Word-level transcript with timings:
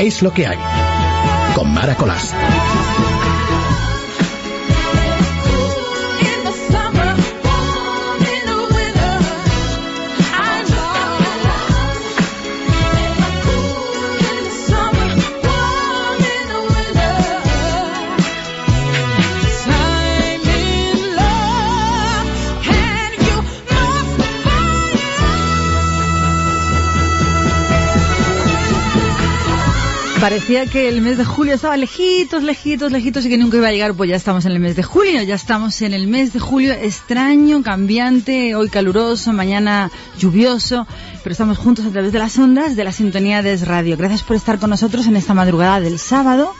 Es 0.00 0.22
lo 0.22 0.32
que 0.32 0.46
hay. 0.46 0.56
Con 1.54 1.74
Maracolás. 1.74 2.34
Parecía 30.20 30.66
que 30.66 30.86
el 30.86 31.00
mes 31.00 31.16
de 31.16 31.24
julio 31.24 31.54
estaba 31.54 31.78
lejitos, 31.78 32.42
lejitos, 32.42 32.92
lejitos 32.92 33.24
y 33.24 33.30
que 33.30 33.38
nunca 33.38 33.56
iba 33.56 33.68
a 33.68 33.72
llegar. 33.72 33.94
Pues 33.94 34.10
ya 34.10 34.16
estamos 34.16 34.44
en 34.44 34.52
el 34.52 34.60
mes 34.60 34.76
de 34.76 34.82
julio, 34.82 35.22
ya 35.22 35.34
estamos 35.34 35.80
en 35.80 35.94
el 35.94 36.08
mes 36.08 36.34
de 36.34 36.38
julio 36.38 36.74
extraño, 36.74 37.62
cambiante, 37.62 38.54
hoy 38.54 38.68
caluroso, 38.68 39.32
mañana 39.32 39.90
lluvioso, 40.18 40.86
pero 41.22 41.32
estamos 41.32 41.56
juntos 41.56 41.86
a 41.86 41.90
través 41.90 42.12
de 42.12 42.18
las 42.18 42.38
ondas 42.38 42.76
de 42.76 42.84
la 42.84 42.92
sintonía 42.92 43.40
de 43.40 43.56
Radio. 43.56 43.96
Gracias 43.96 44.22
por 44.22 44.36
estar 44.36 44.58
con 44.58 44.68
nosotros 44.68 45.06
en 45.06 45.16
esta 45.16 45.32
madrugada 45.32 45.80
del 45.80 45.98
sábado, 45.98 46.52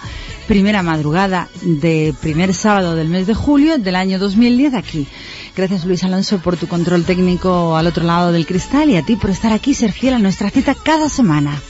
primera 0.48 0.82
madrugada 0.82 1.48
de 1.60 2.14
primer 2.18 2.54
sábado 2.54 2.94
del 2.96 3.08
mes 3.08 3.26
de 3.26 3.34
julio 3.34 3.76
del 3.76 3.94
año 3.94 4.18
2010 4.18 4.72
aquí. 4.72 5.06
Gracias 5.54 5.84
Luis 5.84 6.02
Alonso 6.02 6.38
por 6.38 6.56
tu 6.56 6.66
control 6.66 7.04
técnico 7.04 7.76
al 7.76 7.86
otro 7.86 8.04
lado 8.04 8.32
del 8.32 8.46
cristal 8.46 8.88
y 8.88 8.96
a 8.96 9.02
ti 9.02 9.16
por 9.16 9.28
estar 9.28 9.52
aquí, 9.52 9.74
ser 9.74 9.92
fiel 9.92 10.14
a 10.14 10.18
nuestra 10.18 10.48
cita 10.48 10.74
cada 10.74 11.10
semana. 11.10 11.60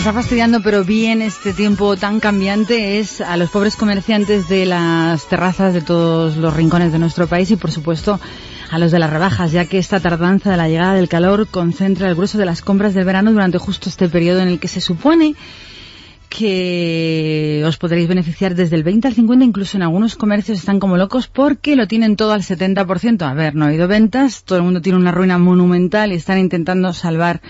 Está 0.00 0.14
fastidiando 0.14 0.62
pero 0.62 0.82
bien 0.82 1.20
este 1.20 1.52
tiempo 1.52 1.94
tan 1.94 2.20
cambiante 2.20 3.00
es 3.00 3.20
a 3.20 3.36
los 3.36 3.50
pobres 3.50 3.76
comerciantes 3.76 4.48
de 4.48 4.64
las 4.64 5.28
terrazas 5.28 5.74
de 5.74 5.82
todos 5.82 6.38
los 6.38 6.56
rincones 6.56 6.90
de 6.90 6.98
nuestro 6.98 7.26
país 7.26 7.50
y 7.50 7.56
por 7.56 7.70
supuesto 7.70 8.18
a 8.70 8.78
los 8.78 8.92
de 8.92 8.98
las 8.98 9.10
rebajas, 9.10 9.52
ya 9.52 9.66
que 9.66 9.76
esta 9.76 10.00
tardanza 10.00 10.50
de 10.50 10.56
la 10.56 10.70
llegada 10.70 10.94
del 10.94 11.10
calor 11.10 11.48
concentra 11.48 12.08
el 12.08 12.14
grueso 12.14 12.38
de 12.38 12.46
las 12.46 12.62
compras 12.62 12.94
del 12.94 13.04
verano 13.04 13.30
durante 13.30 13.58
justo 13.58 13.90
este 13.90 14.08
periodo 14.08 14.40
en 14.40 14.48
el 14.48 14.58
que 14.58 14.68
se 14.68 14.80
supone 14.80 15.34
que 16.30 17.62
os 17.66 17.76
podréis 17.76 18.08
beneficiar 18.08 18.54
desde 18.54 18.76
el 18.76 18.84
20 18.84 19.06
al 19.06 19.14
50, 19.14 19.44
incluso 19.44 19.76
en 19.76 19.82
algunos 19.82 20.16
comercios 20.16 20.60
están 20.60 20.80
como 20.80 20.96
locos 20.96 21.28
porque 21.28 21.76
lo 21.76 21.86
tienen 21.86 22.16
todo 22.16 22.32
al 22.32 22.40
70%. 22.40 23.20
A 23.20 23.34
ver, 23.34 23.54
no 23.54 23.66
ha 23.66 23.68
habido 23.68 23.86
ventas, 23.86 24.44
todo 24.44 24.56
el 24.60 24.64
mundo 24.64 24.80
tiene 24.80 24.98
una 24.98 25.12
ruina 25.12 25.36
monumental 25.36 26.10
y 26.10 26.14
están 26.14 26.38
intentando 26.38 26.94
salvar 26.94 27.42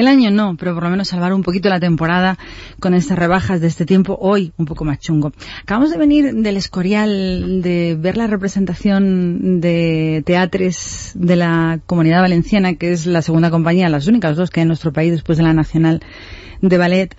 el 0.00 0.08
año 0.08 0.30
no, 0.30 0.56
pero 0.56 0.74
por 0.74 0.84
lo 0.84 0.90
menos 0.90 1.08
salvar 1.08 1.32
un 1.32 1.42
poquito 1.42 1.68
la 1.68 1.80
temporada 1.80 2.38
con 2.80 2.94
estas 2.94 3.18
rebajas 3.18 3.60
de 3.60 3.68
este 3.68 3.86
tiempo 3.86 4.18
hoy 4.20 4.52
un 4.56 4.66
poco 4.66 4.84
más 4.84 4.98
chungo. 4.98 5.32
Acabamos 5.62 5.90
de 5.90 5.98
venir 5.98 6.34
del 6.34 6.56
Escorial 6.56 7.62
de 7.62 7.96
ver 7.98 8.16
la 8.16 8.26
representación 8.26 9.60
de 9.60 10.22
teatres 10.26 11.12
de 11.14 11.36
la 11.36 11.80
Comunidad 11.86 12.22
Valenciana, 12.22 12.74
que 12.74 12.92
es 12.92 13.06
la 13.06 13.22
segunda 13.22 13.50
compañía, 13.50 13.88
las 13.88 14.06
únicas 14.06 14.36
dos 14.36 14.50
que 14.50 14.60
hay 14.60 14.62
en 14.62 14.68
nuestro 14.68 14.92
país 14.92 15.12
después 15.12 15.38
de 15.38 15.44
la 15.44 15.52
Nacional 15.52 16.02
de 16.60 16.78
Ballet 16.78 17.16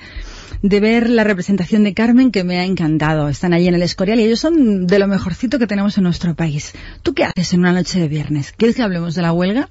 de 0.61 0.79
ver 0.79 1.09
la 1.09 1.23
representación 1.23 1.83
de 1.83 1.93
Carmen 1.93 2.31
que 2.31 2.43
me 2.43 2.59
ha 2.59 2.65
encantado. 2.65 3.29
Están 3.29 3.53
allí 3.53 3.67
en 3.67 3.75
el 3.75 3.81
Escorial 3.81 4.19
y 4.19 4.23
ellos 4.23 4.39
son 4.39 4.85
de 4.85 4.99
lo 4.99 5.07
mejorcito 5.07 5.57
que 5.59 5.67
tenemos 5.67 5.97
en 5.97 6.03
nuestro 6.03 6.35
país. 6.35 6.73
¿Tú 7.01 7.13
qué 7.13 7.23
haces 7.23 7.53
en 7.53 7.61
una 7.61 7.71
noche 7.71 7.99
de 7.99 8.07
viernes? 8.07 8.53
¿Quieres 8.55 8.75
que 8.75 8.83
hablemos 8.83 9.15
de 9.15 9.21
la 9.21 9.33
huelga? 9.33 9.69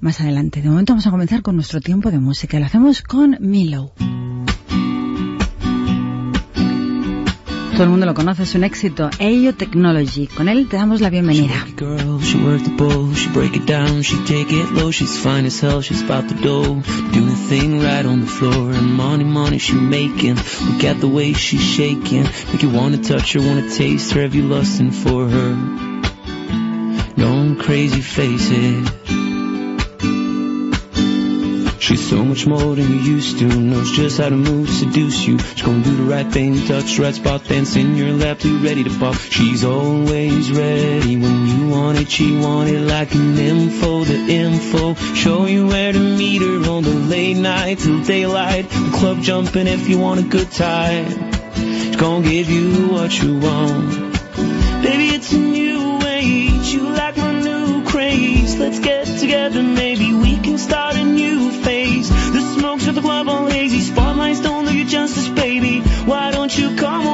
Más 0.00 0.20
adelante. 0.20 0.62
De 0.62 0.68
momento 0.68 0.92
vamos 0.92 1.06
a 1.06 1.10
comenzar 1.10 1.42
con 1.42 1.56
nuestro 1.56 1.80
tiempo 1.80 2.10
de 2.10 2.18
música. 2.18 2.58
Lo 2.58 2.66
hacemos 2.66 3.02
con 3.02 3.36
Milo. 3.40 3.92
Todo 7.80 7.84
el 7.84 7.90
mundo 7.92 8.04
lo 8.04 8.12
conoce, 8.12 8.42
es 8.42 8.54
un 8.54 8.62
éxito. 8.64 9.08
Ayo 9.18 9.54
Technology. 9.54 10.26
Con 10.26 10.50
él 10.50 10.68
te 10.68 10.76
damos 10.76 11.00
la 11.00 11.08
bienvenida. 11.08 11.54
Crazy, 27.56 28.02
face 28.02 28.50
it. 28.50 29.20
She's 31.90 32.08
so 32.08 32.24
much 32.24 32.46
more 32.46 32.76
than 32.76 32.88
you 32.88 33.00
used 33.00 33.40
to. 33.40 33.46
Knows 33.46 33.90
just 33.90 34.18
how 34.18 34.28
to 34.28 34.36
move, 34.36 34.70
seduce 34.70 35.26
you. 35.26 35.40
She's 35.40 35.62
gonna 35.62 35.82
do 35.82 35.96
the 35.96 36.04
right 36.04 36.24
thing, 36.24 36.64
touch 36.64 36.94
the 36.94 37.02
right 37.02 37.12
spot, 37.12 37.42
dance 37.46 37.74
in 37.74 37.96
your 37.96 38.12
lap, 38.12 38.38
too 38.38 38.62
ready 38.62 38.84
to 38.84 38.96
pop. 38.96 39.16
She's 39.16 39.64
always 39.64 40.52
ready 40.52 41.16
when 41.16 41.48
you 41.48 41.68
want 41.68 41.98
it. 41.98 42.08
She 42.08 42.36
want 42.36 42.68
it 42.70 42.78
like 42.78 43.12
an 43.16 43.36
info, 43.36 44.04
the 44.04 44.14
info. 44.14 44.94
Show 44.94 45.46
you 45.46 45.66
where 45.66 45.92
to 45.92 45.98
meet 45.98 46.42
her 46.42 46.70
on 46.70 46.84
the 46.84 46.94
late 46.94 47.36
night 47.36 47.80
till 47.80 48.04
daylight. 48.04 48.70
The 48.70 48.96
club 48.96 49.20
jumping 49.22 49.66
if 49.66 49.88
you 49.88 49.98
want 49.98 50.20
a 50.20 50.22
good 50.22 50.52
time. 50.52 51.32
She's 51.56 51.96
gonna 51.96 52.22
give 52.22 52.48
you 52.48 52.86
what 52.90 53.20
you 53.20 53.40
want. 53.40 54.12
Baby, 54.84 55.08
it's 55.08 55.32
a 55.32 55.38
new 55.38 56.00
age. 56.06 56.72
You 56.72 56.88
like 56.88 57.16
my 57.16 57.32
new 57.32 57.84
craze. 57.84 58.56
Let's 58.60 58.78
get 58.78 59.06
together, 59.18 59.60
maybe 59.60 60.14
we 60.14 60.36
can 60.36 60.56
start 60.56 60.94
a 60.94 61.02
new 61.02 61.50
phase. 61.50 61.69
Don't 64.42 64.66
do 64.66 64.76
you 64.76 64.84
justice, 64.84 65.28
baby. 65.28 65.80
Why 65.80 66.30
don't 66.30 66.56
you 66.56 66.76
come 66.76 67.06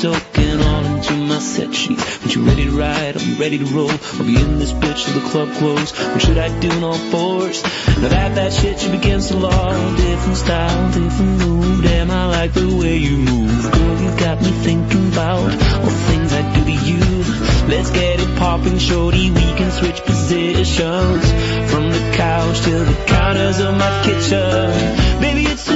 soaking 0.00 0.62
all 0.62 0.84
into 0.86 1.12
my 1.12 1.38
set 1.38 1.74
sheet. 1.74 2.00
When 2.00 2.30
you 2.30 2.42
ready 2.46 2.64
to 2.64 2.70
ride, 2.70 3.20
I'm 3.20 3.38
ready 3.38 3.58
to 3.58 3.66
roll. 3.66 3.90
I'll 3.90 4.24
be 4.24 4.40
in 4.40 4.58
this 4.58 4.72
bitch 4.72 5.04
till 5.04 5.20
the 5.20 5.28
club 5.28 5.52
close. 5.58 5.92
What 5.92 6.22
should 6.22 6.38
I 6.38 6.48
do 6.58 6.70
in 6.72 6.82
all 6.82 6.96
fours? 7.12 7.62
Now 8.00 8.08
that 8.08 8.34
that 8.36 8.52
shit 8.54 8.80
should 8.80 8.92
begin 8.92 9.20
to 9.20 9.36
law. 9.36 9.96
Different 9.96 10.36
style, 10.38 10.92
different 10.92 11.38
move. 11.42 11.84
Damn, 11.84 12.10
I 12.10 12.26
like 12.28 12.54
the 12.54 12.74
way 12.80 12.96
you 12.96 13.18
move. 13.18 13.72
Girl, 13.72 14.00
you 14.00 14.18
got 14.18 14.40
me 14.40 14.50
thinking 14.64 15.12
about 15.12 15.52
all 15.80 15.90
the 15.96 16.02
things 16.08 16.32
I 16.32 16.42
do 16.54 16.64
to 16.64 16.76
you. 16.88 17.00
Let's 17.68 17.90
get 17.90 18.20
it 18.20 18.38
popping, 18.38 18.78
shorty. 18.78 19.30
We 19.30 19.52
can 19.58 19.70
switch 19.70 20.00
positions 20.00 21.24
from 21.70 21.90
the 21.90 22.12
couch 22.16 22.62
to 22.62 22.70
the 22.70 23.04
counters 23.06 23.60
of 23.60 23.74
my 23.76 24.02
kitchen. 24.06 25.20
Baby, 25.20 25.44
it's 25.44 25.69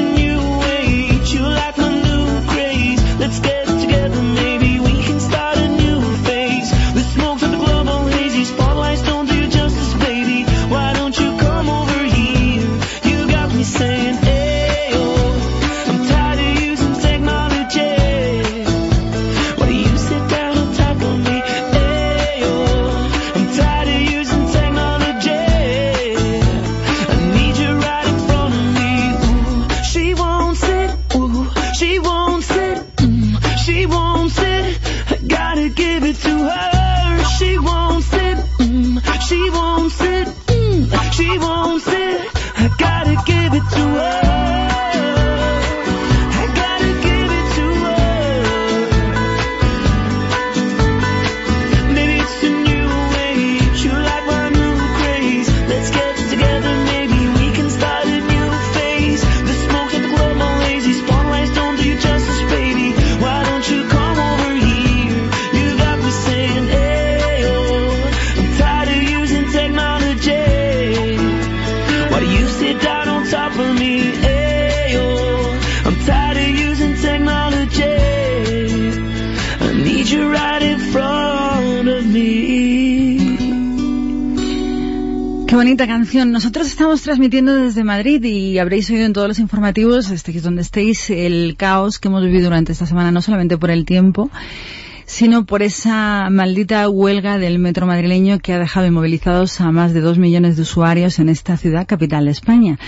bonita 85.75 85.93
canción. 85.93 86.31
Nosotros 86.31 86.69
estamos 86.69 87.03
transmitiendo 87.03 87.53
desde 87.53 87.83
Madrid 87.83 88.23
y 88.23 88.61
habréis 88.61 88.89
oído 88.91 89.07
en 89.07 89.13
todos 89.13 89.27
los 89.27 89.41
informativos, 89.41 90.09
estéis 90.09 90.45
donde 90.45 90.63
estéis, 90.63 91.11
el 91.11 91.57
caos 91.59 91.99
que 91.99 92.07
hemos 92.07 92.23
vivido 92.23 92.45
durante 92.45 92.71
esta 92.71 92.87
semana, 92.87 93.11
no 93.11 93.21
solamente 93.21 93.59
por 93.59 93.73
el 93.73 93.85
tiempo, 93.85 94.31
sino 95.05 95.47
por 95.47 95.65
esa 95.65 96.29
maldita 96.31 96.89
huelga 96.89 97.39
del 97.39 97.59
metro 97.59 97.89
madrileño 97.89 98.39
que 98.39 98.53
ha 98.53 98.61
dejado 98.61 98.87
inmovilizados 98.87 99.61
a 99.61 99.73
más 99.73 99.93
de 99.93 100.01
dos 100.01 100.17
millones 100.17 100.55
de 100.55 100.63
usuarios 100.63 101.19
en 101.19 101.29
esta 101.29 101.57
ciudad 101.57 101.89
capital 101.89 102.27
de 102.27 102.31
España. 102.31 102.79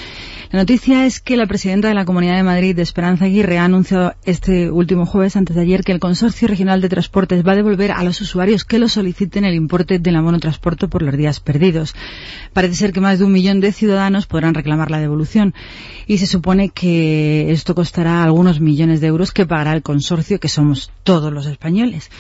La 0.53 0.61
noticia 0.61 1.07
es 1.07 1.21
que 1.21 1.37
la 1.37 1.47
presidenta 1.47 1.89
de 1.89 1.95
la 1.95 2.05
Comunidad 2.05 2.37
de 2.37 2.45
Madrid, 2.45 2.79
Esperanza 2.79 3.25
Aguirre, 3.25 3.59
ha 3.59 3.65
anunciado 3.65 4.15
este 4.25 4.71
último 4.71 5.05
jueves, 5.05 5.35
antes 5.35 5.57
de 5.57 5.63
ayer, 5.63 5.83
que 5.83 5.91
el 5.91 5.99
Consorcio 5.99 6.47
Regional 6.47 6.81
de 6.81 6.89
Transportes 6.89 7.45
va 7.45 7.53
a 7.53 7.57
devolver 7.57 7.91
a 7.91 8.05
los 8.05 8.21
usuarios 8.21 8.65
que 8.65 8.79
lo 8.79 8.89
soliciten 8.89 9.45
el 9.45 9.55
importe 9.55 9.99
del 9.99 10.15
abono 10.15 10.39
transporte 10.39 10.87
por 10.87 11.03
los 11.03 11.17
días 11.17 11.41
perdidos. 11.41 11.95
Parece 12.53 12.77
ser 12.77 12.93
que 12.93 13.01
más 13.01 13.19
de 13.19 13.25
un 13.25 13.33
millón 13.33 13.61
de 13.61 13.73
ciudadanos 13.73 14.27
podrán 14.27 14.55
reclamar 14.55 14.91
la 14.91 15.01
devolución 15.01 15.53
y 16.07 16.19
se 16.19 16.27
supone 16.27 16.69
que 16.69 17.51
esto 17.51 17.75
costará 17.75 18.23
algunos 18.23 18.61
millones 18.61 19.01
de 19.01 19.09
euros 19.09 19.33
que 19.33 19.47
pagará 19.47 19.73
el 19.73 19.83
consorcio, 19.83 20.39
que 20.39 20.49
somos 20.49 20.93
todos 21.03 21.33
los 21.33 21.47
españoles. 21.47 22.11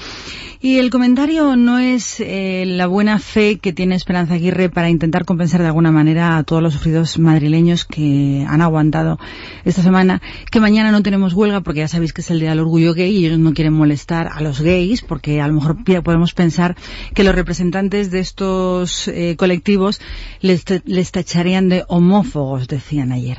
Y 0.60 0.78
el 0.78 0.90
comentario 0.90 1.54
no 1.54 1.78
es 1.78 2.18
eh, 2.18 2.64
la 2.66 2.86
buena 2.86 3.18
fe 3.18 3.58
que 3.58 3.72
tiene 3.72 3.94
Esperanza 3.94 4.34
Aguirre 4.34 4.68
para 4.68 4.90
intentar 4.90 5.24
compensar 5.24 5.60
de 5.60 5.68
alguna 5.68 5.92
manera 5.92 6.38
a 6.38 6.42
todos 6.42 6.62
los 6.62 6.72
sufridos 6.72 7.18
madrileños 7.18 7.84
que 7.84 8.15
han 8.48 8.60
aguantado 8.60 9.18
esta 9.64 9.82
semana, 9.82 10.22
que 10.50 10.60
mañana 10.60 10.92
no 10.92 11.02
tenemos 11.02 11.34
huelga 11.34 11.60
porque 11.60 11.80
ya 11.80 11.88
sabéis 11.88 12.12
que 12.12 12.20
es 12.20 12.30
el 12.30 12.40
Día 12.40 12.50
del 12.50 12.60
Orgullo 12.60 12.94
Gay 12.94 13.16
y 13.16 13.26
ellos 13.26 13.38
no 13.38 13.54
quieren 13.54 13.72
molestar 13.72 14.28
a 14.32 14.40
los 14.40 14.60
gays 14.60 15.02
porque 15.02 15.40
a 15.40 15.48
lo 15.48 15.54
mejor 15.54 15.84
podemos 16.02 16.34
pensar 16.34 16.76
que 17.14 17.24
los 17.24 17.34
representantes 17.34 18.10
de 18.10 18.20
estos 18.20 19.08
eh, 19.08 19.36
colectivos 19.36 20.00
les, 20.40 20.64
les 20.84 21.12
tacharían 21.12 21.68
de 21.68 21.84
homófobos, 21.88 22.68
decían 22.68 23.12
ayer. 23.12 23.38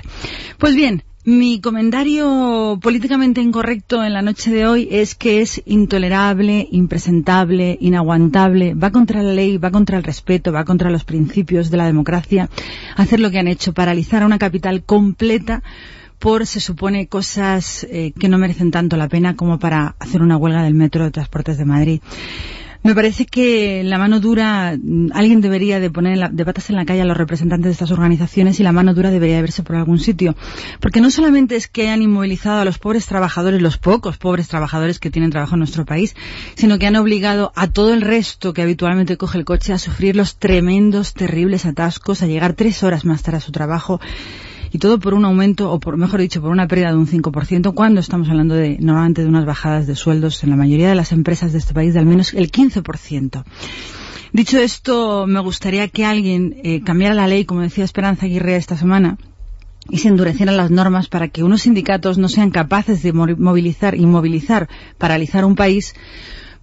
Pues 0.58 0.76
bien, 0.76 1.04
mi 1.28 1.60
comentario 1.60 2.80
políticamente 2.82 3.42
incorrecto 3.42 4.02
en 4.02 4.14
la 4.14 4.22
noche 4.22 4.50
de 4.50 4.66
hoy 4.66 4.88
es 4.90 5.14
que 5.14 5.42
es 5.42 5.62
intolerable, 5.66 6.70
impresentable, 6.72 7.78
inaguantable, 7.82 8.76
va 8.76 8.92
contra 8.92 9.22
la 9.22 9.34
ley, 9.34 9.58
va 9.58 9.70
contra 9.70 9.98
el 9.98 10.06
respeto, 10.06 10.54
va 10.54 10.64
contra 10.64 10.90
los 10.90 11.04
principios 11.04 11.70
de 11.70 11.76
la 11.76 11.86
democracia, 11.86 12.50
hacer 12.96 13.20
lo 13.20 13.30
que 13.30 13.40
han 13.40 13.50
hecho, 13.50 13.74
paralizar 13.74 14.24
a 14.24 14.26
una 14.26 14.38
capital 14.38 14.84
completa 14.84 15.64
por, 16.18 16.48
se 16.48 16.62
supone, 16.62 17.08
cosas 17.08 17.86
eh, 17.92 18.14
que 18.18 18.30
no 18.30 18.38
merecen 18.38 18.72
tanto 18.72 18.96
la 18.96 19.10
pena 19.10 19.36
como 19.36 19.60
para 19.60 19.98
hacer 20.00 20.22
una 20.22 20.38
huelga 20.38 20.64
del 20.64 20.76
metro 20.76 21.04
de 21.04 21.12
transportes 21.12 21.58
de 21.58 21.66
Madrid. 21.66 22.00
Me 22.84 22.96
parece 22.96 23.26
que 23.26 23.84
la 23.84 23.98
mano 23.98 24.20
dura, 24.20 24.78
mm, 24.82 25.10
alguien 25.14 25.42
debería 25.42 25.80
de 25.80 25.90
poner 25.90 26.32
de 26.32 26.46
patas 26.46 26.70
en 26.70 26.76
la 26.76 26.86
calle 26.86 27.02
a 27.02 27.06
los 27.06 27.18
representantes 27.18 27.66
de 27.66 27.72
estas 27.72 27.92
organizaciones 27.92 28.60
y 28.60 28.64
la 28.64 28.72
mano 28.72 28.94
dura 28.94 29.12
debería 29.12 29.42
verse 29.42 29.64
por 29.64 29.76
algún 29.76 30.00
sitio. 30.00 30.36
Porque 30.80 31.02
no 31.02 31.12
solamente 31.12 31.56
es 31.56 31.68
que 31.68 31.90
han 31.90 32.02
inmovilizado 32.02 32.62
a 32.62 32.66
los 32.66 32.78
pobres 32.78 33.06
trabajadores, 33.06 33.62
los 33.62 33.78
pocos 33.78 34.18
pobres 34.18 34.48
trabajadores 34.48 35.00
que 35.00 35.12
tienen 35.12 35.32
trabajo 35.32 35.56
en 35.56 35.60
nuestro 35.60 35.86
país, 35.86 36.16
sino 36.56 36.78
que 36.80 36.88
han 36.88 36.96
obligado 36.96 37.52
a 37.56 37.68
todo 37.68 37.94
el 37.94 38.02
resto 38.02 38.54
que 38.54 38.62
habitualmente 38.62 39.18
coge 39.18 39.38
el 39.38 39.46
coche 39.46 39.74
a 39.74 39.80
sufrir 39.80 40.16
los 40.16 40.38
tremendos, 40.38 41.14
terribles 41.14 41.66
atascos, 41.66 42.22
a 42.22 42.28
llegar 42.28 42.54
tres 42.54 42.84
horas 42.84 43.06
más 43.06 43.24
tarde 43.24 43.38
a 43.38 43.42
su 43.42 43.52
trabajo 43.52 44.00
y 44.72 44.78
todo 44.80 45.00
por 45.00 45.14
un 45.14 45.26
aumento, 45.26 45.72
o 45.72 45.80
por 45.80 45.98
mejor 45.98 46.20
dicho, 46.22 46.42
por 46.42 46.52
una 46.52 46.68
pérdida 46.68 46.92
de 46.92 46.98
un 46.98 47.08
5%, 47.08 47.74
cuando 47.74 48.00
estamos 48.00 48.30
hablando 48.30 48.56
de 48.56 48.78
normalmente 48.80 49.22
de 49.22 49.28
unas 49.28 49.46
bajadas 49.46 49.88
de 49.88 49.96
sueldos 49.96 50.44
en 50.44 50.50
la 50.50 50.56
mayoría 50.56 50.90
de 50.90 50.96
las 50.96 51.12
empresas 51.12 51.52
de 51.54 51.60
este 51.60 51.74
país 51.74 51.94
de 51.94 52.00
al 52.00 52.06
menos 52.06 52.34
el 52.34 52.52
15%. 52.52 53.44
Dicho 54.34 54.60
esto, 54.60 55.26
me 55.26 55.40
gustaría 55.40 55.88
que 55.88 56.06
alguien 56.06 56.58
eh, 56.64 56.82
cambiara 56.84 57.16
la 57.16 57.28
ley, 57.28 57.46
como 57.46 57.62
decía 57.62 57.86
Esperanza 57.86 58.26
Aguirre 58.26 58.56
esta 58.56 58.78
semana, 58.78 59.18
y 59.90 60.00
se 60.00 60.10
endurecieran 60.10 60.58
las 60.58 60.70
normas 60.70 61.08
para 61.08 61.30
que 61.30 61.44
unos 61.44 61.62
sindicatos 61.62 62.18
no 62.18 62.28
sean 62.28 62.52
capaces 62.52 63.02
de 63.04 63.14
movilizar, 63.14 63.96
inmovilizar, 63.96 64.68
paralizar 64.98 65.46
un 65.46 65.56
país 65.56 65.96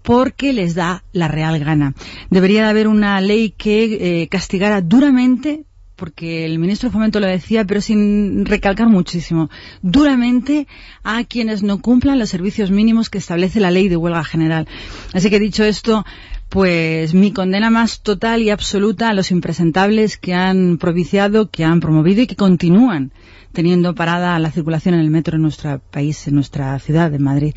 porque 0.03 0.53
les 0.53 0.75
da 0.75 1.03
la 1.13 1.29
real 1.29 1.59
gana. 1.59 1.95
Debería 2.29 2.65
de 2.65 2.69
haber 2.69 2.89
una 2.89 3.21
ley 3.23 3.51
que 3.57 4.23
eh, 4.23 4.29
castigara 4.29 4.83
duramente 4.83 5.65
porque 5.97 6.45
el 6.45 6.59
ministro 6.59 6.89
de 6.89 6.93
Fomento 6.93 7.21
lo 7.21 7.27
decía, 7.27 7.65
pero 7.65 7.81
sin 7.81 8.45
recalcar 8.45 8.89
muchísimo, 8.89 9.51
duramente 9.83 10.67
a 11.03 11.25
quienes 11.25 11.63
no 11.63 11.81
cumplan 11.81 12.19
los 12.19 12.31
servicios 12.31 12.71
mínimos 12.71 13.11
que 13.11 13.19
establece 13.19 13.61
la 13.61 13.71
ley 13.71 13.89
de 13.89 13.97
huelga 13.97 14.25
general. 14.25 14.69
Así 15.13 15.31
que 15.31 15.39
dicho 15.39 15.65
esto, 15.65 16.05
pues 16.49 17.15
mi 17.15 17.33
condena 17.33 17.71
más 17.71 18.01
total 18.01 18.43
y 18.43 18.51
absoluta 18.51 19.09
a 19.09 19.15
los 19.15 19.31
impresentables 19.31 20.19
que 20.19 20.35
han 20.35 20.79
propiciado, 20.79 21.51
que 21.51 21.65
han 21.65 21.81
promovido 21.81 22.23
y 22.23 22.27
que 22.27 22.37
continúan 22.37 23.13
teniendo 23.53 23.95
parada 23.95 24.39
la 24.39 24.51
circulación 24.51 24.95
en 24.95 25.01
el 25.01 25.11
metro 25.11 25.37
en 25.37 25.43
nuestro 25.43 25.79
país, 25.79 26.27
en 26.29 26.35
nuestra 26.35 26.79
ciudad 26.81 27.11
de 27.11 27.19
Madrid. 27.19 27.55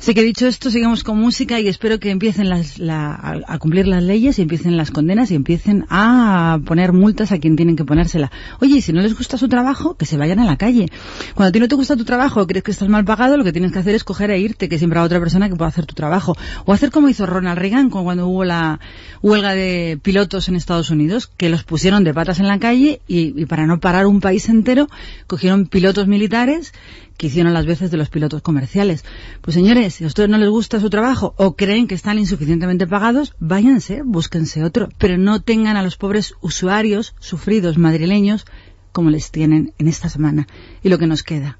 Así 0.00 0.14
que 0.14 0.22
dicho 0.22 0.46
esto, 0.46 0.70
sigamos 0.70 1.04
con 1.04 1.18
música 1.18 1.60
y 1.60 1.68
espero 1.68 2.00
que 2.00 2.08
empiecen 2.08 2.48
las, 2.48 2.80
a, 2.88 3.58
cumplir 3.58 3.86
las 3.86 4.02
leyes 4.02 4.38
y 4.38 4.42
empiecen 4.42 4.78
las 4.78 4.90
condenas 4.90 5.30
y 5.30 5.34
empiecen 5.34 5.84
a 5.90 6.58
poner 6.64 6.94
multas 6.94 7.32
a 7.32 7.38
quien 7.38 7.54
tienen 7.54 7.76
que 7.76 7.84
ponérsela. 7.84 8.32
Oye, 8.62 8.80
si 8.80 8.94
no 8.94 9.02
les 9.02 9.14
gusta 9.14 9.36
su 9.36 9.46
trabajo, 9.46 9.98
que 9.98 10.06
se 10.06 10.16
vayan 10.16 10.38
a 10.38 10.46
la 10.46 10.56
calle. 10.56 10.86
Cuando 11.34 11.50
a 11.50 11.52
ti 11.52 11.60
no 11.60 11.68
te 11.68 11.74
gusta 11.74 11.98
tu 11.98 12.06
trabajo 12.06 12.46
crees 12.46 12.64
que 12.64 12.70
estás 12.70 12.88
mal 12.88 13.04
pagado, 13.04 13.36
lo 13.36 13.44
que 13.44 13.52
tienes 13.52 13.72
que 13.72 13.78
hacer 13.78 13.94
es 13.94 14.02
coger 14.02 14.30
e 14.30 14.40
irte, 14.40 14.70
que 14.70 14.78
siempre 14.78 14.98
habrá 14.98 15.04
otra 15.04 15.20
persona 15.20 15.50
que 15.50 15.56
pueda 15.56 15.68
hacer 15.68 15.84
tu 15.84 15.94
trabajo. 15.94 16.34
O 16.64 16.72
hacer 16.72 16.90
como 16.90 17.10
hizo 17.10 17.26
Ronald 17.26 17.58
Reagan 17.58 17.90
cuando 17.90 18.26
hubo 18.26 18.44
la 18.44 18.80
huelga 19.20 19.54
de 19.54 19.98
pilotos 20.02 20.48
en 20.48 20.56
Estados 20.56 20.88
Unidos, 20.88 21.30
que 21.36 21.50
los 21.50 21.62
pusieron 21.62 22.04
de 22.04 22.14
patas 22.14 22.40
en 22.40 22.48
la 22.48 22.58
calle 22.58 23.02
y, 23.06 23.38
y 23.38 23.44
para 23.44 23.66
no 23.66 23.80
parar 23.80 24.06
un 24.06 24.22
país 24.22 24.48
entero, 24.48 24.88
cogieron 25.26 25.66
pilotos 25.66 26.06
militares 26.06 26.72
que 27.20 27.26
hicieron 27.26 27.52
las 27.52 27.66
veces 27.66 27.90
de 27.90 27.98
los 27.98 28.08
pilotos 28.08 28.40
comerciales. 28.40 29.04
Pues 29.42 29.54
señores, 29.54 29.92
si 29.92 30.04
a 30.04 30.06
ustedes 30.06 30.30
no 30.30 30.38
les 30.38 30.48
gusta 30.48 30.80
su 30.80 30.88
trabajo 30.88 31.34
o 31.36 31.54
creen 31.54 31.86
que 31.86 31.94
están 31.94 32.18
insuficientemente 32.18 32.86
pagados, 32.86 33.34
váyanse, 33.38 34.00
búsquense 34.02 34.64
otro, 34.64 34.88
pero 34.96 35.18
no 35.18 35.42
tengan 35.42 35.76
a 35.76 35.82
los 35.82 35.98
pobres 35.98 36.32
usuarios 36.40 37.14
sufridos 37.20 37.76
madrileños 37.76 38.46
como 38.90 39.10
les 39.10 39.30
tienen 39.30 39.74
en 39.76 39.88
esta 39.88 40.08
semana 40.08 40.46
y 40.82 40.88
lo 40.88 40.96
que 40.96 41.06
nos 41.06 41.22
queda. 41.22 41.58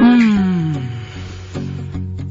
Mm. 0.00 0.78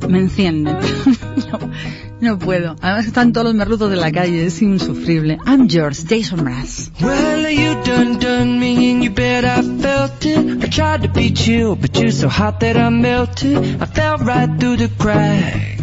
Me 0.10 0.20
encienden. 0.20 0.78
puedo. 2.38 2.76
Además 2.82 3.06
están 3.06 3.34
todos 3.34 3.46
los 3.46 3.56
merlutos 3.56 3.90
de 3.90 3.96
la 3.98 4.12
calle. 4.12 4.46
Es 4.46 4.62
insufrible. 4.62 5.40
I'm 5.46 5.68
yours, 5.68 6.06
Jason 6.08 6.44
Mraz. 6.44 6.92
Well, 7.02 7.50
you 7.50 7.76
done 7.84 8.20
done 8.20 8.60
me 8.60 8.92
and 8.92 9.04
you 9.04 9.12
bet 9.12 9.46
I 9.46 9.62
felt 9.62 10.26
it. 10.26 10.64
I 10.64 10.68
tried 10.70 11.02
to 11.04 11.10
be 11.10 11.32
chill, 11.34 11.76
but 11.76 11.98
you're 11.98 12.12
so 12.12 12.28
hot 12.30 12.60
that 12.60 12.78
I 12.78 12.90
melted. 12.90 13.82
I 13.82 13.86
fell 13.86 14.18
right 14.18 14.50
through 14.60 14.78
the 14.78 14.90
cracks. 14.98 15.79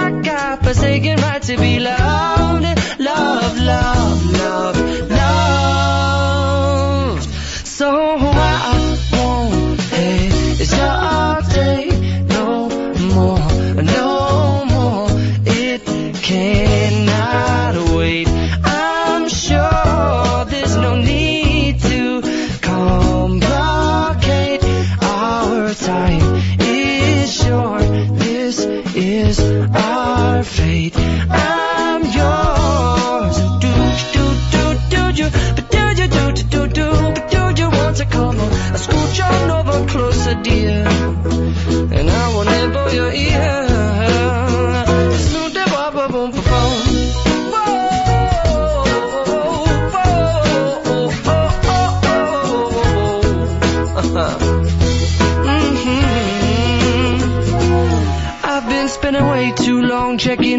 and 0.00 0.18
it's 0.18 0.28
our 0.28 0.56
God-forsaken 0.56 1.20
right 1.20 1.42
to 1.42 1.56
be 1.56 1.78
loved, 1.78 3.00
love, 3.00 3.58
love, 3.58 4.32
love, 4.32 5.10
love. 5.10 5.25
fate. 30.46 30.94
I'm 30.96 32.02
yours. 32.18 33.36
Do 33.62 33.72
do 34.14 34.24
do 34.52 34.64
do 34.90 35.12
do, 35.12 35.26
do 35.72 35.94
do 35.94 36.06
do 36.08 36.32
do 36.32 36.42
do 36.42 36.66
do 36.68 36.86
do 37.30 37.52
do 37.54 37.62
you 37.62 37.70
want 37.70 37.96
to 37.96 38.04
come 38.06 38.38
on? 38.40 38.50
Scooch 38.84 39.20
on 39.24 39.50
over 39.50 39.86
closer, 39.88 40.34
dear, 40.42 40.86
and 41.96 42.10
I 42.10 42.24
will 42.34 42.44
nibble 42.44 42.92
your 42.92 43.12
ear. 43.12 43.55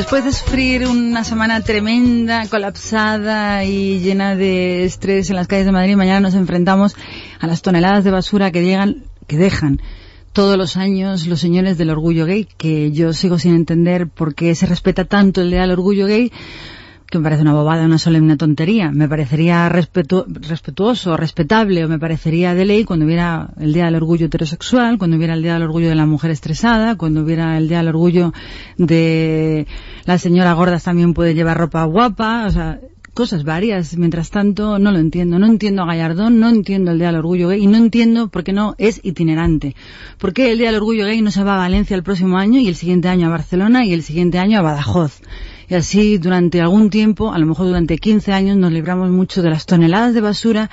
después 0.00 0.24
de 0.24 0.32
sufrir 0.32 0.86
una 0.86 1.24
semana 1.24 1.60
tremenda, 1.60 2.48
colapsada 2.48 3.66
y 3.66 4.00
llena 4.00 4.34
de 4.34 4.84
estrés 4.84 5.28
en 5.28 5.36
las 5.36 5.46
calles 5.46 5.66
de 5.66 5.72
Madrid, 5.72 5.94
mañana 5.94 6.20
nos 6.20 6.34
enfrentamos 6.34 6.96
a 7.38 7.46
las 7.46 7.60
toneladas 7.60 8.02
de 8.02 8.10
basura 8.10 8.50
que 8.50 8.64
llegan, 8.64 9.04
que 9.26 9.36
dejan 9.36 9.82
todos 10.32 10.56
los 10.56 10.78
años 10.78 11.26
los 11.26 11.38
señores 11.38 11.76
del 11.76 11.90
orgullo 11.90 12.24
gay, 12.24 12.48
que 12.56 12.92
yo 12.92 13.12
sigo 13.12 13.38
sin 13.38 13.54
entender 13.54 14.08
por 14.08 14.34
qué 14.34 14.54
se 14.54 14.64
respeta 14.64 15.04
tanto 15.04 15.42
el 15.42 15.50
día 15.50 15.60
del 15.60 15.72
orgullo 15.72 16.06
gay, 16.06 16.32
que 17.10 17.18
me 17.18 17.24
parece 17.24 17.42
una 17.42 17.52
bobada, 17.52 17.84
una 17.84 17.98
solemne 17.98 18.36
tontería. 18.36 18.92
Me 18.92 19.08
parecería 19.08 19.68
respetu 19.68 20.24
respetuoso, 20.28 21.16
respetable, 21.16 21.84
o 21.84 21.88
me 21.88 21.98
parecería 21.98 22.54
de 22.54 22.64
ley 22.64 22.84
cuando 22.84 23.04
hubiera 23.04 23.50
el 23.58 23.72
Día 23.72 23.86
del 23.86 23.96
Orgullo 23.96 24.26
Heterosexual, 24.26 24.96
cuando 24.96 25.16
hubiera 25.16 25.34
el 25.34 25.42
Día 25.42 25.54
del 25.54 25.64
Orgullo 25.64 25.88
de 25.88 25.96
la 25.96 26.06
Mujer 26.06 26.30
Estresada, 26.30 26.96
cuando 26.96 27.22
hubiera 27.22 27.58
el 27.58 27.68
Día 27.68 27.78
del 27.78 27.88
Orgullo 27.88 28.32
de 28.78 29.66
la 30.04 30.18
señora 30.18 30.52
gordas 30.52 30.84
también 30.84 31.12
puede 31.12 31.34
llevar 31.34 31.58
ropa 31.58 31.84
guapa, 31.84 32.46
o 32.46 32.50
sea, 32.50 32.80
cosas 33.12 33.42
varias. 33.44 33.96
Mientras 33.96 34.30
tanto, 34.30 34.78
no 34.78 34.92
lo 34.92 34.98
entiendo. 34.98 35.38
No 35.38 35.46
entiendo 35.46 35.82
a 35.82 35.86
Gallardón, 35.86 36.38
no 36.38 36.48
entiendo 36.48 36.92
el 36.92 36.98
Día 36.98 37.08
del 37.08 37.16
Orgullo 37.16 37.48
Gay 37.48 37.62
y 37.62 37.66
no 37.66 37.76
entiendo 37.76 38.28
por 38.28 38.44
qué 38.44 38.52
no 38.52 38.76
es 38.78 39.00
itinerante. 39.02 39.74
¿Por 40.18 40.32
qué 40.32 40.52
el 40.52 40.58
Día 40.58 40.68
del 40.68 40.76
Orgullo 40.76 41.06
Gay 41.06 41.20
no 41.22 41.32
se 41.32 41.42
va 41.42 41.54
a 41.54 41.58
Valencia 41.58 41.96
el 41.96 42.04
próximo 42.04 42.38
año 42.38 42.60
y 42.60 42.68
el 42.68 42.76
siguiente 42.76 43.08
año 43.08 43.26
a 43.26 43.30
Barcelona 43.30 43.84
y 43.84 43.92
el 43.92 44.02
siguiente 44.04 44.38
año 44.38 44.58
a 44.60 44.62
Badajoz? 44.62 45.20
Y 45.70 45.76
así 45.76 46.18
durante 46.18 46.60
algún 46.60 46.90
tiempo, 46.90 47.32
a 47.32 47.38
lo 47.38 47.46
mejor 47.46 47.68
durante 47.68 47.96
15 47.96 48.32
años, 48.32 48.56
nos 48.56 48.72
libramos 48.72 49.08
mucho 49.08 49.40
de 49.40 49.50
las 49.50 49.66
toneladas 49.66 50.14
de 50.14 50.20
basura, 50.20 50.68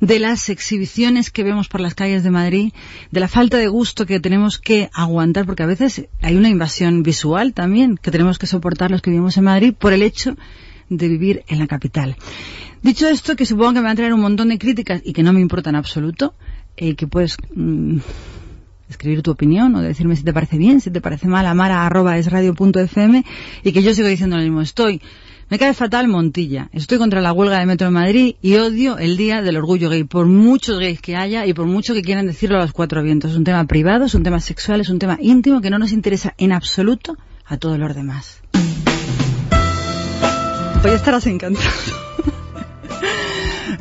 de 0.00 0.18
las 0.18 0.48
exhibiciones 0.48 1.30
que 1.30 1.44
vemos 1.44 1.68
por 1.68 1.82
las 1.82 1.94
calles 1.94 2.24
de 2.24 2.30
Madrid, 2.30 2.72
de 3.10 3.20
la 3.20 3.28
falta 3.28 3.58
de 3.58 3.68
gusto 3.68 4.06
que 4.06 4.20
tenemos 4.20 4.58
que 4.58 4.88
aguantar, 4.94 5.44
porque 5.44 5.62
a 5.62 5.66
veces 5.66 6.08
hay 6.22 6.34
una 6.34 6.48
invasión 6.48 7.02
visual 7.02 7.52
también 7.52 7.98
que 7.98 8.10
tenemos 8.10 8.38
que 8.38 8.46
soportar 8.46 8.90
los 8.90 9.02
que 9.02 9.10
vivimos 9.10 9.36
en 9.36 9.44
Madrid 9.44 9.74
por 9.78 9.92
el 9.92 10.02
hecho 10.02 10.34
de 10.88 11.08
vivir 11.08 11.44
en 11.46 11.58
la 11.58 11.66
capital. 11.66 12.16
Dicho 12.80 13.06
esto, 13.08 13.36
que 13.36 13.44
supongo 13.44 13.74
que 13.74 13.80
me 13.80 13.84
van 13.84 13.92
a 13.92 13.96
traer 13.96 14.14
un 14.14 14.20
montón 14.20 14.48
de 14.48 14.58
críticas 14.58 15.02
y 15.04 15.12
que 15.12 15.22
no 15.22 15.34
me 15.34 15.40
importa 15.40 15.68
en 15.68 15.76
absoluto, 15.76 16.34
eh, 16.76 16.94
que 16.94 17.06
puedes 17.06 17.36
mmm, 17.54 17.98
escribir 18.92 19.22
tu 19.22 19.32
opinión 19.32 19.74
o 19.74 19.82
decirme 19.82 20.16
si 20.16 20.22
te 20.22 20.32
parece 20.32 20.56
bien, 20.56 20.80
si 20.80 20.90
te 20.90 21.00
parece 21.00 21.26
mal, 21.26 21.46
amara 21.46 21.84
arroba 21.84 22.16
es 22.18 22.30
radio.fm 22.30 23.24
y 23.64 23.72
que 23.72 23.82
yo 23.82 23.92
sigo 23.94 24.08
diciendo 24.08 24.36
lo 24.36 24.42
mismo. 24.42 24.60
Estoy, 24.60 25.02
me 25.50 25.58
cae 25.58 25.74
fatal 25.74 26.08
Montilla. 26.08 26.68
Estoy 26.72 26.98
contra 26.98 27.20
la 27.20 27.32
huelga 27.32 27.58
de 27.58 27.66
Metro 27.66 27.88
de 27.88 27.92
Madrid 27.92 28.36
y 28.40 28.54
odio 28.56 28.98
el 28.98 29.16
Día 29.16 29.42
del 29.42 29.56
Orgullo 29.56 29.90
Gay, 29.90 30.04
por 30.04 30.26
muchos 30.26 30.78
gays 30.78 31.00
que 31.00 31.16
haya 31.16 31.44
y 31.46 31.52
por 31.52 31.66
mucho 31.66 31.92
que 31.94 32.02
quieran 32.02 32.26
decirlo 32.26 32.56
a 32.56 32.60
los 32.60 32.72
cuatro 32.72 33.02
vientos. 33.02 33.32
Es 33.32 33.36
un 33.36 33.44
tema 33.44 33.66
privado, 33.66 34.04
es 34.04 34.14
un 34.14 34.22
tema 34.22 34.40
sexual, 34.40 34.80
es 34.80 34.88
un 34.88 34.98
tema 34.98 35.18
íntimo 35.20 35.60
que 35.60 35.70
no 35.70 35.78
nos 35.78 35.92
interesa 35.92 36.34
en 36.38 36.52
absoluto 36.52 37.16
a 37.44 37.56
todos 37.56 37.78
los 37.78 37.94
demás. 37.94 38.40
Pues 40.80 40.92
ya 40.92 40.96
estarás 40.96 41.26
encantado. 41.26 41.68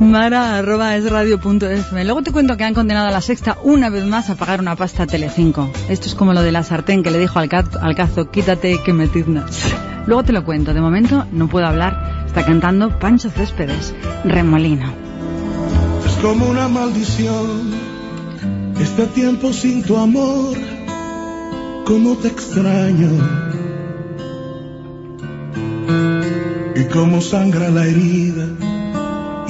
Mara 0.01 0.57
arroba 0.57 0.95
es 0.95 1.07
radio.fm. 1.07 2.03
Luego 2.05 2.23
te 2.23 2.31
cuento 2.31 2.57
que 2.57 2.63
han 2.63 2.73
condenado 2.73 3.09
a 3.09 3.11
la 3.11 3.21
sexta 3.21 3.59
una 3.61 3.91
vez 3.91 4.03
más 4.03 4.31
a 4.31 4.35
pagar 4.35 4.59
una 4.59 4.75
pasta 4.75 5.03
a 5.03 5.07
Telecinco. 5.07 5.71
Esto 5.89 6.07
es 6.07 6.15
como 6.15 6.33
lo 6.33 6.41
de 6.41 6.51
la 6.51 6.63
sartén 6.63 7.03
que 7.03 7.11
le 7.11 7.19
dijo 7.19 7.37
al, 7.37 7.49
al 7.51 7.95
cazo, 7.95 8.31
quítate 8.31 8.81
que 8.83 8.93
me 8.93 9.07
tiznas. 9.07 9.61
Luego 10.07 10.23
te 10.23 10.33
lo 10.33 10.43
cuento. 10.43 10.73
De 10.73 10.81
momento 10.81 11.27
no 11.31 11.47
puedo 11.47 11.67
hablar. 11.67 12.25
Está 12.25 12.43
cantando 12.43 12.97
Pancho 12.97 13.29
Céspedes, 13.29 13.93
Remolino. 14.25 14.91
Es 16.03 16.13
como 16.13 16.47
una 16.47 16.67
maldición 16.67 17.71
este 18.79 19.05
tiempo 19.05 19.53
sin 19.53 19.83
tu 19.83 19.97
amor. 19.97 20.57
Cómo 21.85 22.15
te 22.15 22.27
extraño. 22.27 23.11
Y 26.75 26.85
cómo 26.85 27.21
sangra 27.21 27.69
la 27.69 27.85
herida 27.85 28.47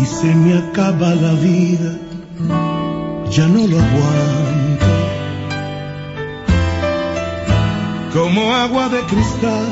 y 0.01 0.05
se 0.05 0.33
me 0.33 0.57
acaba 0.57 1.13
la 1.13 1.33
vida, 1.33 1.95
ya 3.29 3.47
no 3.47 3.67
lo 3.67 3.77
aguanto. 3.77 4.85
Como 8.13 8.53
agua 8.53 8.89
de 8.89 9.01
cristal, 9.01 9.69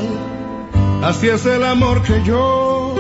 así 1.04 1.30
es 1.30 1.46
el 1.46 1.64
amor 1.66 2.04
que 2.04 2.24
yo 2.24 2.96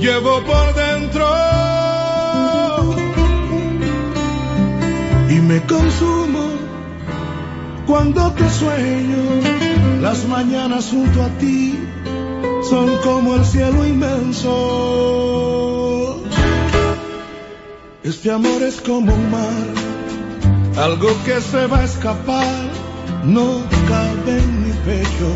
llevo 0.00 0.42
por 0.42 0.74
dentro. 0.74 1.26
Y 5.28 5.40
me 5.40 5.60
consumo 5.62 6.44
cuando 7.86 8.32
te 8.32 8.48
sueño, 8.48 10.00
las 10.00 10.26
mañanas 10.28 10.88
junto 10.90 11.22
a 11.22 11.28
ti 11.38 11.78
son 12.62 12.96
como 13.04 13.34
el 13.34 13.44
cielo 13.44 13.86
inmenso. 13.86 15.65
Este 18.06 18.30
amor 18.30 18.62
es 18.62 18.80
como 18.80 19.12
un 19.12 19.30
mar, 19.32 19.66
algo 20.80 21.08
que 21.24 21.40
se 21.40 21.66
va 21.66 21.80
a 21.80 21.84
escapar, 21.84 22.70
no 23.24 23.64
cabe 23.88 24.38
en 24.38 24.62
mi 24.62 24.72
pecho. 24.86 25.28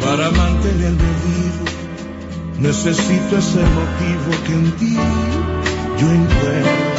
Para 0.00 0.30
mantenerme 0.30 1.12
vivo, 1.26 1.64
necesito 2.60 3.38
ese 3.38 3.64
motivo 3.78 4.30
que 4.46 4.52
en 4.52 4.72
ti 4.76 4.96
yo 5.98 6.06
encuentro. 6.20 6.92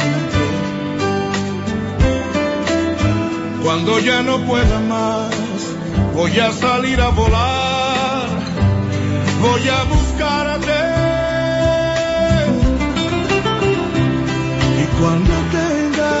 Cuando 3.62 3.98
ya 4.00 4.22
no 4.22 4.44
pueda 4.44 4.80
más, 4.80 5.30
voy 6.12 6.38
a 6.40 6.52
salir 6.52 7.00
a 7.00 7.08
volar, 7.08 8.28
voy 9.40 9.66
a 9.66 9.84
buscarte. 9.84 10.73
Cuando 15.00 15.34
tenga 15.58 16.12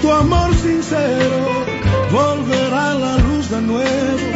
tu 0.00 0.12
amor 0.12 0.54
sincero, 0.54 1.40
volverá 2.10 2.94
la 2.94 3.16
luz 3.18 3.50
de 3.50 3.60
nuevo 3.60 4.26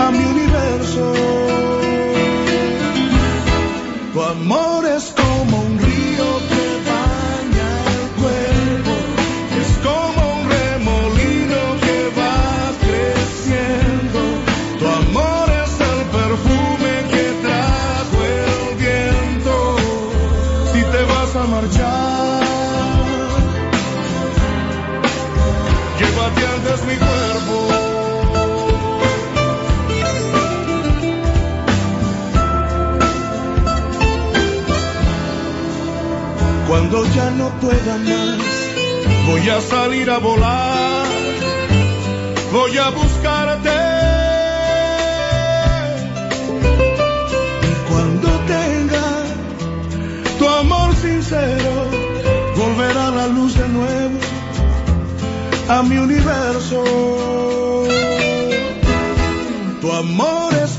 a 0.00 0.10
mi 0.10 0.24
universo. 0.34 1.12
Tu 4.12 4.22
amor 4.22 4.73
no 37.36 37.48
pueda 37.60 37.98
más, 37.98 38.38
voy 39.26 39.48
a 39.48 39.60
salir 39.60 40.10
a 40.10 40.18
volar, 40.18 41.06
voy 42.52 42.78
a 42.78 42.90
buscarte. 42.90 43.70
Y 47.70 47.90
cuando 47.90 48.28
tenga 48.46 49.06
tu 50.38 50.48
amor 50.48 50.94
sincero, 50.96 51.72
volverá 52.56 53.10
la 53.10 53.26
luz 53.28 53.56
de 53.56 53.68
nuevo 53.68 54.18
a 55.68 55.82
mi 55.82 55.96
universo. 55.98 56.84
Tu 59.80 59.92
amor 59.92 60.54
es 60.54 60.73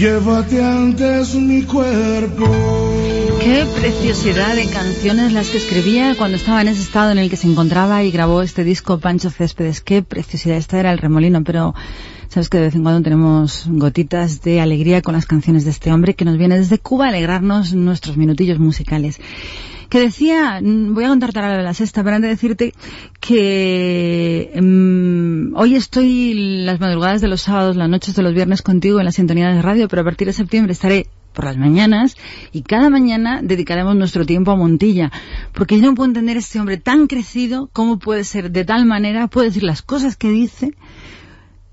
llévate 0.00 0.64
antes 0.64 1.34
mi 1.34 1.62
cuerpo. 1.64 2.46
Qué 3.42 3.66
preciosidad 3.78 4.54
de 4.54 4.66
canciones 4.66 5.34
las 5.34 5.50
que 5.50 5.58
escribía 5.58 6.14
cuando 6.16 6.38
estaba 6.38 6.62
en 6.62 6.68
ese 6.68 6.80
estado 6.80 7.10
en 7.10 7.18
el 7.18 7.28
que 7.28 7.36
se 7.36 7.46
encontraba 7.46 8.02
y 8.02 8.10
grabó 8.10 8.40
este 8.40 8.64
disco 8.64 8.98
Pancho 8.98 9.28
Céspedes. 9.28 9.82
Qué 9.82 10.02
preciosidad. 10.02 10.56
Esta 10.56 10.80
era 10.80 10.90
el 10.92 10.98
remolino, 10.98 11.44
pero 11.44 11.74
sabes 12.28 12.48
que 12.48 12.56
de 12.56 12.64
vez 12.64 12.74
en 12.74 12.82
cuando 12.82 13.02
tenemos 13.02 13.66
gotitas 13.68 14.40
de 14.40 14.62
alegría 14.62 15.02
con 15.02 15.12
las 15.12 15.26
canciones 15.26 15.64
de 15.64 15.70
este 15.70 15.92
hombre 15.92 16.14
que 16.14 16.24
nos 16.24 16.38
viene 16.38 16.56
desde 16.56 16.78
Cuba 16.78 17.06
a 17.06 17.08
alegrarnos 17.08 17.74
nuestros 17.74 18.16
minutillos 18.16 18.58
musicales. 18.58 19.20
Que 19.90 20.00
decía, 20.00 20.60
mm, 20.62 20.94
voy 20.94 21.04
a 21.04 21.08
contarte 21.08 21.40
ahora 21.40 21.58
de 21.58 21.62
la 21.62 21.74
sexta, 21.74 22.02
pero 22.02 22.16
antes 22.16 22.28
de 22.28 22.34
decirte 22.34 22.74
que 23.20 24.50
mm, 24.54 25.54
hoy 25.56 25.74
estoy 25.74 26.62
las 26.64 26.80
madrugadas 26.80 27.20
de 27.20 27.28
los 27.28 27.42
sábados, 27.42 27.76
las 27.76 27.90
noches 27.90 28.14
de 28.14 28.22
los 28.22 28.32
viernes 28.32 28.62
contigo 28.62 29.00
en 29.00 29.04
la 29.04 29.12
sintonía 29.12 29.48
de 29.48 29.60
radio, 29.60 29.88
pero 29.88 30.02
a 30.02 30.04
partir 30.04 30.28
de 30.28 30.32
septiembre 30.32 30.72
estaré 30.72 31.08
por 31.32 31.44
las 31.44 31.56
mañanas 31.56 32.16
y 32.52 32.62
cada 32.62 32.90
mañana 32.90 33.40
dedicaremos 33.42 33.96
nuestro 33.96 34.24
tiempo 34.24 34.52
a 34.52 34.56
Montilla, 34.56 35.10
porque 35.52 35.78
yo 35.78 35.86
no 35.86 35.94
puedo 35.94 36.08
entender 36.08 36.36
este 36.36 36.58
hombre 36.60 36.76
tan 36.76 37.06
crecido, 37.06 37.68
cómo 37.72 37.98
puede 37.98 38.24
ser 38.24 38.50
de 38.50 38.64
tal 38.64 38.86
manera, 38.86 39.26
puede 39.28 39.48
decir 39.48 39.62
las 39.62 39.82
cosas 39.82 40.16
que 40.16 40.30
dice, 40.30 40.74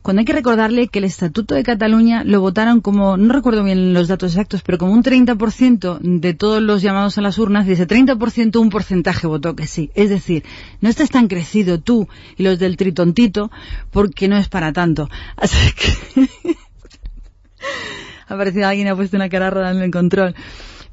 cuando 0.08 0.22
hay 0.22 0.26
que 0.26 0.32
recordarle 0.32 0.88
que 0.88 1.00
el 1.00 1.04
Estatuto 1.04 1.54
de 1.54 1.64
Cataluña 1.64 2.24
lo 2.24 2.40
votaron 2.40 2.80
como, 2.80 3.18
no 3.18 3.34
recuerdo 3.34 3.66
bien 3.66 3.94
los 3.94 4.08
datos 4.08 4.32
exactos, 4.32 4.62
pero 4.62 4.78
como 4.78 4.94
un 4.94 5.04
30% 5.04 6.00
de 6.00 6.34
todos 6.34 6.62
los 6.62 6.82
llamados 6.82 7.18
a 7.18 7.22
las 7.22 7.38
urnas, 7.38 7.68
y 7.68 7.74
ese 7.74 7.86
30% 7.86 8.56
un 8.56 8.70
porcentaje 8.70 9.28
votó 9.28 9.54
que 9.54 9.68
sí. 9.68 9.92
Es 9.96 10.10
decir, 10.10 10.46
no 10.80 10.88
estás 10.88 11.10
tan 11.10 11.28
crecido 11.28 11.82
tú 11.82 12.08
y 12.38 12.44
los 12.44 12.58
del 12.58 12.78
tritontito 12.78 13.52
porque 13.92 14.30
no 14.30 14.38
es 14.38 14.48
para 14.48 14.72
tanto. 14.72 15.10
Así 15.36 15.74
que... 15.74 16.30
ha 18.30 18.34
aparecido 18.34 18.66
alguien 18.66 18.88
ha 18.88 18.96
puesto 18.96 19.18
una 19.18 19.28
cara 19.28 19.50
rodando 19.50 19.84
en 19.84 19.92
control. 19.92 20.36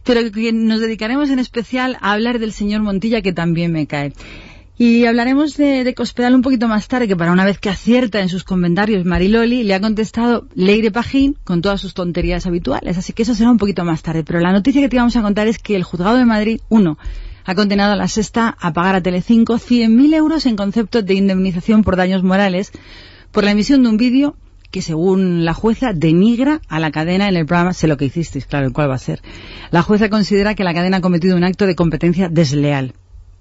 Pero 0.02 0.22
nos 0.54 0.80
dedicaremos 0.80 1.30
en 1.30 1.38
especial 1.38 1.98
a 2.00 2.14
hablar 2.14 2.40
del 2.40 2.50
señor 2.50 2.82
Montilla 2.82 3.22
que 3.22 3.32
también 3.32 3.70
me 3.70 3.86
cae. 3.86 4.12
Y 4.76 5.06
hablaremos 5.06 5.56
de, 5.56 5.84
de 5.84 5.94
Cospedal 5.94 6.34
un 6.34 6.42
poquito 6.42 6.66
más 6.66 6.88
tarde, 6.88 7.06
que 7.06 7.16
para 7.16 7.30
una 7.30 7.44
vez 7.44 7.58
que 7.58 7.68
acierta 7.68 8.20
en 8.20 8.28
sus 8.28 8.42
comentarios 8.42 9.04
Mariloli, 9.04 9.62
le 9.62 9.74
ha 9.74 9.80
contestado 9.80 10.48
Leire 10.54 10.90
Pajín 10.90 11.36
con 11.44 11.62
todas 11.62 11.80
sus 11.80 11.94
tonterías 11.94 12.44
habituales. 12.46 12.98
Así 12.98 13.12
que 13.12 13.22
eso 13.22 13.34
será 13.34 13.50
un 13.50 13.58
poquito 13.58 13.84
más 13.84 14.02
tarde. 14.02 14.24
Pero 14.24 14.40
la 14.40 14.52
noticia 14.52 14.80
que 14.80 14.88
te 14.88 14.96
vamos 14.96 15.14
a 15.14 15.22
contar 15.22 15.46
es 15.46 15.58
que 15.58 15.76
el 15.76 15.84
juzgado 15.84 16.16
de 16.16 16.24
Madrid, 16.24 16.60
uno, 16.68 16.98
ha 17.44 17.54
condenado 17.54 17.92
a 17.92 17.96
la 17.96 18.08
sexta 18.08 18.56
a 18.58 18.72
pagar 18.72 18.96
a 18.96 19.02
Telecinco 19.02 19.58
100.000 19.58 20.14
euros 20.14 20.46
en 20.46 20.56
concepto 20.56 21.02
de 21.02 21.14
indemnización 21.14 21.84
por 21.84 21.96
daños 21.96 22.22
morales 22.22 22.72
por 23.30 23.44
la 23.44 23.52
emisión 23.52 23.82
de 23.82 23.90
un 23.90 23.96
vídeo 23.96 24.36
que 24.70 24.82
según 24.82 25.44
la 25.44 25.54
jueza 25.54 25.92
denigra 25.92 26.60
a 26.68 26.80
la 26.80 26.90
cadena 26.90 27.28
en 27.28 27.36
el 27.36 27.46
programa 27.46 27.74
Sé 27.74 27.86
lo 27.86 27.96
que 27.96 28.06
hicisteis, 28.06 28.46
claro, 28.46 28.72
¿cuál 28.72 28.90
va 28.90 28.96
a 28.96 28.98
ser? 28.98 29.22
La 29.70 29.82
jueza 29.82 30.10
considera 30.10 30.56
que 30.56 30.64
la 30.64 30.74
cadena 30.74 30.96
ha 30.96 31.00
cometido 31.00 31.36
un 31.36 31.44
acto 31.44 31.66
de 31.66 31.76
competencia 31.76 32.28
desleal. 32.28 32.94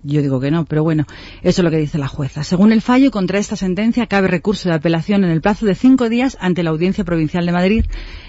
Yo 0.05 0.21
digo 0.21 0.41
que 0.41 0.51
no, 0.51 0.65
pero 0.65 0.83
bueno, 0.83 1.05
eso 1.43 1.61
es 1.61 1.63
lo 1.63 1.71
que 1.71 1.77
dice 1.77 1.97
la 1.97 2.09
jueza. 2.09 2.43
Según 2.43 2.73
el 2.73 2.81
fallo, 2.81 3.09
contra 3.09 3.39
esta 3.39 3.55
sentencia 3.55 4.05
cabe 4.07 4.27
recurso 4.27 4.67
de 4.67 4.75
apelación 4.75 5.23
en 5.23 5.29
el 5.29 5.39
plazo 5.39 5.65
de 5.65 5.75
cinco 5.75 6.09
días 6.09 6.37
ante 6.41 6.61
la 6.61 6.71
Audiencia 6.71 7.05
Provincial 7.05 7.45
de 7.45 7.53
Madrid, 7.53 7.85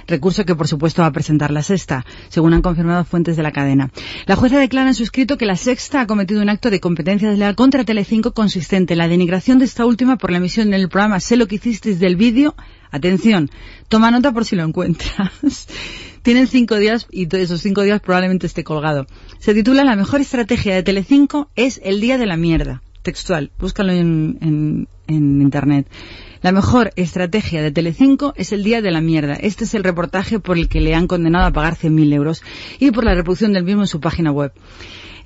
recurso 0.07 0.45
que 0.45 0.55
por 0.55 0.69
supuesto 0.69 1.03
va 1.03 1.09
a 1.09 1.13
presentar 1.13 1.51
la 1.51 1.65
sexta, 1.65 2.07
según 2.29 2.55
han 2.55 2.63
confirmado 2.63 3.05
fuentes 3.05 3.37
de 3.37 3.43
la 3.43 3.51
cadena. 3.51 3.91
La 4.27 4.37
jueza 4.37 4.61
declara 4.61 4.89
en 4.89 4.95
su 4.95 5.03
escrito 5.03 5.37
que 5.37 5.47
la 5.47 5.57
sexta 5.57 6.03
ha 6.03 6.07
cometido 6.07 6.43
un 6.43 6.49
acto 6.49 6.71
de 6.71 6.79
competencia 6.79 7.29
desleal 7.29 7.57
contra 7.57 7.85
Telecinco 7.85 8.35
consistente 8.35 8.95
en 8.95 8.99
la 8.99 9.09
denigración 9.09 9.59
de 9.59 9.65
esta 9.65 9.85
última 9.85 10.17
por 10.17 10.31
la 10.31 10.39
emisión 10.39 10.69
en 10.69 10.75
el 10.75 10.89
programa 10.89 11.19
Sé 11.19 11.37
lo 11.37 11.49
que 11.49 11.57
hicisteis 11.57 11.99
del 11.99 12.15
vídeo. 12.15 12.55
Atención, 12.93 13.51
toma 13.89 14.13
nota 14.13 14.31
por 14.31 14.45
si 14.45 14.55
lo 14.55 14.63
encuentras. 14.63 15.67
Tienen 16.25 16.47
cinco 16.47 16.77
días 16.77 17.07
y 17.11 17.29
esos 17.37 17.61
cinco 17.61 17.83
días 17.83 18.01
probablemente 18.01 18.47
esté 18.47 18.65
colgado. 18.65 19.07
Se 19.41 19.53
titula 19.53 19.85
La 19.85 19.95
mejor 19.95 20.23
estrategia 20.23 20.75
de 20.75 20.83
Telecinco 20.83 21.51
es 21.55 21.83
el 21.85 22.01
día 22.01 22.17
de 22.17 22.25
la 22.25 22.39
mierda. 22.39 22.83
Textual. 23.03 23.51
Búscalo 23.59 23.93
en 23.93 24.89
internet. 25.07 25.87
La 26.41 26.53
mejor 26.53 26.93
estrategia 26.97 27.63
de 27.63 27.73
Telecinco 27.73 28.33
es 28.37 28.53
el 28.53 28.65
día 28.65 28.81
de 28.81 28.91
la 28.91 29.03
mierda. 29.03 29.35
Este 29.35 29.65
es 29.65 29.75
el 29.75 29.85
reportaje 29.85 30.41
por 30.41 30.57
el 30.57 30.71
que 30.71 30.81
le 30.81 30.95
han 30.95 31.07
condenado 31.07 31.47
a 31.47 31.53
pagar 31.53 31.75
100.000 31.77 32.15
euros 32.15 32.43
y 32.79 32.91
por 32.91 33.05
la 33.05 33.15
reproducción 33.15 33.53
del 33.53 33.65
mismo 33.65 33.83
en 33.83 33.87
su 33.87 34.01
página 34.01 34.31
web. 34.31 34.53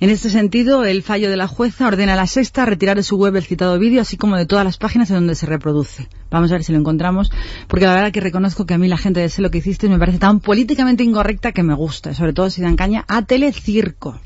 En 0.01 0.09
este 0.09 0.29
sentido, 0.29 0.85
el 0.85 1.03
fallo 1.03 1.29
de 1.29 1.35
la 1.35 1.47
jueza 1.47 1.85
ordena 1.85 2.13
a 2.13 2.15
la 2.15 2.25
sexta 2.25 2.65
retirar 2.65 2.95
de 2.95 3.03
su 3.03 3.17
web 3.17 3.35
el 3.35 3.43
citado 3.43 3.77
vídeo, 3.77 4.01
así 4.01 4.15
como 4.15 4.37
de 4.37 4.45
todas 4.45 4.63
las 4.63 4.77
páginas 4.77 5.09
en 5.09 5.17
donde 5.17 5.35
se 5.35 5.45
reproduce. 5.45 6.07
Vamos 6.31 6.49
a 6.51 6.53
ver 6.53 6.63
si 6.63 6.71
lo 6.71 6.79
encontramos, 6.79 7.29
porque 7.67 7.85
la 7.85 7.95
verdad 7.95 8.13
que 8.13 8.21
reconozco 8.21 8.65
que 8.65 8.73
a 8.73 8.77
mí 8.77 8.87
la 8.87 8.97
gente 8.97 9.19
de 9.19 9.27
Sé 9.27 9.41
lo 9.41 9.51
que 9.51 9.57
hiciste 9.57 9.89
me 9.89 9.99
parece 9.99 10.17
tan 10.17 10.39
políticamente 10.39 11.03
incorrecta 11.03 11.51
que 11.51 11.63
me 11.63 11.73
gusta, 11.73 12.13
sobre 12.13 12.31
todo 12.31 12.49
si 12.49 12.61
dan 12.61 12.77
caña 12.77 13.03
a 13.09 13.23
Telecirco. 13.23 14.17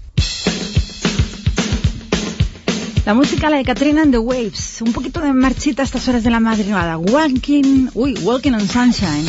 La 3.08 3.16
música, 3.16 3.50
la 3.50 3.58
de 3.58 3.66
Katrina 3.66 4.04
and 4.04 4.12
the 4.12 4.20
Waves. 4.20 4.84
Un 4.84 4.94
poquito 4.94 5.22
de 5.22 5.34
marchita 5.34 5.82
a 5.82 5.86
estas 5.86 6.08
horas 6.08 6.24
de 6.24 6.30
la 6.30 6.40
madrugada. 6.40 6.98
Walking, 7.00 7.90
uy, 7.96 8.14
Walking 8.22 8.52
on 8.52 8.68
Sunshine. 8.68 9.26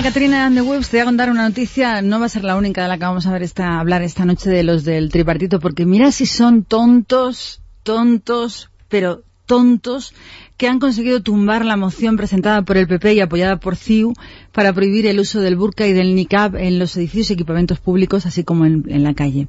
De 0.00 0.04
Caterina 0.04 0.50
the 0.54 0.62
Waves 0.62 0.88
te 0.88 0.96
voy 0.96 1.02
a 1.02 1.04
contar 1.04 1.30
una 1.30 1.46
noticia, 1.46 2.00
no 2.00 2.18
va 2.18 2.26
a 2.26 2.28
ser 2.30 2.42
la 2.42 2.56
única 2.56 2.82
de 2.82 2.88
la 2.88 2.96
que 2.96 3.04
vamos 3.04 3.26
a 3.26 3.32
ver 3.32 3.42
esta, 3.42 3.78
hablar 3.78 4.00
esta 4.00 4.24
noche 4.24 4.48
de 4.48 4.62
los 4.62 4.82
del 4.82 5.10
tripartito, 5.10 5.60
porque 5.60 5.84
mira 5.84 6.10
si 6.10 6.24
son 6.24 6.64
tontos, 6.64 7.60
tontos, 7.82 8.70
pero 8.88 9.24
tontos, 9.44 10.14
que 10.56 10.68
han 10.68 10.78
conseguido 10.78 11.22
tumbar 11.22 11.66
la 11.66 11.76
moción 11.76 12.16
presentada 12.16 12.62
por 12.62 12.78
el 12.78 12.86
PP 12.86 13.12
y 13.12 13.20
apoyada 13.20 13.60
por 13.60 13.76
CIU 13.76 14.14
para 14.52 14.72
prohibir 14.72 15.06
el 15.06 15.20
uso 15.20 15.40
del 15.40 15.56
burka 15.56 15.86
y 15.86 15.92
del 15.92 16.14
niqab 16.14 16.56
en 16.56 16.78
los 16.78 16.96
edificios 16.96 17.30
y 17.30 17.32
equipamientos 17.34 17.78
públicos, 17.78 18.24
así 18.24 18.42
como 18.42 18.64
en, 18.64 18.84
en 18.88 19.02
la 19.02 19.12
calle. 19.12 19.48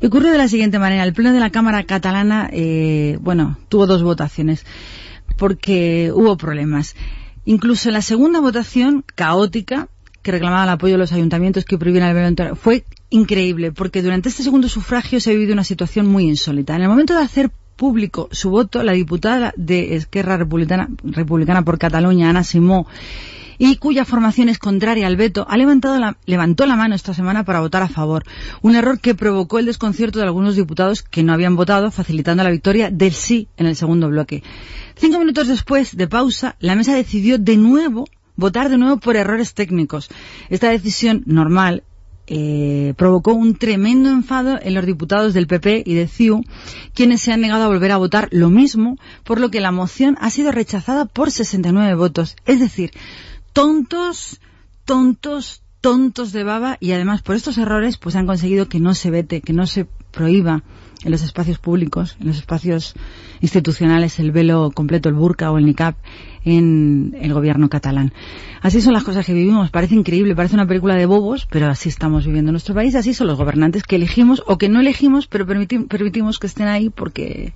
Y 0.00 0.06
ocurrió 0.06 0.30
de 0.30 0.38
la 0.38 0.48
siguiente 0.48 0.78
manera. 0.78 1.02
El 1.02 1.12
Pleno 1.12 1.32
de 1.32 1.40
la 1.40 1.50
Cámara 1.50 1.82
Catalana, 1.82 2.48
eh, 2.52 3.18
bueno, 3.20 3.58
tuvo 3.68 3.86
dos 3.88 4.04
votaciones, 4.04 4.64
porque 5.36 6.12
hubo 6.14 6.36
problemas. 6.36 6.94
Incluso 7.54 7.88
en 7.88 7.94
la 7.94 8.02
segunda 8.02 8.40
votación, 8.40 9.02
caótica, 9.14 9.88
que 10.22 10.32
reclamaba 10.32 10.64
el 10.64 10.68
apoyo 10.68 10.92
de 10.94 10.98
los 10.98 11.12
ayuntamientos 11.12 11.64
que 11.64 11.78
prohibieran 11.78 12.14
el 12.14 12.34
toda- 12.34 12.54
fue 12.54 12.84
increíble, 13.08 13.72
porque 13.72 14.02
durante 14.02 14.28
este 14.28 14.42
segundo 14.42 14.68
sufragio 14.68 15.18
se 15.18 15.30
ha 15.30 15.32
vivido 15.32 15.54
una 15.54 15.64
situación 15.64 16.06
muy 16.08 16.24
insólita. 16.24 16.76
En 16.76 16.82
el 16.82 16.90
momento 16.90 17.14
de 17.16 17.22
hacer 17.22 17.50
público 17.76 18.28
su 18.32 18.50
voto, 18.50 18.82
la 18.82 18.92
diputada 18.92 19.54
de 19.56 19.94
Esquerra 19.96 20.36
Republicana, 20.36 20.90
Republicana 21.02 21.62
por 21.62 21.78
Cataluña, 21.78 22.28
Ana 22.28 22.44
Simó, 22.44 22.86
y 23.58 23.76
cuya 23.76 24.04
formación 24.04 24.48
es 24.48 24.58
contraria 24.58 25.06
al 25.06 25.16
veto, 25.16 25.46
ha 25.48 25.56
levantado 25.56 25.98
la, 25.98 26.16
levantó 26.26 26.64
la 26.66 26.76
mano 26.76 26.94
esta 26.94 27.12
semana 27.12 27.44
para 27.44 27.60
votar 27.60 27.82
a 27.82 27.88
favor. 27.88 28.24
Un 28.62 28.76
error 28.76 29.00
que 29.00 29.14
provocó 29.14 29.58
el 29.58 29.66
desconcierto 29.66 30.18
de 30.20 30.24
algunos 30.24 30.56
diputados 30.56 31.02
que 31.02 31.22
no 31.22 31.32
habían 31.32 31.56
votado, 31.56 31.90
facilitando 31.90 32.44
la 32.44 32.50
victoria 32.50 32.90
del 32.90 33.12
sí 33.12 33.48
en 33.56 33.66
el 33.66 33.76
segundo 33.76 34.08
bloque. 34.08 34.42
Cinco 34.96 35.18
minutos 35.18 35.48
después 35.48 35.96
de 35.96 36.08
pausa, 36.08 36.56
la 36.60 36.76
mesa 36.76 36.94
decidió 36.94 37.38
de 37.38 37.56
nuevo 37.56 38.06
votar 38.36 38.68
de 38.68 38.78
nuevo 38.78 38.98
por 38.98 39.16
errores 39.16 39.52
técnicos. 39.52 40.08
Esta 40.48 40.70
decisión 40.70 41.24
normal 41.26 41.82
eh, 42.28 42.92
provocó 42.96 43.32
un 43.32 43.56
tremendo 43.56 44.10
enfado 44.10 44.58
en 44.60 44.74
los 44.74 44.84
diputados 44.84 45.32
del 45.32 45.46
PP 45.46 45.82
y 45.84 45.94
de 45.94 46.06
CIU, 46.06 46.44
quienes 46.94 47.22
se 47.22 47.32
han 47.32 47.40
negado 47.40 47.64
a 47.64 47.68
volver 47.68 47.90
a 47.90 47.96
votar 47.96 48.28
lo 48.30 48.50
mismo, 48.50 48.96
por 49.24 49.40
lo 49.40 49.50
que 49.50 49.60
la 49.60 49.72
moción 49.72 50.16
ha 50.20 50.30
sido 50.30 50.52
rechazada 50.52 51.06
por 51.06 51.30
69 51.30 51.94
votos. 51.94 52.36
Es 52.44 52.60
decir, 52.60 52.90
tontos, 53.58 54.40
tontos, 54.84 55.62
tontos 55.80 56.30
de 56.30 56.44
baba 56.44 56.76
y 56.78 56.92
además 56.92 57.22
por 57.22 57.34
estos 57.34 57.58
errores 57.58 57.96
pues 57.96 58.14
han 58.14 58.24
conseguido 58.24 58.68
que 58.68 58.78
no 58.78 58.94
se 58.94 59.10
vete, 59.10 59.40
que 59.40 59.52
no 59.52 59.66
se 59.66 59.88
prohíba 60.12 60.62
en 61.02 61.10
los 61.10 61.24
espacios 61.24 61.58
públicos, 61.58 62.16
en 62.20 62.28
los 62.28 62.36
espacios 62.36 62.94
institucionales 63.40 64.20
el 64.20 64.30
velo 64.30 64.70
completo, 64.72 65.08
el 65.08 65.16
burka 65.16 65.50
o 65.50 65.58
el 65.58 65.66
niqab 65.66 65.96
en 66.44 67.16
el 67.20 67.34
gobierno 67.34 67.68
catalán. 67.68 68.12
Así 68.62 68.80
son 68.80 68.92
las 68.92 69.02
cosas 69.02 69.26
que 69.26 69.34
vivimos. 69.34 69.72
Parece 69.72 69.96
increíble, 69.96 70.36
parece 70.36 70.54
una 70.54 70.68
película 70.68 70.94
de 70.94 71.06
bobos, 71.06 71.48
pero 71.50 71.66
así 71.66 71.88
estamos 71.88 72.26
viviendo 72.26 72.50
en 72.50 72.52
nuestro 72.52 72.76
país. 72.76 72.94
Así 72.94 73.12
son 73.12 73.26
los 73.26 73.38
gobernantes 73.38 73.82
que 73.82 73.96
elegimos 73.96 74.40
o 74.46 74.56
que 74.56 74.68
no 74.68 74.78
elegimos, 74.78 75.26
pero 75.26 75.48
permiti- 75.48 75.88
permitimos 75.88 76.38
que 76.38 76.46
estén 76.46 76.68
ahí 76.68 76.90
porque 76.90 77.54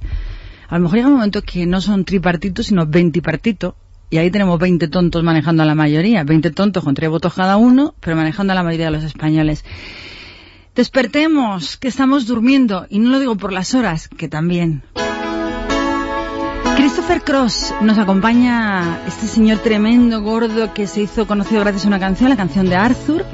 a 0.69 0.79
lo 0.79 0.83
mejor 0.83 0.97
llega 0.97 1.09
un 1.09 1.15
momento 1.15 1.43
que 1.43 1.65
no 1.65 1.81
son 1.81 2.05
tripartitos, 2.05 2.67
sino 2.67 2.87
veintipartito. 2.87 3.77
Y 4.12 4.18
ahí 4.18 4.31
tenemos 4.31 4.59
20 4.59 4.88
tontos 4.88 5.25
manejando 5.25 5.62
a 5.62 5.66
la 5.66 5.75
mayoría. 5.75 6.22
20 6.22 6.51
tontos 6.51 6.85
con 6.85 6.94
tres 6.94 7.09
votos 7.09 7.33
cada 7.33 7.57
uno, 7.57 7.94
pero 7.98 8.14
manejando 8.14 8.53
a 8.53 8.55
la 8.55 8.62
mayoría 8.62 8.87
de 8.87 8.92
los 8.92 9.05
españoles. 9.05 9.64
Despertemos, 10.75 11.79
que 11.79 11.88
estamos 11.88 12.27
durmiendo, 12.27 12.87
y 12.90 12.98
no 12.98 13.09
lo 13.09 13.20
digo 13.20 13.37
por 13.37 13.55
las 13.55 13.75
horas, 13.75 14.09
que 14.09 14.29
también. 14.29 14.83
Christopher 16.77 17.22
Cross 17.22 17.72
nos 17.81 17.96
acompaña, 17.96 19.01
este 19.09 19.27
señor 19.27 19.61
tremendo, 19.61 20.20
gordo, 20.20 20.75
que 20.75 20.87
se 20.87 21.01
hizo 21.01 21.27
conocido 21.27 21.62
gracias 21.62 21.87
a 21.87 21.88
una 21.88 21.98
canción, 21.98 22.29
la 22.29 22.37
canción 22.37 22.68
de 22.68 22.77
Arthur, 22.77 23.25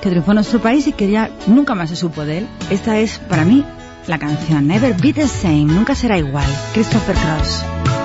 que 0.00 0.08
triunfó 0.08 0.30
en 0.30 0.36
nuestro 0.36 0.62
país 0.62 0.86
y 0.86 0.92
que 0.92 1.10
ya 1.10 1.30
nunca 1.46 1.74
más 1.74 1.90
se 1.90 1.96
supo 1.96 2.24
de 2.24 2.38
él. 2.38 2.48
Esta 2.70 2.98
es, 2.98 3.18
para 3.18 3.44
mí, 3.44 3.62
la 4.06 4.18
canción 4.18 4.68
Never 4.68 4.96
Be 4.98 5.12
the 5.12 5.28
Same, 5.28 5.66
nunca 5.66 5.94
será 5.94 6.16
igual. 6.16 6.46
Christopher 6.72 7.14
Cross. 7.14 8.03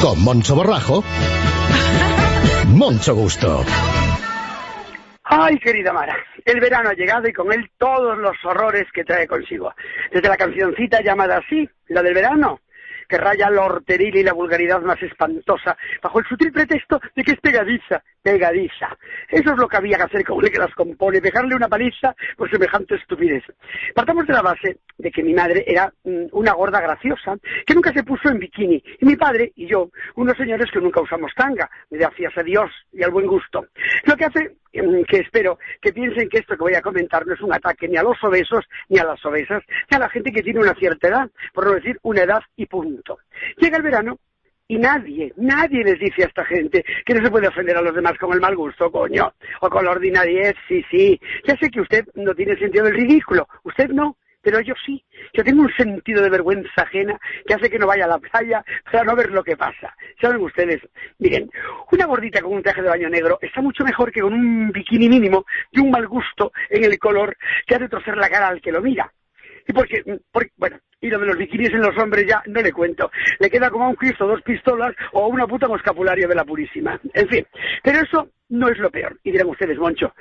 Moncho 0.00 0.54
Borrajo, 0.54 1.04
Moncho 2.68 3.14
Gusto. 3.14 3.62
Ay, 5.24 5.58
querida 5.58 5.92
Mara, 5.92 6.16
el 6.46 6.58
verano 6.58 6.88
ha 6.88 6.94
llegado 6.94 7.28
y 7.28 7.32
con 7.34 7.52
él 7.52 7.70
todos 7.76 8.16
los 8.16 8.34
horrores 8.44 8.86
que 8.94 9.04
trae 9.04 9.28
consigo. 9.28 9.72
Desde 10.10 10.28
la 10.28 10.38
cancioncita 10.38 11.02
llamada 11.02 11.36
así, 11.36 11.68
la 11.88 12.02
del 12.02 12.14
verano, 12.14 12.60
que 13.10 13.18
raya 13.18 13.50
lo 13.50 13.64
horteril 13.64 14.16
y 14.16 14.22
la 14.22 14.32
vulgaridad 14.32 14.80
más 14.80 15.02
espantosa, 15.02 15.76
bajo 16.00 16.20
el 16.20 16.26
sutil 16.26 16.52
pretexto 16.52 17.00
de 17.16 17.24
que 17.24 17.32
es 17.32 17.40
pegadiza, 17.40 18.02
pegadiza. 18.22 18.96
Eso 19.28 19.52
es 19.52 19.58
lo 19.58 19.68
que 19.68 19.76
había 19.76 19.96
que 19.96 20.04
hacer 20.04 20.24
con 20.24 20.44
el 20.44 20.50
que 20.50 20.58
las 20.58 20.72
compone, 20.74 21.20
dejarle 21.20 21.56
una 21.56 21.68
paliza 21.68 22.14
por 22.36 22.48
semejante 22.48 22.94
estupidez. 22.94 23.42
Partamos 23.94 24.26
de 24.28 24.32
la 24.32 24.42
base 24.42 24.78
de 24.96 25.10
que 25.10 25.24
mi 25.24 25.34
madre 25.34 25.64
era 25.66 25.92
mm, 26.04 26.26
una 26.32 26.52
gorda 26.52 26.80
graciosa, 26.80 27.36
que 27.66 27.74
nunca 27.74 27.92
se 27.92 28.04
puso 28.04 28.28
en 28.28 28.38
bikini, 28.38 28.82
y 29.00 29.04
mi 29.04 29.16
padre 29.16 29.52
y 29.56 29.66
yo, 29.66 29.90
unos 30.14 30.36
señores 30.36 30.70
que 30.70 30.80
nunca 30.80 31.00
usamos 31.00 31.32
tanga, 31.34 31.68
gracias 31.90 32.38
a 32.38 32.42
Dios 32.42 32.70
y 32.92 33.02
al 33.02 33.10
buen 33.10 33.26
gusto. 33.26 33.66
Lo 34.04 34.16
que 34.16 34.24
hace 34.24 34.56
que 34.72 35.18
espero 35.18 35.58
que 35.80 35.92
piensen 35.92 36.28
que 36.28 36.38
esto 36.38 36.56
que 36.56 36.62
voy 36.62 36.74
a 36.74 36.82
comentar 36.82 37.26
no 37.26 37.34
es 37.34 37.40
un 37.40 37.52
ataque 37.52 37.88
ni 37.88 37.96
a 37.96 38.02
los 38.02 38.22
obesos, 38.22 38.64
ni 38.88 38.98
a 38.98 39.04
las 39.04 39.24
obesas, 39.24 39.62
ni 39.90 39.96
a 39.96 40.00
la 40.00 40.08
gente 40.08 40.32
que 40.32 40.42
tiene 40.42 40.60
una 40.60 40.74
cierta 40.74 41.08
edad, 41.08 41.30
por 41.52 41.66
no 41.66 41.72
decir 41.72 41.98
una 42.02 42.22
edad 42.22 42.42
y 42.56 42.66
punto. 42.66 43.18
Llega 43.56 43.76
el 43.76 43.82
verano 43.82 44.18
y 44.68 44.78
nadie, 44.78 45.32
nadie 45.36 45.82
les 45.82 45.98
dice 45.98 46.22
a 46.22 46.26
esta 46.26 46.44
gente 46.44 46.84
que 47.04 47.14
no 47.14 47.24
se 47.24 47.30
puede 47.30 47.48
ofender 47.48 47.76
a 47.76 47.82
los 47.82 47.94
demás 47.94 48.16
con 48.18 48.32
el 48.32 48.40
mal 48.40 48.54
gusto, 48.54 48.90
coño, 48.92 49.32
o 49.60 49.68
con 49.68 49.84
la 49.84 49.90
ordinariedad, 49.90 50.54
sí, 50.68 50.84
sí. 50.88 51.20
Ya 51.44 51.56
sé 51.56 51.70
que 51.70 51.80
usted 51.80 52.06
no 52.14 52.34
tiene 52.34 52.56
sentido 52.56 52.84
del 52.84 52.94
ridículo, 52.94 53.48
usted 53.64 53.88
no, 53.88 54.16
pero 54.42 54.60
yo 54.60 54.74
sí. 54.84 55.02
Yo 55.32 55.44
tengo 55.44 55.62
un 55.62 55.72
sentido 55.74 56.22
de 56.22 56.30
vergüenza 56.30 56.82
ajena 56.82 57.18
que 57.46 57.54
hace 57.54 57.70
que 57.70 57.78
no 57.78 57.86
vaya 57.86 58.04
a 58.04 58.08
la 58.08 58.18
playa 58.18 58.64
para 58.90 59.04
no 59.04 59.16
ver 59.16 59.30
lo 59.30 59.42
que 59.42 59.56
pasa. 59.56 59.94
¿Saben 60.20 60.40
ustedes? 60.40 60.80
Miren, 61.18 61.50
una 61.90 62.06
gordita 62.06 62.40
con 62.40 62.54
un 62.54 62.62
traje 62.62 62.82
de 62.82 62.88
baño 62.88 63.08
negro 63.08 63.38
está 63.40 63.60
mucho 63.60 63.84
mejor 63.84 64.12
que 64.12 64.20
con 64.20 64.32
un 64.32 64.70
bikini 64.72 65.08
mínimo 65.08 65.44
y 65.70 65.80
un 65.80 65.90
mal 65.90 66.06
gusto 66.06 66.52
en 66.68 66.84
el 66.84 66.98
color 66.98 67.36
que 67.66 67.74
ha 67.74 67.78
de 67.78 67.88
torcer 67.88 68.16
la 68.16 68.28
cara 68.28 68.48
al 68.48 68.60
que 68.60 68.72
lo 68.72 68.80
mira. 68.80 69.12
Y 69.66 69.72
porque, 69.72 70.02
porque, 70.32 70.50
bueno, 70.56 70.78
y 71.00 71.08
lo 71.08 71.18
de 71.18 71.26
los 71.26 71.36
bikinis 71.36 71.70
en 71.70 71.82
los 71.82 71.96
hombres 71.96 72.26
ya 72.26 72.42
no 72.46 72.60
le 72.60 72.72
cuento. 72.72 73.10
Le 73.38 73.50
queda 73.50 73.70
como 73.70 73.84
a 73.84 73.88
un 73.88 73.94
Cristo 73.94 74.26
dos 74.26 74.42
pistolas 74.42 74.94
o 75.12 75.24
a 75.24 75.28
una 75.28 75.46
puta 75.46 75.68
un 75.68 75.76
escapulario 75.76 76.28
de 76.28 76.34
la 76.34 76.44
Purísima. 76.44 77.00
En 77.14 77.28
fin, 77.28 77.46
pero 77.82 78.00
eso 78.00 78.30
no 78.48 78.68
es 78.68 78.78
lo 78.78 78.90
peor. 78.90 79.18
Y 79.22 79.32
dirán 79.32 79.48
ustedes, 79.48 79.78
Moncho, 79.78 80.12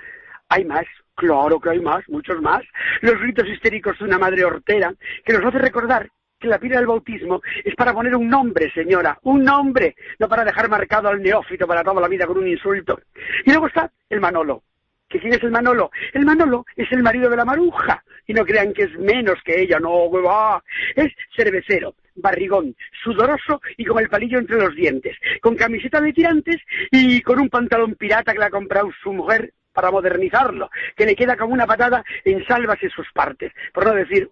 hay 0.50 0.66
más, 0.66 0.86
claro 1.20 1.60
que 1.60 1.70
hay 1.70 1.82
más, 1.82 2.08
muchos 2.08 2.42
más. 2.42 2.64
Los 3.02 3.20
ritos 3.20 3.48
histéricos 3.48 4.00
de 4.00 4.06
una 4.06 4.18
madre 4.18 4.46
hortera 4.46 4.94
que 5.24 5.34
nos 5.34 5.46
hace 5.46 5.60
recordar 5.60 6.10
que 6.40 6.48
la 6.48 6.58
pila 6.58 6.78
del 6.78 6.88
bautismo 6.88 7.42
es 7.64 7.76
para 7.76 7.94
poner 7.94 8.16
un 8.16 8.30
nombre, 8.30 8.72
señora, 8.72 9.20
un 9.24 9.44
nombre, 9.44 9.96
no 10.18 10.30
para 10.30 10.46
dejar 10.46 10.70
marcado 10.70 11.10
al 11.10 11.22
neófito 11.22 11.68
para 11.68 11.84
toda 11.84 12.02
la 12.02 12.08
vida 12.08 12.26
con 12.26 12.38
un 12.38 12.48
insulto. 12.48 13.00
Y 13.46 13.52
luego 13.52 13.68
está 13.68 13.92
el 14.10 14.22
Manolo. 14.22 14.64
¿Que 15.10 15.20
quién 15.20 15.34
es 15.34 15.44
el 15.44 15.52
Manolo? 15.52 15.92
El 16.14 16.24
Manolo 16.24 16.66
es 16.76 16.90
el 16.92 17.04
marido 17.04 17.30
de 17.30 17.36
la 17.36 17.44
maruja. 17.44 18.04
Y 18.28 18.34
no 18.34 18.46
crean 18.46 18.74
que 18.74 18.84
es 18.84 18.98
menos 19.00 19.40
que 19.44 19.60
ella, 19.60 19.80
no, 19.80 20.06
hueva. 20.06 20.64
Es 20.96 21.12
cervecero, 21.36 21.96
barrigón, 22.16 22.76
sudoroso 23.04 23.60
y 23.76 23.86
con 23.86 24.00
el 24.00 24.08
palillo 24.08 24.38
entre 24.38 24.58
los 24.58 24.76
dientes, 24.76 25.18
con 25.42 25.56
camiseta 25.56 26.00
de 26.00 26.14
tirantes 26.14 26.58
y 26.92 27.22
con 27.22 27.40
un 27.40 27.50
pantalón 27.50 27.96
pirata 27.96 28.32
que 28.32 28.40
le 28.40 28.46
ha 28.46 28.52
comprado 28.52 28.92
su 29.02 29.12
mujer 29.12 29.52
para 29.80 29.92
modernizarlo, 29.92 30.70
que 30.94 31.06
le 31.06 31.16
queda 31.16 31.38
como 31.38 31.54
una 31.54 31.66
patada 31.66 32.04
en 32.26 32.46
salvas 32.46 32.84
en 32.84 32.90
sus 32.90 33.10
partes, 33.14 33.54
por 33.74 33.86
no 33.86 33.94
decir 33.94 34.30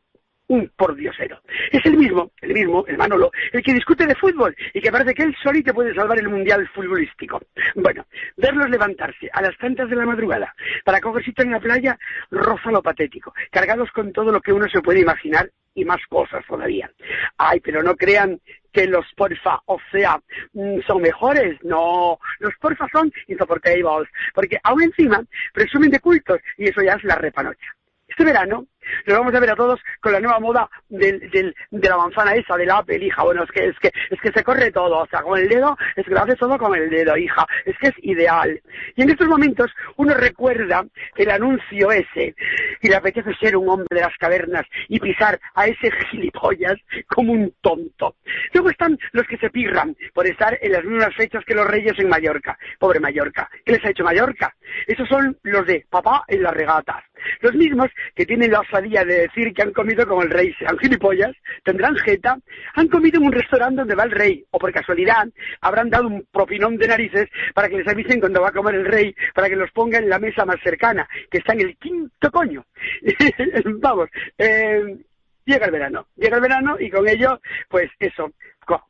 un 0.47 0.71
pordiosero. 0.75 1.41
Es 1.71 1.85
el 1.85 1.97
mismo, 1.97 2.31
el 2.41 2.53
mismo, 2.53 2.85
el 2.87 2.97
Manolo, 2.97 3.31
el 3.51 3.61
que 3.61 3.73
discute 3.73 4.05
de 4.05 4.15
fútbol 4.15 4.55
y 4.73 4.81
que 4.81 4.91
parece 4.91 5.13
que 5.13 5.23
él 5.23 5.35
solito 5.41 5.73
puede 5.73 5.93
salvar 5.93 6.19
el 6.19 6.29
mundial 6.29 6.67
futbolístico. 6.73 7.41
Bueno, 7.75 8.05
verlos 8.37 8.69
levantarse 8.69 9.29
a 9.33 9.41
las 9.41 9.57
tantas 9.57 9.89
de 9.89 9.95
la 9.95 10.05
madrugada 10.05 10.53
para 10.83 11.01
cogerse 11.01 11.31
en 11.37 11.51
la 11.51 11.59
playa 11.59 11.97
roza 12.31 12.71
lo 12.71 12.81
patético, 12.81 13.33
cargados 13.51 13.91
con 13.91 14.11
todo 14.13 14.31
lo 14.31 14.41
que 14.41 14.53
uno 14.53 14.67
se 14.69 14.81
puede 14.81 15.01
imaginar 15.01 15.49
y 15.75 15.85
más 15.85 15.99
cosas 16.09 16.43
todavía. 16.47 16.89
Ay, 17.37 17.59
pero 17.59 17.83
no 17.83 17.95
crean 17.95 18.41
que 18.73 18.87
los 18.87 19.05
porfa, 19.15 19.59
o 19.65 19.79
sea, 19.91 20.19
mm, 20.53 20.79
son 20.87 21.01
mejores. 21.01 21.63
No, 21.63 22.19
los 22.39 22.53
porfa 22.59 22.87
son 22.91 23.11
insoportables, 23.27 24.09
porque 24.33 24.57
aún 24.63 24.83
encima 24.83 25.23
presumen 25.53 25.91
de 25.91 25.99
cultos 25.99 26.39
y 26.57 26.69
eso 26.69 26.81
ya 26.81 26.93
es 26.93 27.03
la 27.03 27.15
repanocha. 27.15 27.75
Este 28.07 28.23
verano 28.23 28.65
nos 29.05 29.17
vamos 29.17 29.33
a 29.33 29.39
ver 29.39 29.51
a 29.51 29.55
todos 29.55 29.79
con 30.01 30.11
la 30.11 30.19
nueva 30.19 30.39
moda 30.39 30.69
de 30.89 31.53
la 31.71 31.97
manzana 31.97 32.33
esa, 32.35 32.57
del 32.57 32.71
Apple, 32.71 33.03
hija. 33.03 33.23
Bueno, 33.23 33.43
es 33.43 33.51
que, 33.51 33.65
es 33.65 33.79
que, 33.79 33.91
es 34.09 34.21
que 34.21 34.31
se 34.31 34.43
corre 34.43 34.71
todo, 34.71 34.99
o 34.99 35.07
sea, 35.07 35.21
con 35.21 35.37
el 35.39 35.47
dedo, 35.49 35.77
es 35.95 36.05
que 36.05 36.11
lo 36.11 36.21
hace 36.21 36.35
todo 36.35 36.57
con 36.57 36.75
el 36.75 36.89
dedo, 36.89 37.17
hija. 37.17 37.45
Es 37.65 37.77
que 37.77 37.87
es 37.87 37.95
ideal. 38.01 38.61
Y 38.95 39.01
en 39.01 39.09
estos 39.09 39.27
momentos 39.27 39.71
uno 39.97 40.13
recuerda 40.13 40.85
el 41.15 41.29
anuncio 41.29 41.91
ese 41.91 42.35
y 42.81 42.89
le 42.89 42.95
apetece 42.95 43.33
ser 43.35 43.57
un 43.57 43.69
hombre 43.69 43.87
de 43.89 44.01
las 44.01 44.17
cavernas 44.17 44.65
y 44.87 44.99
pisar 44.99 45.39
a 45.55 45.67
ese 45.67 45.91
gilipollas 46.09 46.75
como 47.07 47.33
un 47.33 47.53
tonto. 47.61 48.15
Luego 48.53 48.69
están 48.69 48.97
los 49.11 49.25
que 49.27 49.37
se 49.37 49.49
pirran 49.49 49.95
por 50.13 50.27
estar 50.27 50.57
en 50.61 50.71
las 50.71 50.83
mismas 50.83 51.15
fechas 51.15 51.43
que 51.45 51.55
los 51.55 51.67
reyes 51.67 51.93
en 51.97 52.09
Mallorca. 52.09 52.57
Pobre 52.79 52.99
Mallorca. 52.99 53.49
¿Qué 53.65 53.73
les 53.73 53.85
ha 53.85 53.89
hecho 53.89 54.03
Mallorca? 54.03 54.55
Esos 54.85 55.07
son 55.07 55.37
los 55.43 55.65
de 55.65 55.85
papá 55.89 56.23
en 56.27 56.43
las 56.43 56.53
regatas. 56.53 57.03
Los 57.41 57.53
mismos 57.55 57.87
que 58.15 58.25
tienen 58.25 58.51
la 58.51 58.63
osadía 58.77 59.03
de 59.03 59.21
decir 59.21 59.53
que 59.53 59.63
han 59.63 59.73
comido 59.73 60.07
como 60.07 60.23
el 60.23 60.29
rey, 60.29 60.53
sean 60.59 60.77
gilipollas, 60.77 61.35
tendrán 61.63 61.95
jeta, 61.97 62.37
han 62.75 62.87
comido 62.87 63.19
en 63.19 63.27
un 63.27 63.31
restaurante 63.31 63.79
donde 63.79 63.95
va 63.95 64.03
el 64.03 64.11
rey, 64.11 64.45
o 64.51 64.59
por 64.59 64.71
casualidad 64.71 65.27
habrán 65.61 65.89
dado 65.89 66.07
un 66.07 66.25
propinón 66.31 66.77
de 66.77 66.87
narices 66.87 67.27
para 67.53 67.69
que 67.69 67.77
les 67.77 67.87
avisen 67.87 68.19
cuando 68.19 68.41
va 68.41 68.49
a 68.49 68.53
comer 68.53 68.75
el 68.75 68.85
rey, 68.85 69.15
para 69.33 69.49
que 69.49 69.55
los 69.55 69.71
ponga 69.71 69.97
en 69.97 70.09
la 70.09 70.19
mesa 70.19 70.45
más 70.45 70.57
cercana, 70.63 71.07
que 71.29 71.39
está 71.39 71.53
en 71.53 71.61
el 71.61 71.77
quinto 71.77 72.31
coño. 72.31 72.65
Vamos, 73.81 74.09
eh, 74.37 74.97
llega 75.45 75.65
el 75.65 75.71
verano, 75.71 76.07
llega 76.15 76.35
el 76.35 76.41
verano 76.41 76.77
y 76.79 76.89
con 76.89 77.07
ello, 77.07 77.39
pues 77.69 77.89
eso, 77.99 78.31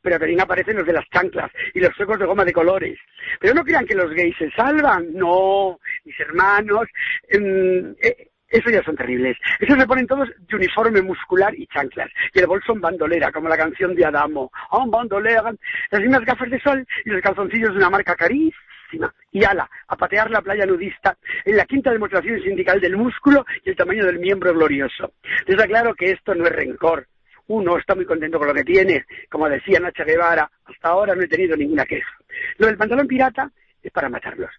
pero 0.02 0.18
también 0.18 0.40
aparecen 0.40 0.76
los 0.76 0.86
de 0.86 0.92
las 0.92 1.08
chanclas 1.10 1.50
y 1.72 1.80
los 1.80 1.94
suecos 1.94 2.18
de 2.18 2.26
goma 2.26 2.44
de 2.44 2.52
colores. 2.52 2.98
Pero 3.40 3.54
no 3.54 3.64
crean 3.64 3.86
que 3.86 3.94
los 3.94 4.10
gays 4.12 4.36
se 4.36 4.50
salvan, 4.50 5.12
no, 5.12 5.78
mis 6.04 6.18
hermanos, 6.20 6.88
eh, 7.28 7.94
eh, 8.02 8.28
eso 8.50 8.70
ya 8.70 8.82
son 8.82 8.96
terribles. 8.96 9.36
Esos 9.60 9.78
se 9.78 9.86
ponen 9.86 10.06
todos 10.06 10.28
de 10.48 10.56
uniforme 10.56 11.02
muscular 11.02 11.54
y 11.54 11.66
chanclas. 11.66 12.10
Y 12.32 12.38
el 12.38 12.46
bolso 12.46 12.72
en 12.72 12.80
bandolera, 12.80 13.30
como 13.30 13.48
la 13.48 13.56
canción 13.56 13.94
de 13.94 14.04
Adamo. 14.04 14.50
Ah, 14.70 14.78
un 14.78 14.90
bandolera. 14.90 15.52
Las 15.90 16.00
mismas 16.00 16.24
gafas 16.24 16.50
de 16.50 16.60
sol 16.60 16.86
y 17.04 17.10
los 17.10 17.20
calzoncillos 17.20 17.72
de 17.72 17.76
una 17.78 17.90
marca 17.90 18.14
carísima. 18.14 19.12
Y 19.32 19.44
ala, 19.44 19.68
a 19.88 19.96
patear 19.96 20.30
la 20.30 20.40
playa 20.40 20.64
nudista 20.64 21.16
en 21.44 21.56
la 21.56 21.66
quinta 21.66 21.90
demostración 21.90 22.40
sindical 22.40 22.80
del 22.80 22.96
músculo 22.96 23.44
y 23.64 23.70
el 23.70 23.76
tamaño 23.76 24.06
del 24.06 24.18
miembro 24.18 24.54
glorioso. 24.54 25.12
Les 25.46 25.56
da 25.56 25.66
claro 25.66 25.94
que 25.94 26.12
esto 26.12 26.34
no 26.34 26.46
es 26.46 26.52
rencor. 26.52 27.06
Uno 27.48 27.78
está 27.78 27.94
muy 27.94 28.06
contento 28.06 28.38
con 28.38 28.48
lo 28.48 28.54
que 28.54 28.64
tiene. 28.64 29.04
Como 29.30 29.48
decía 29.48 29.80
Nacha 29.80 30.04
Guevara, 30.04 30.50
hasta 30.64 30.88
ahora 30.88 31.14
no 31.14 31.22
he 31.22 31.28
tenido 31.28 31.56
ninguna 31.56 31.84
queja. 31.84 32.10
Lo 32.56 32.66
del 32.66 32.76
pantalón 32.76 33.06
pirata 33.06 33.50
es 33.82 33.92
para 33.92 34.08
matarlos. 34.08 34.50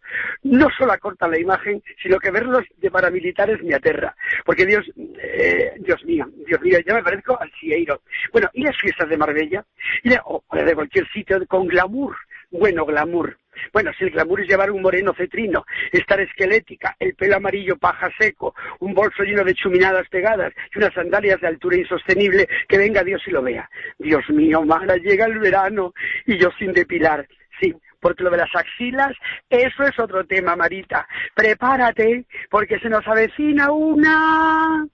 No 0.44 0.68
solo 0.78 0.94
acortan 0.94 1.32
la 1.32 1.40
imagen, 1.40 1.82
sino 2.02 2.20
que 2.20 2.32
verlos 2.32 2.64
de 2.78 2.92
paramilitares 2.92 3.62
me 3.64 3.76
aterra. 3.76 4.16
Porque 4.46 4.66
Dios, 4.66 4.86
eh, 4.98 5.74
Dios 5.80 6.04
mío, 6.06 6.28
Dios 6.46 6.62
mío, 6.62 6.80
ya 6.86 6.94
me 6.94 7.04
parezco 7.04 7.40
al 7.40 7.52
Cieiro. 7.60 8.02
Bueno, 8.32 8.50
y 8.54 8.64
las 8.64 8.78
fiestas 8.78 9.10
de 9.10 9.18
Marbella, 9.18 9.66
y 10.04 10.10
de, 10.10 10.20
o 10.26 10.44
de 10.52 10.76
cualquier 10.76 11.08
sitio 11.10 11.46
con 11.48 11.68
glamour. 11.68 12.16
Bueno, 12.52 12.86
glamour. 12.86 13.38
Bueno, 13.74 13.92
si 13.98 14.06
el 14.06 14.12
glamour 14.12 14.42
es 14.42 14.48
llevar 14.48 14.72
un 14.72 14.82
moreno 14.82 15.14
cetrino, 15.14 15.66
estar 15.92 16.20
esquelética, 16.20 16.96
el 17.00 17.14
pelo 17.14 17.36
amarillo 17.36 17.78
paja 17.78 18.10
seco, 18.18 18.56
un 18.80 18.94
bolso 18.94 19.24
lleno 19.24 19.44
de 19.44 19.54
chuminadas 19.54 20.08
pegadas 20.10 20.54
y 20.74 20.78
unas 20.78 20.94
sandalias 20.94 21.40
de 21.42 21.48
altura 21.48 21.78
insostenible, 21.78 22.48
que 22.68 22.78
venga 22.78 23.04
Dios 23.04 23.22
y 23.28 23.32
lo 23.32 23.42
vea. 23.42 23.70
Dios 23.98 24.28
mío, 24.30 24.64
Mara, 24.64 24.96
llega 24.98 25.26
el 25.26 25.40
verano 25.40 25.94
y 26.26 26.38
yo 26.38 26.50
sin 26.58 26.74
depilar. 26.74 27.28
Sí, 27.60 27.76
porque 28.00 28.24
lo 28.24 28.32
de 28.32 28.38
las 28.38 28.56
axilas, 28.56 29.12
eso 29.50 29.84
es 29.84 30.00
otro 30.00 30.26
tema, 30.26 30.56
Marita. 30.56 31.08
Prepárate, 31.36 32.26
porque 32.50 32.80
se 32.80 32.90
nos 32.90 33.06
avecina 33.08 33.72
una... 33.72 34.88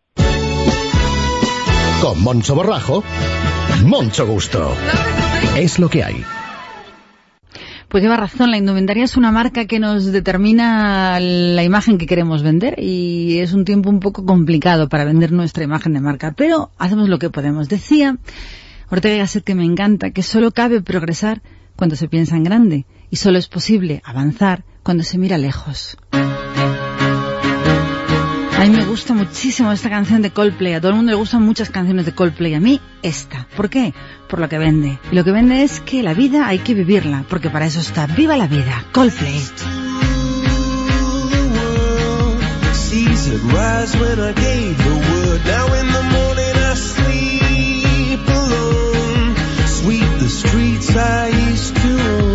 Con 2.02 2.22
Moncho 2.24 2.56
Borrajo, 2.56 3.04
Moncho 3.86 4.28
Gusto. 4.28 4.76
Es 5.58 5.80
lo 5.80 5.90
que 5.90 6.04
hay. 6.04 6.24
Pues 7.88 8.04
lleva 8.04 8.18
razón, 8.18 8.52
la 8.52 8.58
indumentaria 8.58 9.04
es 9.04 9.16
una 9.16 9.32
marca 9.32 9.68
que 9.68 9.80
nos 9.80 10.12
determina 10.12 11.20
la 11.20 11.64
imagen 11.64 11.98
que 11.98 12.08
queremos 12.08 12.44
vender 12.44 12.76
y 12.78 13.40
es 13.40 13.54
un 13.54 13.64
tiempo 13.64 13.90
un 13.90 14.00
poco 14.00 14.26
complicado 14.26 14.90
para 14.90 15.06
vender 15.06 15.32
nuestra 15.32 15.64
imagen 15.64 15.94
de 15.94 16.02
marca, 16.02 16.34
pero 16.36 16.72
hacemos 16.78 17.08
lo 17.08 17.20
que 17.20 17.30
podemos. 17.30 17.70
Decía 17.70 18.18
Ortega 18.90 19.18
Gasset 19.18 19.44
que 19.44 19.56
me 19.56 19.64
encanta, 19.64 20.12
que 20.12 20.24
solo 20.24 20.52
cabe 20.52 20.82
progresar 20.82 21.42
cuando 21.76 21.96
se 21.96 22.10
piensa 22.10 22.36
en 22.36 22.44
grande 22.44 22.86
y 23.10 23.18
solo 23.18 23.38
es 23.38 23.48
posible 23.48 24.02
avanzar 24.06 24.64
cuando 24.84 25.04
se 25.04 25.18
mira 25.18 25.38
lejos. 25.38 25.98
A 26.12 28.68
mí 28.68 28.70
me 28.70 28.86
gusta 28.86 29.14
muchísimo 29.14 29.72
esta 29.72 29.90
canción 29.90 30.22
de 30.22 30.32
Coldplay. 30.32 30.74
A 30.74 30.80
todo 30.80 30.92
el 30.92 30.96
mundo 30.96 31.12
le 31.12 31.18
gustan 31.18 31.44
muchas 31.44 31.70
canciones 31.70 32.06
de 32.06 32.14
Coldplay. 32.14 32.54
A 32.54 32.60
mí 32.60 32.80
esta. 33.04 33.48
¿Por 33.56 33.70
qué? 33.70 33.94
Por 34.30 34.40
lo 34.40 34.50
que 34.50 34.58
vende. 34.58 34.98
Y 35.12 35.16
lo 35.16 35.24
que 35.24 35.32
vende 35.32 35.64
es 35.64 35.82
que 35.82 36.02
la 36.02 36.14
vida 36.14 36.48
hay 36.48 36.60
que 36.60 36.74
vivirla, 36.74 37.26
porque 37.30 37.50
para 37.50 37.66
eso 37.66 37.80
está. 37.80 38.08
¡Viva 38.08 38.38
la 38.38 38.48
vida! 38.48 38.86
Coldplay. 38.92 39.42
The 50.26 50.32
streets 50.32 50.96
I 50.96 51.28
used 51.52 51.76
to 51.76 52.24
own. 52.24 52.35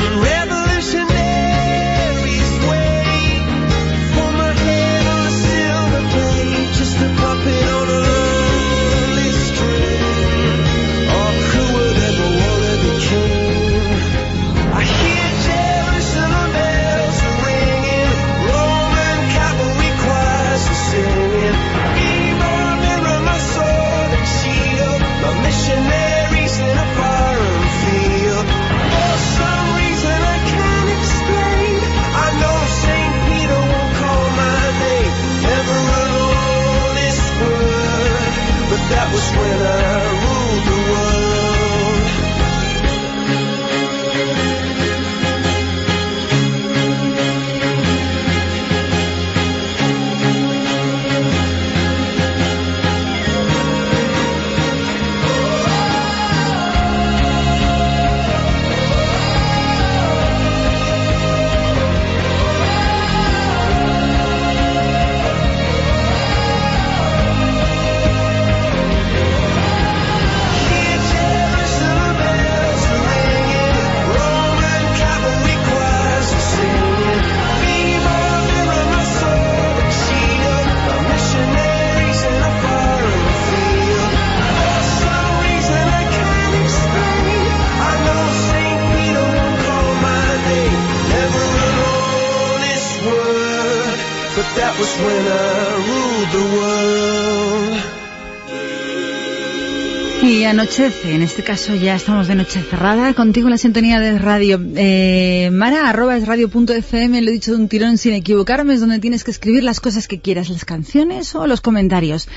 En 100.81 101.21
este 101.21 101.43
caso 101.43 101.75
ya 101.75 101.93
estamos 101.93 102.27
de 102.27 102.33
noche 102.33 102.59
cerrada, 102.59 103.13
contigo 103.13 103.45
en 103.47 103.51
la 103.51 103.59
sintonía 103.59 103.99
de 103.99 104.17
radio. 104.17 104.59
Eh, 104.75 105.51
Mara, 105.53 105.87
arroba 105.87 106.17
es 106.17 106.25
radio.fm, 106.25 107.21
lo 107.21 107.29
he 107.29 107.33
dicho 107.33 107.51
de 107.51 107.57
un 107.57 107.67
tirón 107.67 107.99
sin 107.99 108.13
equivocarme, 108.13 108.73
es 108.73 108.79
donde 108.79 108.97
tienes 108.97 109.23
que 109.23 109.29
escribir 109.29 109.63
las 109.63 109.79
cosas 109.79 110.07
que 110.07 110.21
quieras, 110.21 110.49
las 110.49 110.65
canciones 110.65 111.35
o 111.35 111.45
los 111.45 111.61
comentarios. 111.61 112.27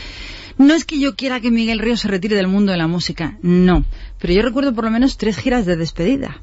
No 0.59 0.75
es 0.75 0.85
que 0.85 0.99
yo 0.99 1.17
quiera 1.17 1.41
que 1.41 1.51
Miguel 1.51 1.79
Ríos 1.79 2.01
se 2.01 2.09
retire 2.09 2.37
del 2.37 2.47
mundo 2.47 2.73
de 2.73 2.77
la 2.77 2.87
música, 2.87 3.39
no. 3.41 3.87
Pero 4.19 4.35
yo 4.35 4.43
recuerdo 4.43 4.75
por 4.75 4.85
lo 4.85 4.91
menos 4.91 5.17
tres 5.17 5.39
giras 5.39 5.65
de 5.65 5.77
despedida. 5.77 6.43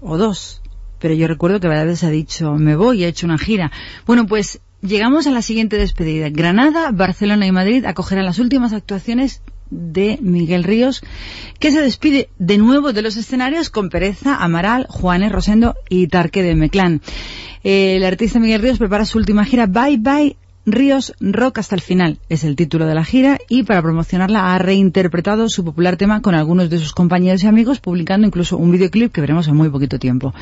O 0.00 0.18
dos. 0.18 0.60
Pero 0.98 1.14
yo 1.14 1.28
recuerdo 1.28 1.60
que 1.60 1.68
varias 1.68 1.86
veces 1.86 2.04
ha 2.04 2.10
dicho, 2.10 2.54
me 2.54 2.74
voy, 2.74 3.04
he 3.04 3.06
hecho 3.06 3.26
una 3.26 3.38
gira. 3.38 3.70
Bueno, 4.06 4.26
pues 4.26 4.60
llegamos 4.82 5.28
a 5.28 5.30
la 5.30 5.42
siguiente 5.42 5.76
despedida. 5.76 6.30
Granada, 6.30 6.90
Barcelona 6.90 7.46
y 7.46 7.52
Madrid 7.52 7.84
acogerán 7.84 8.24
las 8.24 8.40
últimas 8.40 8.72
actuaciones 8.72 9.40
de 9.70 10.18
Miguel 10.20 10.64
Ríos, 10.64 11.02
que 11.58 11.70
se 11.70 11.80
despide 11.80 12.28
de 12.38 12.58
nuevo 12.58 12.92
de 12.92 13.02
los 13.02 13.16
escenarios 13.16 13.70
con 13.70 13.90
Pereza, 13.90 14.36
Amaral, 14.36 14.86
Juanes, 14.88 15.32
Rosendo 15.32 15.76
y 15.88 16.08
Tarque 16.08 16.42
de 16.42 16.54
Meclán. 16.54 17.00
El 17.64 18.04
artista 18.04 18.38
Miguel 18.38 18.62
Ríos 18.62 18.78
prepara 18.78 19.04
su 19.04 19.18
última 19.18 19.44
gira 19.44 19.66
Bye 19.66 19.98
Bye 19.98 20.36
Ríos 20.72 21.14
Rock 21.20 21.58
hasta 21.58 21.74
el 21.74 21.80
final 21.80 22.18
es 22.28 22.44
el 22.44 22.56
título 22.56 22.86
de 22.86 22.94
la 22.94 23.04
gira 23.04 23.38
y 23.48 23.62
para 23.62 23.82
promocionarla 23.82 24.54
ha 24.54 24.58
reinterpretado 24.58 25.48
su 25.48 25.64
popular 25.64 25.96
tema 25.96 26.20
con 26.22 26.34
algunos 26.34 26.70
de 26.70 26.78
sus 26.78 26.92
compañeros 26.92 27.42
y 27.42 27.46
amigos, 27.46 27.80
publicando 27.80 28.26
incluso 28.26 28.56
un 28.56 28.70
videoclip 28.70 29.12
que 29.12 29.20
veremos 29.20 29.48
en 29.48 29.56
muy 29.56 29.68
poquito 29.68 29.98
tiempo. 29.98 30.34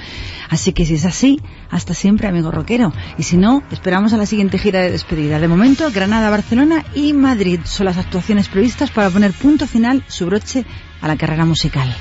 Así 0.48 0.72
que 0.72 0.84
si 0.84 0.94
es 0.94 1.04
así, 1.04 1.40
hasta 1.70 1.94
siempre, 1.94 2.28
amigo 2.28 2.50
rockero. 2.50 2.92
Y 3.18 3.22
si 3.22 3.36
no, 3.36 3.62
esperamos 3.70 4.12
a 4.12 4.16
la 4.16 4.26
siguiente 4.26 4.58
gira 4.58 4.80
de 4.80 4.90
despedida. 4.90 5.38
De 5.38 5.48
momento, 5.48 5.90
Granada, 5.92 6.30
Barcelona 6.30 6.84
y 6.94 7.12
Madrid 7.12 7.60
son 7.64 7.86
las 7.86 7.96
actuaciones 7.96 8.48
previstas 8.48 8.90
para 8.90 9.10
poner 9.10 9.32
punto 9.32 9.66
final, 9.66 10.04
su 10.08 10.26
broche, 10.26 10.64
a 11.00 11.08
la 11.08 11.16
carrera 11.16 11.44
musical. 11.44 11.94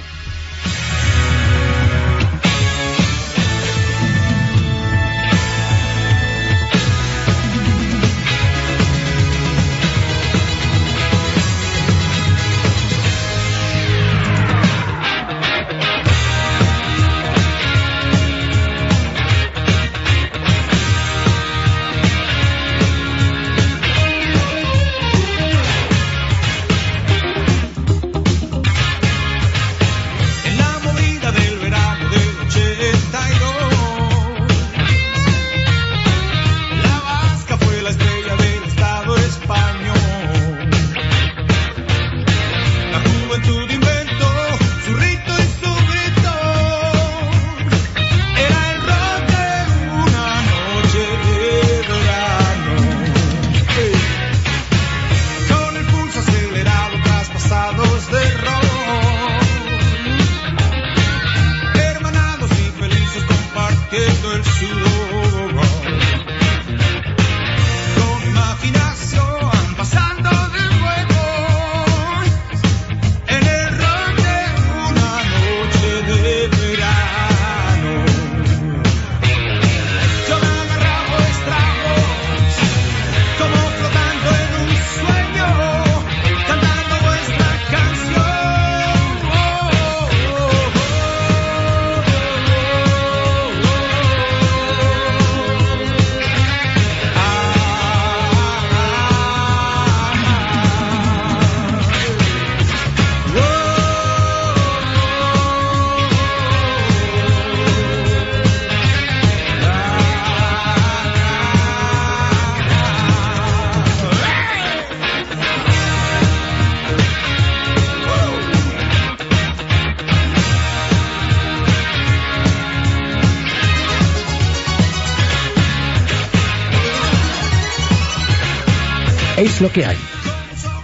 Que 129.72 129.86
hay. 129.86 129.98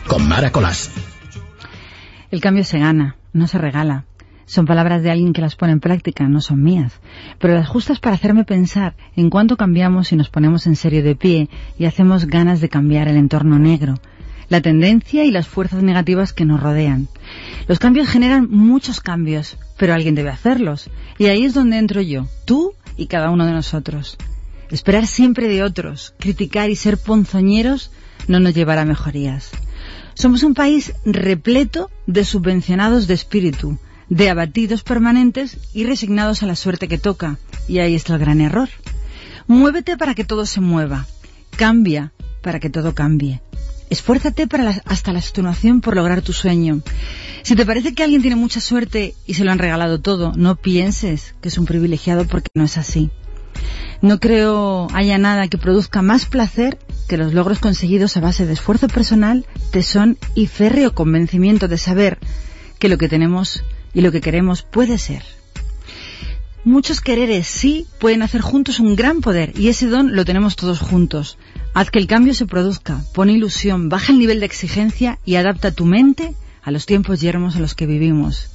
Con 0.07 0.27
Mara 0.27 0.51
Colás. 0.51 0.91
El 2.32 2.41
cambio 2.41 2.63
se 2.63 2.79
gana, 2.79 3.15
no 3.34 3.47
se 3.47 3.57
regala. 3.57 4.05
Son 4.45 4.65
palabras 4.65 5.03
de 5.03 5.11
alguien 5.11 5.34
que 5.34 5.41
las 5.41 5.55
pone 5.55 5.73
en 5.73 5.79
práctica, 5.79 6.27
no 6.27 6.41
son 6.41 6.61
mías. 6.61 6.99
Pero 7.39 7.53
las 7.53 7.67
justas 7.67 7.99
para 7.99 8.15
hacerme 8.15 8.43
pensar 8.43 8.95
en 9.15 9.29
cuánto 9.29 9.55
cambiamos 9.55 10.09
si 10.09 10.15
nos 10.15 10.29
ponemos 10.29 10.67
en 10.67 10.75
serio 10.75 11.03
de 11.03 11.15
pie 11.15 11.49
y 11.77 11.86
hacemos 11.86 12.25
ganas 12.25 12.59
de 12.59 12.69
cambiar 12.69 13.07
el 13.07 13.17
entorno 13.17 13.59
negro, 13.59 13.95
la 14.49 14.61
tendencia 14.61 15.23
y 15.23 15.32
las 15.32 15.47
fuerzas 15.47 15.84
negativas 15.84 16.34
que 16.34 16.45
nos 16.45 16.61
rodean. 16.61 17.07
Los 17.67 17.79
cambios 17.79 18.09
generan 18.09 18.49
muchos 18.49 18.99
cambios, 18.99 19.57
pero 19.77 19.93
alguien 19.93 20.15
debe 20.15 20.29
hacerlos. 20.29 20.89
Y 21.17 21.27
ahí 21.27 21.45
es 21.45 21.53
donde 21.53 21.77
entro 21.77 22.01
yo, 22.01 22.27
tú 22.45 22.73
y 22.97 23.07
cada 23.07 23.29
uno 23.29 23.45
de 23.45 23.53
nosotros. 23.53 24.17
Esperar 24.69 25.07
siempre 25.07 25.47
de 25.47 25.63
otros, 25.63 26.13
criticar 26.19 26.69
y 26.69 26.75
ser 26.75 26.97
ponzoñeros 26.97 27.91
no 28.28 28.39
nos 28.39 28.53
llevará 28.53 28.82
a 28.82 28.86
mejorías. 28.86 29.51
Somos 30.13 30.43
un 30.43 30.53
país 30.53 30.93
repleto 31.05 31.89
de 32.07 32.26
subvencionados 32.26 33.07
de 33.07 33.13
espíritu, 33.13 33.78
de 34.09 34.30
abatidos 34.30 34.84
permanentes 34.84 35.57
y 35.74 35.86
resignados 35.86 36.43
a 36.43 36.45
la 36.45 36.55
suerte 36.55 36.88
que 36.88 36.97
toca. 36.97 37.39
Y 37.67 37.80
ahí 37.80 37.95
está 37.95 38.13
el 38.13 38.19
gran 38.19 38.41
error. 38.41 38.69
Muévete 39.47 39.97
para 39.97 40.15
que 40.15 40.26
todo 40.26 40.45
se 40.45 40.61
mueva. 40.61 41.07
Cambia 41.55 42.11
para 42.41 42.59
que 42.59 42.69
todo 42.69 42.93
cambie. 42.93 43.41
Esfuérzate 43.89 44.47
hasta 44.86 45.11
la 45.11 45.19
extenuación 45.19 45.82
por 45.82 45.95
lograr 45.95 46.22
tu 46.22 46.34
sueño. 46.34 46.82
Si 47.43 47.55
te 47.55 47.65
parece 47.65 47.93
que 47.93 48.03
alguien 48.03 48.22
tiene 48.22 48.38
mucha 48.38 48.61
suerte 48.61 49.15
y 49.26 49.34
se 49.34 49.43
lo 49.43 49.51
han 49.51 49.59
regalado 49.59 49.99
todo, 49.99 50.32
no 50.36 50.55
pienses 50.55 51.36
que 51.41 51.49
es 51.49 51.57
un 51.57 51.65
privilegiado 51.65 52.26
porque 52.26 52.49
no 52.53 52.63
es 52.63 52.78
así. 52.78 53.09
No 54.01 54.19
creo 54.19 54.88
haya 54.93 55.17
nada 55.17 55.47
que 55.47 55.57
produzca 55.57 56.01
más 56.01 56.26
placer 56.26 56.80
que 57.08 57.18
los 57.18 57.34
logros 57.34 57.60
conseguidos 57.60 58.18
a 58.18 58.22
base 58.22 58.45
de 58.45 58.54
esfuerzo 58.54 58.88
personal, 58.88 59.45
tesón 59.72 60.18
y 60.36 60.47
férreo 60.47 60.93
convencimiento 60.93 61.68
de 61.68 61.78
saber 61.78 62.20
que 62.80 62.89
lo 62.89 62.97
que 62.97 63.10
tenemos 63.10 63.64
y 63.93 64.02
lo 64.02 64.12
que 64.12 64.22
queremos 64.22 64.64
puede 64.64 64.97
ser. 64.97 65.24
Muchos 66.64 67.02
quereres 67.02 67.47
sí 67.47 67.88
pueden 67.99 68.22
hacer 68.22 68.41
juntos 68.41 68.80
un 68.80 68.95
gran 68.95 69.22
poder 69.22 69.52
y 69.58 69.70
ese 69.70 69.88
don 69.88 70.16
lo 70.16 70.26
tenemos 70.26 70.56
todos 70.56 70.80
juntos. 70.80 71.38
Haz 71.74 71.89
que 71.89 71.97
el 71.97 72.06
cambio 72.06 72.36
se 72.36 72.45
produzca, 72.45 73.02
pone 73.14 73.34
ilusión, 73.34 73.89
baja 73.89 74.12
el 74.12 74.20
nivel 74.20 74.39
de 74.39 74.45
exigencia 74.45 75.18
y 75.26 75.36
adapta 75.36 75.72
tu 75.72 75.86
mente 75.86 76.36
a 76.62 76.70
los 76.70 76.86
tiempos 76.86 77.20
yermos 77.20 77.56
a 77.56 77.60
los 77.60 77.74
que 77.74 77.88
vivimos. 77.88 78.52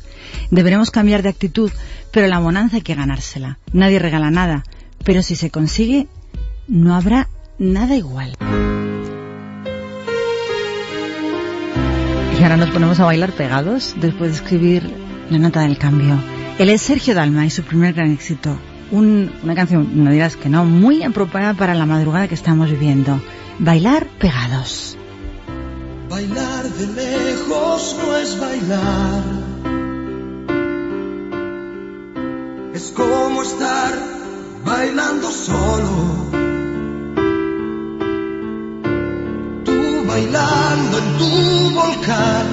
Deberemos 0.50 0.90
cambiar 0.90 1.22
de 1.22 1.30
actitud, 1.30 1.72
pero 2.12 2.28
la 2.28 2.38
bonanza 2.38 2.76
hay 2.76 2.82
que 2.82 2.94
ganársela. 2.94 3.58
Nadie 3.72 3.98
regala 3.98 4.30
nada, 4.30 4.64
pero 5.04 5.22
si 5.22 5.34
se 5.34 5.50
consigue, 5.50 6.06
no 6.68 6.94
habrá 6.94 7.28
nada 7.58 7.96
igual. 7.96 8.34
Y 12.38 12.42
ahora 12.42 12.56
nos 12.56 12.70
ponemos 12.70 13.00
a 13.00 13.04
bailar 13.06 13.32
pegados 13.32 13.94
después 14.00 14.30
de 14.30 14.36
escribir 14.36 14.90
la 15.30 15.38
nota 15.38 15.60
del 15.62 15.78
cambio. 15.78 16.18
Él 16.58 16.68
es 16.70 16.82
Sergio 16.82 17.14
Dalma 17.14 17.46
y 17.46 17.50
su 17.50 17.62
primer 17.62 17.94
gran 17.94 18.12
éxito. 18.12 18.56
Un- 18.90 19.32
una 19.42 19.54
canción, 19.54 20.04
no 20.04 20.10
dirás 20.10 20.36
que 20.36 20.48
no, 20.48 20.64
muy 20.64 21.02
apropiada 21.02 21.54
para 21.54 21.74
la 21.74 21.86
madrugada 21.86 22.28
que 22.28 22.34
estamos 22.34 22.70
viviendo. 22.70 23.20
Bailar 23.58 24.06
pegados. 24.18 24.96
Bailar 26.08 26.64
de 26.64 26.86
lejos 26.88 27.96
no 27.98 28.16
es 28.16 28.40
bailar. 28.40 29.22
Es 32.74 32.92
como 32.94 33.42
estar 33.42 33.92
bailando 34.64 35.30
solo. 35.30 36.45
Bailando 40.16 40.96
en 40.98 41.08
tu 41.18 41.30
volcán 41.78 42.46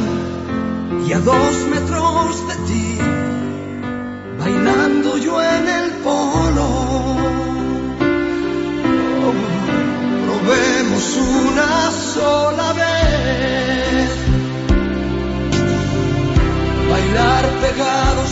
y 1.08 1.14
a 1.14 1.20
dos 1.20 1.56
metros 1.74 2.48
de 2.50 2.56
ti, 2.68 2.98
bailando 4.38 5.18
yo 5.18 5.42
en 5.42 5.66
el 5.80 5.90
polo. 6.08 6.68
Probemos 10.26 11.06
una 11.46 11.72
sola 12.14 12.68
vez. 12.82 14.10
Bailar 16.92 17.44
pegados 17.64 18.23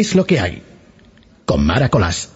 Es 0.00 0.14
lo 0.14 0.24
que 0.24 0.40
hay. 0.40 0.62
Con 1.44 1.66
Mara 1.66 1.90
Colás. 1.90 2.30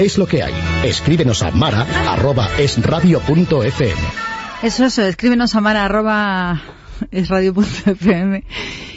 Es 0.00 0.16
lo 0.16 0.26
que 0.26 0.42
hay. 0.42 0.54
Escríbenos 0.84 1.42
a 1.42 1.50
mara.esradio.fm. 1.50 4.02
Eso, 4.62 4.86
eso, 4.86 5.02
escríbenos 5.02 5.54
a 5.54 5.60
mara 5.60 6.62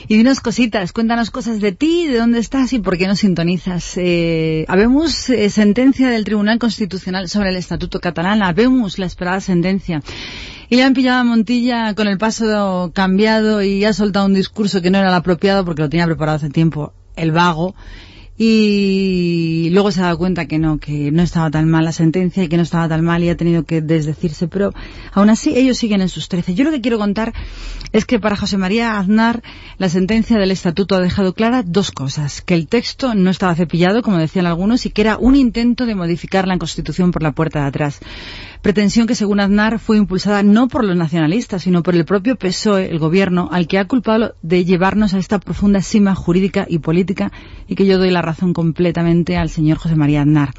y 0.09 0.15
dinos 0.15 0.39
cositas, 0.39 0.93
cuéntanos 0.93 1.31
cosas 1.31 1.59
de 1.59 1.73
ti, 1.73 2.07
de 2.07 2.17
dónde 2.17 2.39
estás 2.39 2.71
y 2.71 2.79
por 2.79 2.97
qué 2.97 3.07
nos 3.07 3.19
sintonizas. 3.19 3.97
Eh, 3.97 4.63
habemos 4.69 5.29
eh, 5.29 5.49
sentencia 5.49 6.09
del 6.09 6.23
Tribunal 6.23 6.59
Constitucional 6.59 7.27
sobre 7.27 7.49
el 7.49 7.57
Estatuto 7.57 7.99
Catalán, 7.99 8.41
habemos 8.41 8.99
la 8.99 9.05
esperada 9.05 9.41
sentencia. 9.41 10.01
Y 10.69 10.75
le 10.75 10.83
han 10.83 10.93
pillado 10.93 11.21
a 11.21 11.23
Montilla 11.23 11.93
con 11.95 12.07
el 12.07 12.17
paso 12.17 12.91
cambiado 12.93 13.61
y 13.63 13.85
ha 13.85 13.93
soltado 13.93 14.25
un 14.25 14.33
discurso 14.33 14.81
que 14.81 14.91
no 14.91 14.97
era 14.97 15.09
el 15.09 15.13
apropiado 15.13 15.63
porque 15.63 15.81
lo 15.81 15.89
tenía 15.89 16.05
preparado 16.05 16.37
hace 16.37 16.49
tiempo, 16.49 16.93
el 17.15 17.31
vago 17.31 17.73
y 18.39 19.69
luego 19.71 19.89
se 19.91 19.99
ha 19.99 20.03
dado 20.03 20.19
cuenta 20.19 20.45
que 20.45 20.59
no, 20.59 20.77
que 20.77 21.11
no 21.11 21.23
estaba 21.23 21.49
tan 21.49 21.67
mal 21.67 21.85
la 21.85 21.91
sentencia 21.91 22.43
y 22.43 22.47
que 22.47 22.57
no 22.57 22.63
estaba 22.63 22.87
tan 22.87 23.03
mal 23.03 23.23
y 23.23 23.29
ha 23.29 23.35
tenido 23.35 23.63
que 23.63 23.81
desdecirse, 23.81 24.47
pero 24.47 24.73
aún 25.11 25.31
así 25.31 25.57
ellos 25.57 25.77
siguen 25.77 26.01
en 26.01 26.09
sus 26.09 26.29
trece. 26.29 26.53
Yo 26.53 26.63
lo 26.63 26.69
que 26.69 26.79
quiero 26.79 26.99
contar 26.99 27.33
es 27.93 28.05
que 28.05 28.19
para 28.19 28.35
José 28.35 28.57
María 28.57 28.99
Aznar 28.99 29.41
la 29.79 29.89
sentencia 29.89 30.37
del 30.37 30.51
estatuto 30.51 30.95
ha 30.95 30.99
dejado 30.99 31.33
clara 31.33 31.63
dos 31.63 31.89
cosas, 31.89 32.41
que 32.41 32.53
el 32.53 32.67
texto 32.67 33.15
no 33.15 33.31
estaba 33.31 33.55
cepillado, 33.55 34.03
como 34.03 34.17
decían 34.17 34.45
algunos, 34.45 34.85
y 34.85 34.91
que 34.91 35.01
era 35.01 35.17
un 35.17 35.35
intento 35.35 35.87
de 35.87 35.95
modificar 35.95 36.47
la 36.47 36.59
Constitución 36.59 37.11
por 37.11 37.23
la 37.23 37.31
puerta 37.31 37.61
de 37.61 37.67
atrás 37.67 37.99
pretensión 38.61 39.07
que 39.07 39.15
según 39.15 39.39
Aznar 39.39 39.79
fue 39.79 39.97
impulsada 39.97 40.43
no 40.43 40.67
por 40.67 40.83
los 40.83 40.95
nacionalistas, 40.95 41.63
sino 41.63 41.83
por 41.83 41.95
el 41.95 42.05
propio 42.05 42.35
PSOE, 42.35 42.89
el 42.89 42.99
gobierno, 42.99 43.49
al 43.51 43.67
que 43.67 43.79
ha 43.79 43.85
culpado 43.85 44.35
de 44.41 44.65
llevarnos 44.65 45.13
a 45.13 45.19
esta 45.19 45.39
profunda 45.39 45.81
sima 45.81 46.15
jurídica 46.15 46.65
y 46.69 46.79
política 46.79 47.31
y 47.67 47.75
que 47.75 47.85
yo 47.85 47.97
doy 47.97 48.11
la 48.11 48.21
razón 48.21 48.53
completamente 48.53 49.37
al 49.37 49.49
señor 49.49 49.77
José 49.77 49.95
María 49.95 50.21
Aznar. 50.21 50.53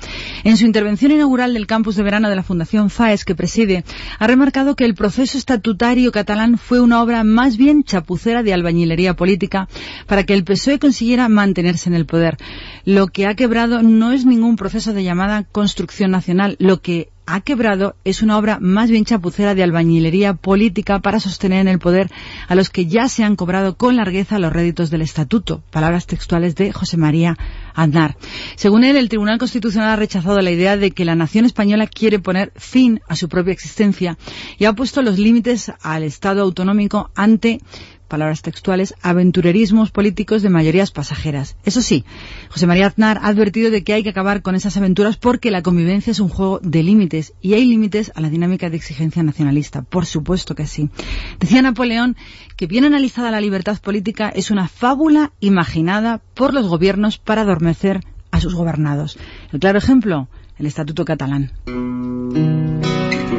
En 0.45 0.57
su 0.57 0.67
intervención 0.67 1.13
inaugural 1.13 1.55
del 1.55 1.67
campus 1.67 1.97
de 1.97 2.03
verano 2.03 2.29
de 2.29 2.37
la 2.37 2.43
Fundación 2.43 2.91
FAES 2.91 3.25
que 3.25 3.35
preside, 3.35 3.85
ha 4.19 4.27
remarcado 4.27 4.77
que 4.77 4.85
el 4.85 4.95
proceso 4.95 5.39
estatutario 5.39 6.13
catalán 6.13 6.59
fue 6.59 6.81
una 6.81 7.03
obra 7.03 7.25
más 7.25 7.57
bien 7.57 7.83
chapucera 7.85 8.43
de 8.43 8.53
albañilería 8.53 9.15
política 9.15 9.69
para 10.07 10.25
que 10.25 10.35
el 10.35 10.45
PSOE 10.45 10.79
consiguiera 10.79 11.29
mantenerse 11.29 11.89
en 11.89 11.95
el 11.95 12.07
poder. 12.07 12.37
Lo 12.85 13.09
que 13.09 13.27
ha 13.27 13.35
quebrado 13.35 13.83
no 13.83 14.13
es 14.13 14.25
ningún 14.25 14.57
proceso 14.57 14.93
de 14.93 15.05
llamada 15.05 15.45
construcción 15.45 16.11
nacional, 16.11 16.57
lo 16.59 16.81
que 16.81 17.11
ha 17.31 17.41
quebrado 17.43 17.95
es 18.05 18.23
una 18.23 18.39
obra 18.39 18.59
más 18.61 18.91
bien 18.91 19.05
chapucera 19.05 19.55
de 19.55 19.63
albañilería 19.63 20.33
política 20.33 21.01
para 21.01 21.21
sostener 21.21 21.61
en 21.61 21.69
el 21.69 21.79
poder 21.79 22.11
a 22.49 22.55
los 22.55 22.71
que 22.71 22.87
ya 22.87 23.09
se 23.09 23.23
han 23.23 23.37
cobrado 23.37 23.77
con 23.77 23.97
largueza 23.97 24.39
los 24.39 24.53
réditos 24.53 24.89
del 24.89 25.03
estatuto. 25.03 25.63
Palabras 25.71 26.07
textuales 26.07 26.55
de 26.55 26.73
José 26.73 26.97
María 26.97 27.37
Aznar. 27.75 28.17
Según 28.57 28.83
él, 28.83 28.97
el 28.97 29.11
Tribunal 29.11 29.39
Constitucional 29.39 29.91
ha 29.91 29.97
rechazado 29.97 30.41
la 30.41 30.51
idea 30.51 30.79
de 30.79 30.91
que 30.91 31.05
la 31.05 31.15
nación 31.15 31.45
española 31.45 31.87
quiere 31.87 32.19
poner 32.19 32.53
fin 32.57 33.01
a 33.09 33.15
su 33.15 33.29
propia 33.29 33.53
existencia 33.53 34.17
y 34.59 34.65
ha 34.65 34.73
puesto 34.73 35.03
los 35.03 35.19
límites 35.19 35.71
al 35.83 36.05
Estado 36.05 36.43
autonómico 36.43 37.11
ante 37.15 37.61
palabras 38.09 38.43
textuales, 38.43 38.95
aventurerismos 39.03 39.91
políticos 39.91 40.43
de 40.43 40.51
mayorías 40.51 40.91
pasajeras. 40.91 41.57
Eso 41.65 41.83
sí, 41.83 42.05
José 42.49 42.67
María 42.67 42.87
Aznar 42.87 43.19
ha 43.23 43.29
advertido 43.29 43.71
de 43.71 43.85
que 43.85 43.93
hay 43.93 44.03
que 44.03 44.09
acabar 44.09 44.43
con 44.43 44.55
esas 44.55 44.77
aventuras 44.77 45.17
porque 45.17 45.51
la 45.51 45.63
convivencia 45.63 46.11
es 46.11 46.21
un 46.21 46.29
juego 46.29 46.59
de 46.63 46.83
límites 46.83 47.35
y 47.41 47.55
hay 47.55 47.65
límites 47.67 48.11
a 48.15 48.21
la 48.21 48.31
dinámica 48.31 48.71
de 48.71 48.77
exigencia 48.77 49.23
nacionalista. 49.23 49.83
Por 49.83 50.07
supuesto 50.07 50.55
que 50.55 50.67
sí. 50.67 50.89
Decía 51.39 51.63
Napoleón 51.63 52.17
que 52.57 52.67
bien 52.67 52.85
analizada 52.85 53.31
la 53.31 53.41
libertad 53.41 53.79
política 53.79 54.31
es 54.31 54.51
una 54.51 54.67
fábula 54.67 55.33
imaginada 55.41 56.21
por 56.35 56.55
los 56.55 56.67
gobiernos 56.67 57.19
para 57.19 57.43
adormecer 57.43 58.01
a 58.31 58.41
sus 58.41 58.55
gobernados. 58.55 59.19
El 59.53 59.61
claro 59.61 59.79
ejemplo, 59.79 60.29
el 60.59 60.67
Estatuto 60.67 61.05
catalán. 61.05 61.53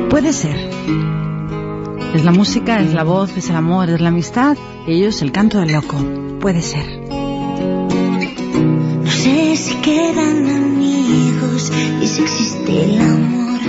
Puede 0.09 0.33
ser 0.33 0.57
es 2.13 2.25
la 2.25 2.31
música, 2.31 2.79
es 2.79 2.93
la 2.93 3.03
voz, 3.03 3.35
es 3.37 3.49
el 3.49 3.55
amor, 3.55 3.89
es 3.89 4.01
la 4.01 4.09
amistad. 4.09 4.57
Y 4.87 4.93
ellos 4.93 5.21
el 5.21 5.31
canto 5.31 5.59
del 5.59 5.71
loco. 5.73 5.97
Puede 6.39 6.61
ser. 6.61 6.85
No 9.03 9.11
sé 9.11 9.55
si 9.55 9.75
quedan 9.75 10.47
amigos 10.49 11.71
y 12.01 12.07
si 12.07 12.21
existe 12.21 12.85
el 12.85 13.01
amor. 13.01 13.59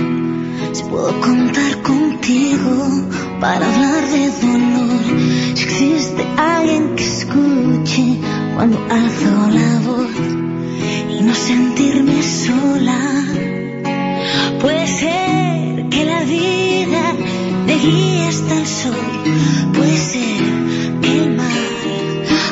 Si 0.73 0.83
puedo 0.83 1.19
contar 1.21 1.81
contigo 1.83 2.87
para 3.39 3.65
hablar 3.71 4.09
de 4.09 4.29
dolor. 4.41 5.55
Si 5.55 5.63
existe 5.63 6.25
alguien 6.37 6.95
que 6.95 7.03
escuche 7.03 8.17
cuando 8.55 8.77
alzo 8.89 9.49
la 9.51 9.79
voz 9.85 10.11
y 11.09 11.23
no 11.23 11.33
sentirme 11.35 12.23
sola. 12.23 12.99
Puede 14.61 14.87
ser 14.87 15.89
que 15.89 16.05
la 16.05 16.23
vida 16.23 16.70
guía 17.81 18.29
hasta 18.29 18.53
el 18.59 18.67
sol. 18.67 18.93
Puede 19.73 19.97
ser 19.97 20.43
que 21.01 21.11
el 21.23 21.35
mar 21.35 21.49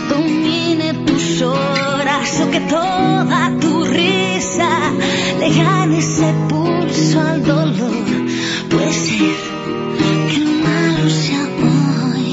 domine 0.09 0.93
tus 1.05 1.41
horas 1.41 2.41
o 2.41 2.51
que 2.51 2.59
toda 2.61 3.51
tu 3.61 3.83
risa 3.85 4.69
le 5.39 5.49
gane 5.53 5.99
ese 5.99 6.33
pulso 6.49 7.21
al 7.21 7.43
dolor. 7.45 8.05
Puede 8.69 8.93
ser 8.93 9.35
que 10.29 10.37
lo 10.39 10.51
malo 10.67 11.09
sea 11.09 11.43
hoy. 11.67 12.31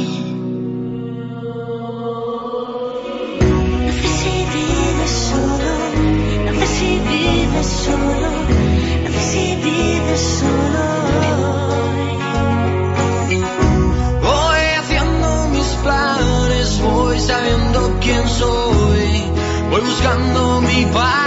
No 3.87 3.93
sé 4.01 4.09
si 4.21 4.35
vives 4.57 5.15
solo, 5.31 5.73
no 6.47 6.53
sé 6.61 6.67
si 6.77 6.91
vives 7.11 7.67
solo, 7.85 8.31
no 9.05 9.11
sé 9.11 9.23
si 9.31 9.45
vives 9.57 10.21
solo. 10.41 11.06
Buscando 20.07 20.61
mi 20.61 20.87
parte, 20.87 21.26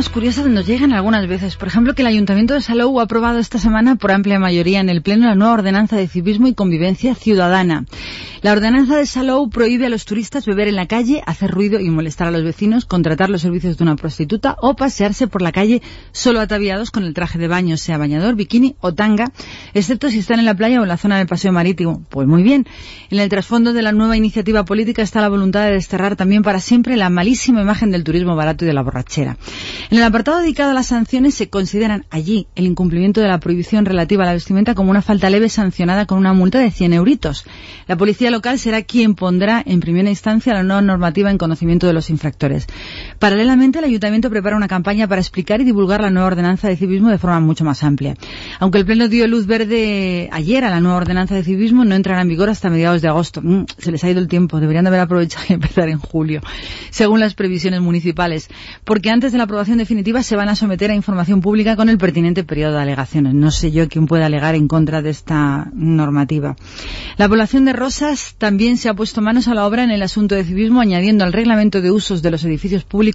más 0.00 0.08
curiosas 0.08 0.46
nos 0.46 0.66
llegan 0.66 0.94
algunas 0.94 1.28
veces. 1.28 1.56
Por 1.56 1.68
ejemplo, 1.68 1.94
que 1.94 2.00
el 2.00 2.08
Ayuntamiento 2.08 2.54
de 2.54 2.62
Salou 2.62 3.00
ha 3.00 3.02
aprobado 3.02 3.38
esta 3.38 3.58
semana 3.58 3.96
por 3.96 4.12
amplia 4.12 4.38
mayoría 4.38 4.80
en 4.80 4.88
el 4.88 5.02
Pleno 5.02 5.26
la 5.26 5.34
nueva 5.34 5.52
ordenanza 5.52 5.94
de 5.94 6.08
civismo 6.08 6.48
y 6.48 6.54
convivencia 6.54 7.14
ciudadana. 7.14 7.84
La 8.42 8.52
ordenanza 8.52 8.96
de 8.96 9.04
Salou 9.04 9.50
prohíbe 9.50 9.84
a 9.84 9.90
los 9.90 10.06
turistas 10.06 10.46
beber 10.46 10.66
en 10.66 10.76
la 10.76 10.86
calle, 10.86 11.22
hacer 11.26 11.50
ruido 11.50 11.78
y 11.78 11.90
molestar 11.90 12.28
a 12.28 12.30
los 12.30 12.42
vecinos, 12.42 12.86
contratar 12.86 13.28
los 13.28 13.42
servicios 13.42 13.76
de 13.76 13.84
una 13.84 13.96
prostituta 13.96 14.56
o 14.62 14.74
pasearse 14.76 15.26
por 15.26 15.42
la 15.42 15.52
calle 15.52 15.82
solo 16.12 16.40
ataviados 16.40 16.90
con 16.90 17.04
el 17.04 17.12
traje 17.12 17.38
de 17.38 17.48
baño, 17.48 17.76
sea 17.76 17.98
bañador, 17.98 18.36
bikini 18.36 18.76
o 18.80 18.94
tanga, 18.94 19.30
excepto 19.74 20.08
si 20.08 20.20
están 20.20 20.38
en 20.38 20.46
la 20.46 20.54
playa 20.54 20.80
o 20.80 20.84
en 20.84 20.88
la 20.88 20.96
zona 20.96 21.18
del 21.18 21.26
paseo 21.26 21.52
marítimo. 21.52 22.02
Pues 22.08 22.26
muy 22.26 22.42
bien. 22.42 22.66
En 23.10 23.18
el 23.18 23.28
trasfondo 23.28 23.74
de 23.74 23.82
la 23.82 23.92
nueva 23.92 24.16
iniciativa 24.16 24.64
política 24.64 25.02
está 25.02 25.20
la 25.20 25.28
voluntad 25.28 25.66
de 25.66 25.72
desterrar 25.72 26.16
también 26.16 26.42
para 26.42 26.60
siempre 26.60 26.96
la 26.96 27.10
malísima 27.10 27.60
imagen 27.60 27.90
del 27.90 28.04
turismo 28.04 28.36
barato 28.36 28.64
y 28.64 28.68
de 28.68 28.72
la 28.72 28.80
borrachera. 28.80 29.36
En 29.90 29.98
el 29.98 30.04
apartado 30.04 30.38
dedicado 30.38 30.70
a 30.70 30.74
las 30.74 30.86
sanciones 30.86 31.34
se 31.34 31.50
consideran 31.50 32.06
allí 32.08 32.46
el 32.54 32.64
incumplimiento 32.64 33.20
de 33.20 33.28
la 33.28 33.38
prohibición 33.38 33.84
relativa 33.84 34.22
a 34.22 34.26
la 34.28 34.32
vestimenta 34.32 34.74
como 34.74 34.90
una 34.90 35.02
falta 35.02 35.28
leve 35.28 35.50
sancionada 35.50 36.06
con 36.06 36.16
una 36.16 36.32
multa 36.32 36.58
de 36.58 36.70
100 36.70 36.94
euritos. 36.94 37.44
La 37.86 37.98
policía 37.98 38.29
local 38.30 38.58
será 38.58 38.82
quien 38.82 39.14
pondrá 39.14 39.62
en 39.64 39.80
primera 39.80 40.08
instancia 40.08 40.54
la 40.54 40.62
nueva 40.62 40.82
normativa 40.82 41.30
en 41.30 41.38
conocimiento 41.38 41.86
de 41.86 41.92
los 41.92 42.10
infractores. 42.10 42.66
Paralelamente, 43.20 43.80
el 43.80 43.84
ayuntamiento 43.84 44.30
prepara 44.30 44.56
una 44.56 44.66
campaña 44.66 45.06
para 45.06 45.20
explicar 45.20 45.60
y 45.60 45.64
divulgar 45.64 46.00
la 46.00 46.08
nueva 46.08 46.28
ordenanza 46.28 46.68
de 46.68 46.76
civismo 46.76 47.10
de 47.10 47.18
forma 47.18 47.38
mucho 47.38 47.66
más 47.66 47.84
amplia. 47.84 48.16
Aunque 48.60 48.78
el 48.78 48.86
Pleno 48.86 49.08
dio 49.08 49.28
luz 49.28 49.44
verde 49.46 50.30
ayer 50.32 50.64
a 50.64 50.70
la 50.70 50.80
nueva 50.80 50.96
ordenanza 50.96 51.34
de 51.34 51.44
civismo, 51.44 51.84
no 51.84 51.94
entrará 51.94 52.22
en 52.22 52.28
vigor 52.28 52.48
hasta 52.48 52.70
mediados 52.70 53.02
de 53.02 53.08
agosto. 53.08 53.42
Mm, 53.42 53.66
se 53.76 53.92
les 53.92 54.02
ha 54.04 54.10
ido 54.10 54.20
el 54.20 54.28
tiempo, 54.28 54.58
deberían 54.58 54.84
de 54.84 54.88
haber 54.88 55.00
aprovechado 55.00 55.44
y 55.50 55.52
empezar 55.60 55.90
en 55.90 55.98
julio, 55.98 56.40
según 56.88 57.20
las 57.20 57.34
previsiones 57.34 57.82
municipales, 57.82 58.48
porque 58.84 59.10
antes 59.10 59.32
de 59.32 59.38
la 59.38 59.44
aprobación 59.44 59.76
definitiva 59.76 60.22
se 60.22 60.36
van 60.36 60.48
a 60.48 60.56
someter 60.56 60.90
a 60.90 60.94
información 60.94 61.42
pública 61.42 61.76
con 61.76 61.90
el 61.90 61.98
pertinente 61.98 62.42
periodo 62.42 62.76
de 62.76 62.82
alegaciones. 62.84 63.34
No 63.34 63.50
sé 63.50 63.70
yo 63.70 63.86
quién 63.90 64.06
puede 64.06 64.24
alegar 64.24 64.54
en 64.54 64.66
contra 64.66 65.02
de 65.02 65.10
esta 65.10 65.68
normativa. 65.74 66.56
La 67.18 67.28
población 67.28 67.66
de 67.66 67.74
Rosas 67.74 68.34
también 68.38 68.78
se 68.78 68.88
ha 68.88 68.94
puesto 68.94 69.20
manos 69.20 69.46
a 69.46 69.54
la 69.54 69.66
obra 69.66 69.84
en 69.84 69.90
el 69.90 70.00
asunto 70.00 70.36
de 70.36 70.44
civismo, 70.44 70.80
añadiendo 70.80 71.22
al 71.22 71.34
reglamento 71.34 71.82
de 71.82 71.90
usos 71.90 72.22
de 72.22 72.30
los 72.30 72.44
edificios 72.44 72.84
públicos 72.84 73.09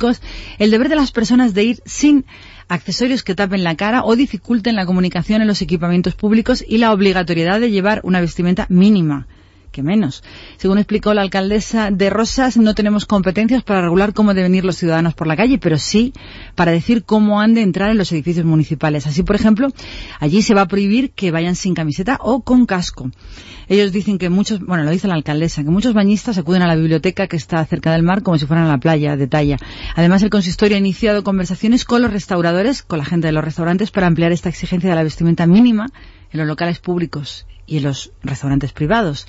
el 0.60 0.72
deber 0.72 0.90
de 0.90 0.96
las 0.96 1.12
personas 1.12 1.54
de 1.54 1.64
ir 1.64 1.82
sin 1.86 2.26
accesorios 2.68 3.24
que 3.24 3.36
tapen 3.36 3.64
la 3.64 3.76
cara 3.76 4.04
o 4.04 4.16
dificulten 4.16 4.76
la 4.76 4.86
comunicación 4.86 5.42
en 5.42 5.48
los 5.48 5.62
equipamientos 5.62 6.16
públicos 6.16 6.64
y 6.68 6.78
la 6.78 6.92
obligatoriedad 6.92 7.60
de 7.60 7.72
llevar 7.72 8.02
una 8.04 8.22
vestimenta 8.22 8.66
mínima 8.70 9.28
que 9.76 9.84
menos. 9.84 10.24
Según 10.56 10.78
explicó 10.78 11.14
la 11.14 11.22
alcaldesa 11.22 11.92
de 11.92 12.10
Rosas, 12.10 12.56
no 12.56 12.74
tenemos 12.74 13.06
competencias 13.06 13.62
para 13.62 13.82
regular 13.82 14.14
cómo 14.14 14.34
deben 14.34 14.56
ir 14.56 14.64
los 14.64 14.78
ciudadanos 14.78 15.14
por 15.16 15.28
la 15.28 15.36
calle, 15.36 15.58
pero 15.58 15.78
sí 15.78 16.14
para 16.56 16.72
decir 16.72 17.04
cómo 17.04 17.42
han 17.42 17.54
de 17.54 17.62
entrar 17.62 17.92
en 17.92 17.98
los 17.98 18.10
edificios 18.14 18.46
municipales. 18.46 19.06
Así, 19.06 19.24
por 19.24 19.36
ejemplo, 19.36 19.68
allí 20.22 20.42
se 20.42 20.54
va 20.54 20.62
a 20.62 20.68
prohibir 20.68 21.12
que 21.12 21.32
vayan 21.32 21.56
sin 21.56 21.74
camiseta 21.74 22.18
o 22.22 22.42
con 22.42 22.66
casco. 22.66 23.12
Ellos 23.68 23.92
dicen 23.92 24.18
que 24.18 24.30
muchos, 24.30 24.62
bueno, 24.62 24.86
lo 24.86 24.92
dice 24.92 25.10
la 25.10 25.16
alcaldesa, 25.16 25.64
que 25.64 25.72
muchos 25.72 25.94
bañistas 25.94 26.38
acuden 26.38 26.62
a 26.62 26.68
la 26.68 26.76
biblioteca 26.76 27.28
que 27.28 27.36
está 27.36 27.66
cerca 27.66 27.92
del 27.92 28.04
mar 28.04 28.24
como 28.24 28.38
si 28.38 28.46
fueran 28.46 28.66
a 28.66 28.70
la 28.70 28.78
playa 28.78 29.18
de 29.18 29.28
talla. 29.28 29.58
Además, 29.96 30.24
el 30.24 30.30
consistorio 30.30 30.78
ha 30.78 30.80
iniciado 30.80 31.26
conversaciones 31.26 31.84
con 31.84 32.02
los 32.02 32.12
restauradores, 32.12 32.82
con 32.82 33.00
la 33.00 33.06
gente 33.06 33.28
de 33.28 33.34
los 33.34 33.44
restaurantes, 33.44 33.92
para 33.92 34.08
ampliar 34.08 34.32
esta 34.32 34.48
exigencia 34.48 34.90
de 34.90 34.96
la 34.96 35.04
vestimenta 35.04 35.46
mínima 35.48 35.88
en 36.36 36.40
los 36.40 36.48
locales 36.48 36.80
públicos 36.80 37.48
y 37.66 37.78
en 37.78 37.84
los 37.84 38.12
restaurantes 38.22 38.74
privados. 38.74 39.26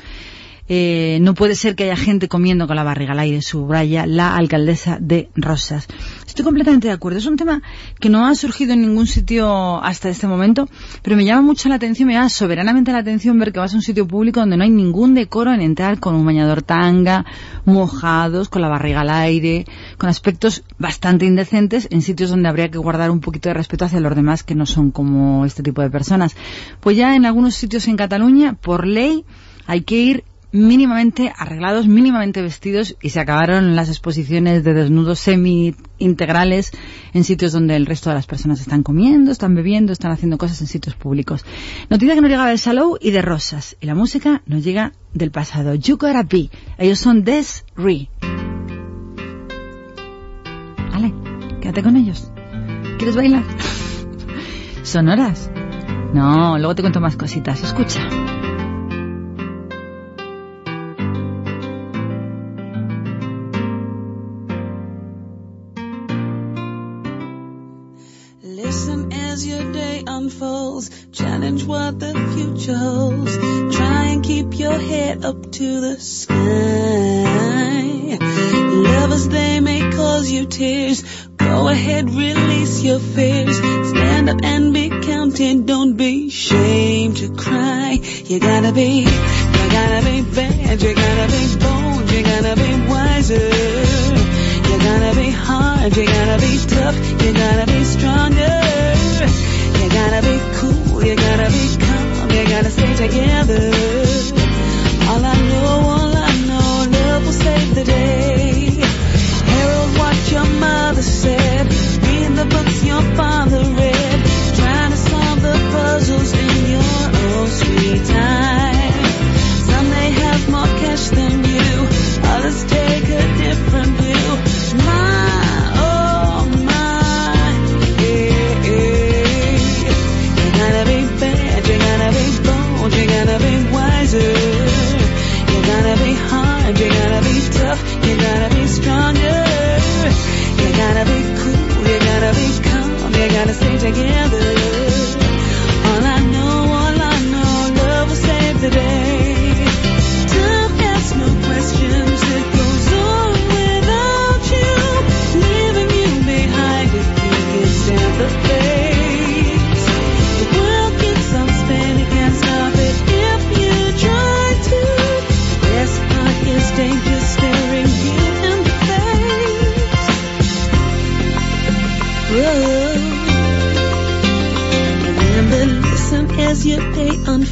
Eh, 0.69 1.19
no 1.21 1.35
puede 1.35 1.55
ser 1.55 1.77
que 1.77 1.85
haya 1.85 1.97
gente 1.97 2.29
comiendo 2.29 2.67
con 2.67 2.77
la 2.77 2.83
barriga 2.83 3.13
al 3.13 3.21
aire, 3.21 3.41
subraya 3.43 4.07
la 4.07 4.37
alcaldesa 4.37 4.99
de 5.01 5.29
Rosas. 5.37 5.87
Estoy 6.27 6.45
completamente 6.45 6.89
de 6.89 6.93
acuerdo. 6.93 7.19
Es 7.19 7.27
un 7.27 7.37
tema 7.37 7.63
que 7.99 8.11
no 8.11 8.27
ha 8.27 8.35
surgido 8.35 8.73
en 8.75 8.83
ningún 8.83 9.07
sitio 9.07 9.83
hasta 9.83 10.09
este 10.09 10.27
momento, 10.27 10.69
pero 11.03 11.17
me 11.17 11.25
llama 11.25 11.43
mucho 11.43 11.69
la 11.69 11.77
atención, 11.77 12.09
me 12.09 12.15
llama 12.15 12.29
soberanamente 12.29 12.93
la 12.93 12.99
atención 12.99 13.39
ver 13.39 13.53
que 13.53 13.61
vas 13.61 13.73
a 13.73 13.77
un 13.77 13.83
sitio 13.83 14.07
público 14.07 14.41
donde 14.41 14.57
no 14.57 14.65
hay 14.65 14.71
ningún 14.71 15.15
decoro 15.15 15.53
en 15.53 15.63
entrar 15.63 15.99
con 15.99 16.15
un 16.15 16.27
bañador 16.27 16.63
tanga, 16.63 17.25
mojados, 17.65 18.49
con 18.49 18.61
la 18.61 18.69
barriga 18.69 19.01
al 19.01 19.11
aire, 19.11 19.65
con 19.99 20.11
aspectos 20.11 20.65
bastante 20.79 21.25
indecentes 21.25 21.89
en 21.91 22.03
sitios 22.03 22.31
donde 22.31 22.49
habría 22.49 22.71
que 22.71 22.79
guardar 22.79 23.11
un 23.11 23.21
poquito 23.21 23.49
de 23.49 23.55
respeto 23.55 23.85
hacia 23.85 24.01
los 24.01 24.15
demás 24.15 24.43
que 24.43 24.55
no 24.55 24.67
son 24.67 24.91
como 24.91 25.47
este 25.47 25.63
tipo 25.63 25.81
de 25.81 25.91
personas. 25.91 26.37
Pues 26.81 26.97
ya 26.97 27.15
en 27.15 27.25
algunos 27.25 27.55
sitios 27.55 27.89
en 27.89 27.97
Cataluña, 27.97 28.55
por 28.61 28.87
ley, 28.87 29.25
hay 29.67 29.83
que 29.83 29.97
ir 29.97 30.25
mínimamente 30.57 31.33
arreglados, 31.37 31.87
mínimamente 31.87 32.41
vestidos 32.41 32.97
y 33.03 33.11
se 33.11 33.21
acabaron 33.21 33.77
las 33.77 33.89
exposiciones 33.89 34.65
de 34.65 34.73
desnudos 34.73 35.19
semi-integrales 35.19 36.73
en 37.13 37.25
sitios 37.25 37.53
donde 37.53 37.77
el 37.77 37.85
resto 37.85 38.09
de 38.09 38.17
las 38.17 38.27
personas 38.27 38.61
están 38.61 38.83
comiendo, 38.83 39.31
están 39.31 39.55
bebiendo, 39.55 39.93
están 39.93 40.13
haciendo 40.13 40.39
cosas 40.39 40.61
en 40.63 40.67
sitios 40.67 40.97
públicos. 40.97 41.45
Noticia 41.91 42.15
que 42.15 42.23
nos 42.23 42.31
llega 42.31 42.47
de 42.47 42.59
Salou 42.59 42.97
y 43.01 43.11
de 43.11 43.23
Rosas 43.23 43.77
y 43.81 43.87
la 43.87 43.95
música 43.95 44.43
nos 44.47 44.65
llega 44.65 44.93
del 45.13 45.31
pasado. 45.31 45.75
You 45.75 45.99
Gotta 45.99 46.23
Be. 46.23 46.51
Ellos 46.79 46.99
son 46.99 47.23
Des 47.23 47.65
Re. 47.77 48.09
Vale, 50.91 51.13
quédate 51.61 51.83
con 51.83 51.97
ellos. 51.97 52.31
¿Quieres 52.97 53.15
bailar? 53.15 53.45
¿Sonoras? 54.83 55.51
No, 56.15 56.57
luego 56.57 56.75
te 56.75 56.83
cuento 56.83 57.01
más 57.01 57.17
cositas. 57.17 57.63
Escucha. 57.63 58.26
As 69.37 69.47
your 69.47 69.71
day 69.71 70.03
unfolds. 70.07 70.89
Challenge 71.13 71.63
what 71.65 72.01
the 72.01 72.13
future 72.33 72.75
holds. 72.77 73.37
Try 73.77 74.05
and 74.13 74.25
keep 74.25 74.59
your 74.59 74.79
head 74.79 75.27
up 75.27 75.53
to 75.53 75.81
the 75.81 76.01
sky. 76.01 76.37
Lovers, 78.89 79.29
they 79.29 79.61
may 79.61 79.81
cause 79.91 80.31
you 80.31 80.47
tears. 80.47 81.03
Go 81.37 81.69
ahead, 81.69 82.09
release 82.09 82.83
your 82.83 82.99
fears. 82.99 83.59
Stand 83.91 84.31
up 84.31 84.41
and 84.43 84.73
be 84.73 84.89
counted. 84.89 85.67
Don't 85.67 85.99
be 85.99 86.29
ashamed 86.29 87.19
to 87.19 87.35
cry. 87.35 88.01
You 88.25 88.41
gotta 88.41 88.73
be, 88.73 89.01
you 89.01 89.67
gotta 89.77 90.01
be 90.11 90.23
bad. 90.35 90.83
You 90.83 90.95
gotta 90.95 91.27
be 91.37 91.57
bold. 91.65 92.11
You 92.11 92.23
gotta 92.23 92.55
be 92.57 92.71
wiser. 92.89 93.51
You 94.69 94.79
gotta 94.79 95.13
be 95.15 95.31
hard, 95.31 95.95
you 95.95 96.07
gotta 96.07 96.39
be 96.41 96.59
tough, 96.75 96.97
you 97.23 97.33
gotta 97.35 97.67
be 97.67 97.85
stronger. 97.85 98.66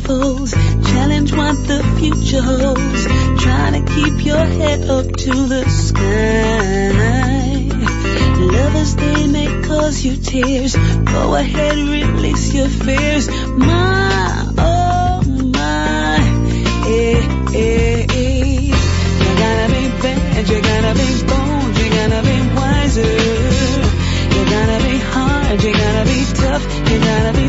Unfolds. 0.05 0.53
Challenge 0.53 1.33
what 1.33 1.57
the 1.67 1.83
future 1.99 2.43
holds. 2.43 3.07
Try 3.43 3.71
to 3.71 3.85
keep 3.95 4.25
your 4.25 4.45
head 4.45 4.89
up 4.89 5.07
to 5.07 5.47
the 5.49 5.69
sky. 5.69 6.91
Lovers, 8.39 8.97
they 8.97 9.27
may 9.27 9.63
cause 9.67 10.05
you 10.05 10.17
tears. 10.17 10.77
Go 10.77 11.35
ahead, 11.35 11.79
and 11.79 11.89
release 11.89 12.53
your 12.55 12.69
fears. 12.69 13.29
My, 13.29 14.53
oh 14.59 15.23
my, 15.27 16.19
eh, 16.87 17.21
eh, 17.55 18.07
eh. 18.09 18.61
You 19.23 19.33
gotta 19.43 19.69
be 19.73 19.89
bad, 20.03 20.49
you 20.49 20.61
gotta 20.61 20.95
be 20.95 21.23
bold, 21.31 21.79
you 21.79 21.89
gotta 21.91 22.23
be 22.23 22.39
wiser. 22.57 23.15
You 24.35 24.45
gotta 24.51 24.79
be 24.85 24.99
hard, 24.99 25.63
you 25.63 25.73
gotta 25.73 26.05
be 26.05 26.25
tough, 26.35 26.91
you 26.91 26.99
gotta 26.99 27.33
be 27.39 27.49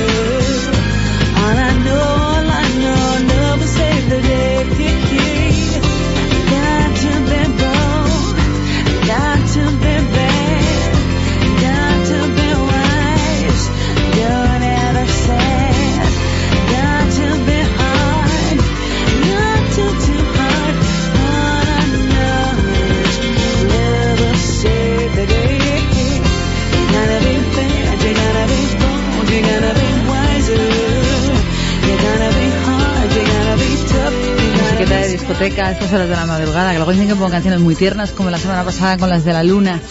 Discoteca 35.41 35.69
a 35.69 35.71
estas 35.71 35.91
horas 35.91 36.07
de 36.07 36.15
la 36.15 36.27
madrugada, 36.27 36.71
que 36.71 36.77
luego 36.77 36.91
dicen 36.91 37.07
que 37.07 37.15
pongo 37.15 37.31
canciones 37.31 37.59
muy 37.59 37.73
tiernas, 37.73 38.11
como 38.11 38.29
la 38.29 38.37
semana 38.37 38.63
pasada 38.63 38.99
con 38.99 39.09
las 39.09 39.25
de 39.25 39.33
la 39.33 39.43
luna. 39.43 39.81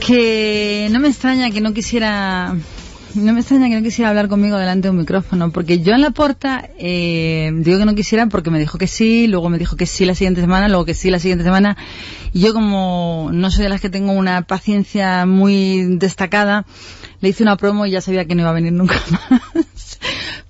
Que 0.00 0.88
no 0.90 0.98
me 0.98 1.08
extraña 1.08 1.50
que 1.50 1.60
no 1.60 1.74
quisiera... 1.74 2.56
No 3.14 3.32
me 3.34 3.40
extraña 3.40 3.68
que 3.68 3.74
no 3.74 3.82
quisiera 3.82 4.08
hablar 4.08 4.28
conmigo 4.28 4.56
delante 4.56 4.86
de 4.86 4.90
un 4.90 4.96
micrófono, 4.96 5.52
porque 5.52 5.80
yo 5.80 5.92
en 5.92 6.00
la 6.00 6.12
porta 6.12 6.70
eh, 6.78 7.50
digo 7.56 7.78
que 7.78 7.84
no 7.84 7.94
quisiera 7.94 8.28
porque 8.28 8.48
me 8.48 8.58
dijo 8.58 8.78
que 8.78 8.86
sí, 8.86 9.26
luego 9.26 9.50
me 9.50 9.58
dijo 9.58 9.76
que 9.76 9.84
sí 9.84 10.06
la 10.06 10.14
siguiente 10.14 10.40
semana, 10.40 10.68
luego 10.68 10.86
que 10.86 10.94
sí 10.94 11.10
la 11.10 11.18
siguiente 11.18 11.44
semana, 11.44 11.76
y 12.32 12.40
yo 12.40 12.54
como 12.54 13.28
no 13.30 13.50
soy 13.50 13.64
de 13.64 13.68
las 13.68 13.82
que 13.82 13.90
tengo 13.90 14.12
una 14.12 14.40
paciencia 14.42 15.26
muy 15.26 15.98
destacada, 15.98 16.64
le 17.20 17.28
hice 17.28 17.42
una 17.42 17.58
promo 17.58 17.84
y 17.84 17.90
ya 17.90 18.00
sabía 18.00 18.24
que 18.24 18.34
no 18.34 18.40
iba 18.40 18.50
a 18.50 18.54
venir 18.54 18.72
nunca 18.72 18.94
más. 19.30 19.66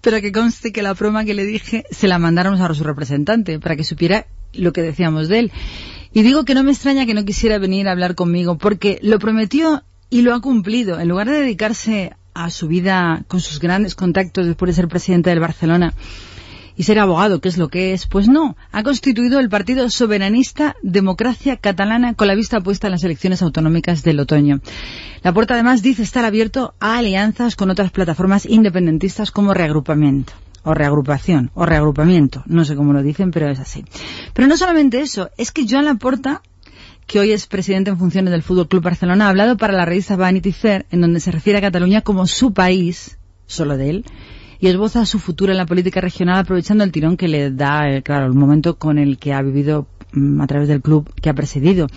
Pero 0.03 0.21
que 0.21 0.33
conste 0.33 0.73
que 0.73 0.83
la 0.83 0.93
broma 0.93 1.25
que 1.25 1.33
le 1.33 1.47
dije 1.47 1.85
se 1.91 2.09
la 2.09 2.19
mandaron 2.19 2.61
a 2.61 2.75
su 2.75 2.85
representante 2.85 3.59
para 3.59 3.77
que 3.77 3.85
supiera 3.85 4.27
lo 4.53 4.73
que 4.73 4.83
decíamos 4.83 5.29
de 5.29 5.39
él. 5.39 5.53
Y 6.13 6.23
digo 6.23 6.45
que 6.45 6.55
no 6.55 6.63
me 6.63 6.73
extraña 6.73 7.07
que 7.07 7.15
no 7.15 7.25
quisiera 7.25 7.59
venir 7.59 7.89
a 7.89 7.93
hablar 7.93 8.15
conmigo 8.15 8.59
porque 8.59 8.99
lo 9.03 9.19
prometió 9.19 9.83
y 10.11 10.21
lo 10.21 10.35
ha 10.35 10.43
cumplido. 10.43 11.01
En 11.01 11.09
lugar 11.09 11.31
de 11.31 11.41
dedicarse 11.41 12.13
a 12.35 12.51
su 12.51 12.69
vida 12.69 13.25
con 13.29 13.41
sus 13.41 13.61
grandes 13.61 13.95
contactos 13.95 14.47
después 14.47 14.69
de 14.69 14.75
ser 14.75 14.89
presidente 14.89 15.31
del 15.31 15.41
Barcelona 15.41 15.95
y 16.77 16.85
ser 16.85 16.99
abogado, 16.99 17.41
que 17.41 17.49
es 17.49 17.59
lo 17.59 17.69
que 17.69 17.93
es, 17.93 18.07
pues 18.07 18.29
no, 18.29 18.57
ha 18.71 18.83
constituido 18.83 19.41
el 19.41 19.49
Partido 19.49 19.89
Soberanista 19.91 20.77
Democracia 20.83 21.57
Catalana 21.57 22.15
con 22.15 22.29
la 22.29 22.35
vista 22.35 22.61
puesta 22.61 22.87
en 22.87 22.93
las 22.93 23.05
elecciones 23.05 23.43
autonómicas 23.43 24.03
del 24.03 24.21
otoño. 24.21 24.61
La 25.23 25.33
puerta 25.33 25.55
además 25.55 25.83
dice 25.83 26.03
estar 26.03 26.25
abierto 26.25 26.75
a 26.81 26.99
alianzas 26.99 27.57
con 27.57 27.71
otras 27.71 27.91
plataformas 27.91 28.47
independentistas 28.47 29.31
como 29.31 29.55
reagrupamiento 29.55 30.33
o 30.65 30.75
reagrupación 30.75 31.51
o 31.55 31.67
reagrupamiento, 31.67 32.43
no 32.47 32.65
sé 32.65 32.77
cómo 32.77 32.93
lo 32.93 33.03
dicen, 33.03 33.31
pero 33.31 33.49
es 33.49 33.59
así. 33.59 33.85
Pero 34.33 34.49
no 34.49 34.57
solamente 34.57 35.01
eso, 35.01 35.31
es 35.37 35.51
que 35.51 35.67
Joan 35.69 35.87
Laporta 35.87 36.43
que 37.07 37.19
hoy 37.19 37.33
es 37.33 37.47
presidente 37.47 37.91
en 37.91 37.99
funciones 37.99 38.31
del 38.31 38.43
Fútbol 38.43 38.69
Club 38.69 38.85
Barcelona, 38.85 39.27
ha 39.27 39.31
hablado 39.31 39.57
para 39.57 39.73
la 39.73 39.85
revista 39.85 40.17
Vanity 40.17 40.53
Fair, 40.53 40.87
en 40.91 41.01
donde 41.01 41.21
se 41.21 41.31
refiere 41.31 41.59
a 41.59 41.63
Cataluña 41.63 42.03
como 42.03 42.27
su 42.27 42.53
país, 42.53 43.19
solo 43.47 43.77
de 43.77 43.91
él, 43.91 44.05
y 44.63 44.69
esboza 44.69 45.05
su 45.07 45.19
futuro 45.19 45.51
en 45.51 45.59
la 45.59 45.67
política 45.67 46.01
regional 46.01 46.39
aprovechando 46.39 46.85
el 46.85 46.93
tirón 46.93 47.17
que 47.17 47.27
le 47.27 47.51
da, 47.51 47.91
eh, 47.91 48.01
claro, 48.01 48.27
el 48.27 48.33
momento 48.33 48.79
con 48.79 48.97
el 48.97 49.19
que 49.19 49.33
ha 49.33 49.43
vivido 49.43 49.89
mm, 50.13 50.41
a 50.41 50.47
través 50.47 50.69
del 50.69 50.81
club 50.81 51.13
que 51.21 51.29
ha 51.29 51.35
presidido. 51.35 51.89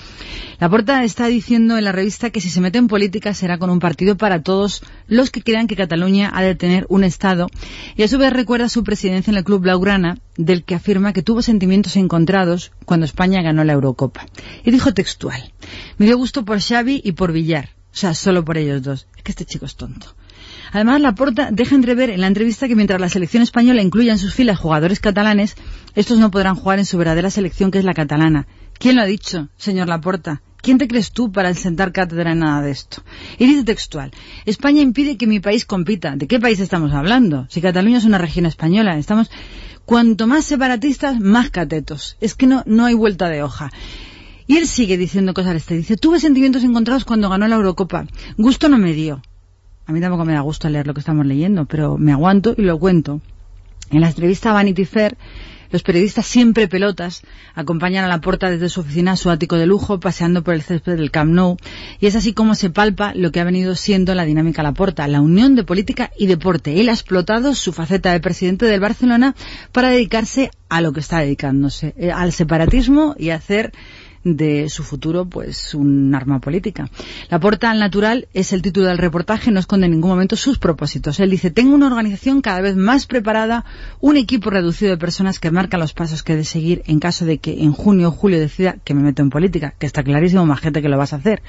La 0.60 0.68
Porta 0.68 1.04
está 1.04 1.28
diciendo 1.28 1.78
en 1.78 1.84
la 1.84 1.92
revista 1.92 2.32
que 2.32 2.42
si 2.42 2.50
se 2.50 2.62
mete 2.62 2.80
en 2.80 2.88
política 2.88 3.36
será 3.36 3.60
con 3.60 3.70
un 3.70 3.78
partido 3.78 4.18
para 4.18 4.42
todos 4.42 4.82
los 5.08 5.30
que 5.30 5.44
crean 5.44 5.68
que 5.68 5.76
Cataluña 5.76 6.32
ha 6.34 6.42
de 6.42 6.56
tener 6.56 6.88
un 6.90 7.04
Estado 7.04 7.50
y 7.96 8.02
a 8.02 8.08
su 8.08 8.18
vez 8.18 8.34
recuerda 8.34 8.68
su 8.68 8.84
presidencia 8.84 9.30
en 9.30 9.38
el 9.38 9.44
club 9.44 9.62
Blaugrana 9.62 10.18
del 10.36 10.64
que 10.64 10.74
afirma 10.74 11.14
que 11.14 11.22
tuvo 11.22 11.44
sentimientos 11.44 11.96
encontrados 11.98 12.72
cuando 12.86 13.06
España 13.06 13.44
ganó 13.44 13.64
la 13.64 13.74
Eurocopa. 13.74 14.26
Y 14.64 14.72
dijo 14.72 14.92
textual, 14.92 15.54
me 16.00 16.08
dio 16.08 16.18
gusto 16.18 16.44
por 16.44 16.60
Xavi 16.60 17.00
y 17.04 17.12
por 17.12 17.32
Villar, 17.32 17.70
o 17.94 17.96
sea, 17.96 18.16
solo 18.16 18.44
por 18.44 18.58
ellos 18.58 18.82
dos. 18.82 19.08
Es 19.16 19.22
que 19.22 19.34
este 19.34 19.46
chico 19.46 19.68
es 19.68 19.76
tonto. 19.76 20.16
Además, 20.76 21.00
Laporta 21.00 21.52
deja 21.54 21.74
entrever 21.74 22.10
en 22.10 22.20
la 22.20 22.28
entrevista 22.28 22.68
que 22.68 22.76
mientras 22.76 23.00
la 23.00 23.08
selección 23.08 23.42
española 23.42 23.82
incluya 23.82 24.12
en 24.12 24.18
sus 24.18 24.34
filas 24.34 24.60
jugadores 24.60 25.00
catalanes, 25.00 25.56
estos 25.96 26.20
no 26.20 26.32
podrán 26.32 26.56
jugar 26.56 26.80
en 26.80 26.86
su 26.86 26.98
verdadera 26.98 27.30
selección, 27.30 27.72
que 27.72 27.78
es 27.78 27.86
la 27.86 27.94
catalana. 27.94 28.46
¿Quién 28.78 28.98
lo 28.98 29.02
ha 29.02 29.06
dicho, 29.06 29.48
señor 29.56 29.88
Laporta? 29.88 30.42
¿Quién 30.58 30.78
te 30.78 30.90
crees 30.90 31.14
tú 31.14 31.32
para 31.32 31.54
sentar 31.54 31.94
cátedra 31.94 32.34
en 32.34 32.40
nada 32.40 32.62
de 32.62 32.72
esto? 32.72 33.04
Y 33.40 33.46
dice 33.46 33.64
textual, 33.64 34.12
España 34.46 34.82
impide 34.82 35.16
que 35.16 35.28
mi 35.28 35.40
país 35.40 35.64
compita. 35.64 36.18
¿De 36.18 36.28
qué 36.28 36.42
país 36.42 36.60
estamos 36.60 36.92
hablando? 36.92 37.48
Si 37.50 37.62
Cataluña 37.62 38.00
es 38.00 38.06
una 38.06 38.18
región 38.18 38.46
española, 38.46 38.98
estamos... 38.98 39.32
Cuanto 39.86 40.28
más 40.28 40.44
separatistas, 40.44 41.22
más 41.22 41.52
catetos. 41.52 42.18
Es 42.20 42.36
que 42.36 42.48
no, 42.48 42.64
no 42.66 42.84
hay 42.84 42.96
vuelta 42.96 43.30
de 43.30 43.44
hoja. 43.44 43.72
Y 44.46 44.58
él 44.58 44.68
sigue 44.68 44.98
diciendo 44.98 45.34
cosas 45.34 45.56
este. 45.56 45.78
Dice, 45.78 45.96
tuve 45.96 46.20
sentimientos 46.20 46.66
encontrados 46.66 47.06
cuando 47.06 47.30
ganó 47.30 47.48
la 47.48 47.56
Eurocopa. 47.56 48.08
Gusto 48.36 48.68
no 48.68 48.78
me 48.78 48.92
dio. 48.92 49.22
A 49.88 49.92
mí 49.92 50.02
tampoco 50.02 50.26
me 50.26 50.34
da 50.34 50.42
gusto 50.42 50.68
leer 50.70 50.88
lo 50.88 50.94
que 50.94 51.00
estamos 51.00 51.26
leyendo, 51.26 51.66
pero 51.66 51.98
me 51.98 52.12
aguanto 52.12 52.56
y 52.58 52.64
lo 52.64 52.80
cuento. 52.80 53.22
En 53.92 54.02
la 54.02 54.08
entrevista 54.08 54.50
a 54.50 54.54
Vanity 54.54 54.86
Fair, 54.86 55.16
los 55.72 55.84
periodistas 55.84 56.26
siempre 56.26 56.68
pelotas 56.68 57.22
acompañan 57.54 58.06
a 58.06 58.08
la 58.08 58.22
porta 58.22 58.50
desde 58.50 58.70
su 58.70 58.82
oficina 58.82 59.12
a 59.12 59.16
su 59.18 59.30
ático 59.30 59.58
de 59.58 59.66
lujo, 59.66 60.00
paseando 60.00 60.44
por 60.44 60.54
el 60.54 60.62
césped 60.62 60.96
del 60.96 61.12
Camp 61.12 61.34
Nou, 61.34 61.58
y 62.00 62.08
es 62.08 62.16
así 62.16 62.34
como 62.34 62.56
se 62.56 62.70
palpa 62.70 63.14
lo 63.14 63.32
que 63.32 63.40
ha 63.40 63.44
venido 63.44 63.76
siendo 63.76 64.16
la 64.16 64.26
dinámica 64.26 64.64
la 64.64 64.74
porta, 64.74 65.08
la 65.08 65.22
unión 65.22 65.56
de 65.56 65.64
política 65.64 66.12
y 66.18 66.28
deporte. 66.28 66.80
Él 66.80 66.90
ha 66.90 66.94
explotado 66.94 67.54
su 67.56 67.74
faceta 67.74 68.12
de 68.12 68.20
presidente 68.20 68.66
del 68.66 68.80
Barcelona 68.80 69.36
para 69.72 69.90
dedicarse 69.90 70.50
a 70.70 70.82
lo 70.82 70.94
que 70.94 71.00
está 71.00 71.20
dedicándose, 71.20 71.94
eh, 71.98 72.12
al 72.12 72.32
separatismo 72.32 73.16
y 73.18 73.30
hacer 73.30 73.74
de 74.26 74.70
su 74.70 74.84
futuro 74.84 75.26
pues 75.26 75.76
un 75.76 76.14
arma 76.16 76.40
política. 76.40 76.90
La 77.30 77.40
porta 77.40 77.70
al 77.70 77.80
natural 77.80 78.28
es 78.34 78.54
el 78.54 78.64
título 78.64 78.88
del 78.88 78.98
reportaje, 78.98 79.52
no 79.52 79.60
esconde 79.60 79.86
en 79.86 79.92
ningún 79.92 80.10
momento 80.10 80.36
sus 80.36 80.58
propósitos. 80.58 81.20
Él 81.20 81.30
dice, 81.30 81.52
tengo 81.52 81.76
una 81.76 81.86
organización 81.86 82.42
cada 82.42 82.60
vez 82.60 82.76
más 82.76 83.06
preparada, 83.06 83.66
un 84.02 84.18
equipo 84.18 84.50
reducido 84.50 84.92
de 84.92 84.98
personas 84.98 85.40
que 85.40 85.52
marcan 85.52 85.80
los 85.80 85.94
pasos 85.94 86.24
que 86.24 86.34
he 86.34 86.38
de 86.38 86.44
seguir 86.44 86.82
en 86.88 87.00
caso 87.00 87.26
de 87.26 87.38
que 87.38 87.64
en 87.64 87.72
junio 87.72 88.10
o 88.10 88.12
julio 88.12 88.40
decida 88.40 88.78
que 88.84 88.96
me 88.96 89.04
meto 89.04 89.22
en 89.22 89.30
política, 89.30 89.76
que 89.78 89.86
está 89.86 90.04
clarísimo, 90.04 90.46
más 90.46 90.60
gente 90.60 90.82
que 90.82 90.90
lo 90.90 90.98
vas 90.98 91.14
a 91.14 91.18
hacer. 91.18 91.44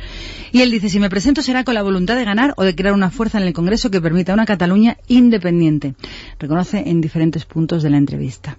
Y 0.52 0.60
él 0.60 0.70
dice, 0.70 0.90
si 0.90 1.00
me 1.00 1.08
presento 1.08 1.40
será 1.40 1.64
con 1.64 1.74
la 1.74 1.82
voluntad 1.82 2.14
de 2.16 2.24
ganar 2.24 2.52
o 2.58 2.64
de 2.64 2.74
crear 2.74 2.92
una 2.92 3.10
fuerza 3.10 3.38
en 3.38 3.46
el 3.46 3.54
Congreso 3.54 3.90
que 3.90 4.02
permita 4.02 4.34
una 4.34 4.44
Cataluña 4.44 4.98
independiente. 5.08 5.94
Reconoce 6.38 6.84
en 6.86 7.00
diferentes 7.00 7.46
puntos 7.46 7.82
de 7.82 7.90
la 7.90 7.96
entrevista 7.96 8.56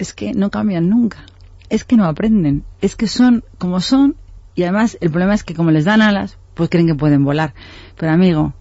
es 0.00 0.14
que 0.14 0.32
no 0.32 0.50
cambian 0.50 0.88
nunca, 0.88 1.26
es 1.68 1.84
que 1.84 1.96
no 1.96 2.06
aprenden, 2.06 2.64
es 2.80 2.96
que 2.96 3.06
son 3.06 3.44
como 3.58 3.80
son 3.80 4.16
y 4.54 4.62
además 4.62 4.96
el 5.00 5.10
problema 5.10 5.34
es 5.34 5.44
que 5.44 5.54
como 5.54 5.70
les 5.70 5.84
dan 5.84 6.02
alas, 6.02 6.38
pues 6.54 6.70
creen 6.70 6.86
que 6.86 6.94
pueden 6.94 7.24
volar. 7.24 7.54
Pero 7.96 8.12
amigo, 8.12 8.54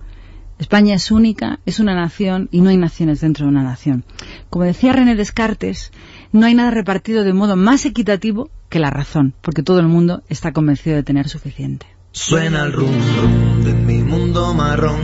España 0.59 0.95
es 0.95 1.09
única, 1.11 1.59
es 1.65 1.79
una 1.79 1.95
nación 1.95 2.49
y 2.51 2.61
no 2.61 2.69
hay 2.69 2.77
naciones 2.77 3.21
dentro 3.21 3.45
de 3.45 3.51
una 3.51 3.63
nación. 3.63 4.03
Como 4.49 4.65
decía 4.65 4.93
René 4.93 5.15
Descartes, 5.15 5.91
no 6.31 6.45
hay 6.45 6.53
nada 6.53 6.71
repartido 6.71 7.23
de 7.23 7.33
modo 7.33 7.55
más 7.55 7.85
equitativo 7.85 8.49
que 8.67 8.79
la 8.79 8.89
razón, 8.89 9.33
porque 9.41 9.63
todo 9.63 9.79
el 9.79 9.87
mundo 9.87 10.23
está 10.27 10.51
convencido 10.51 10.97
de 10.97 11.03
tener 11.03 11.29
suficiente. 11.29 11.87
Suena 12.11 12.63
el 12.63 12.73
rum 12.73 12.91
rum 13.21 13.63
de 13.63 13.73
mi 13.73 13.99
mundo 13.99 14.53
marrón. 14.53 14.99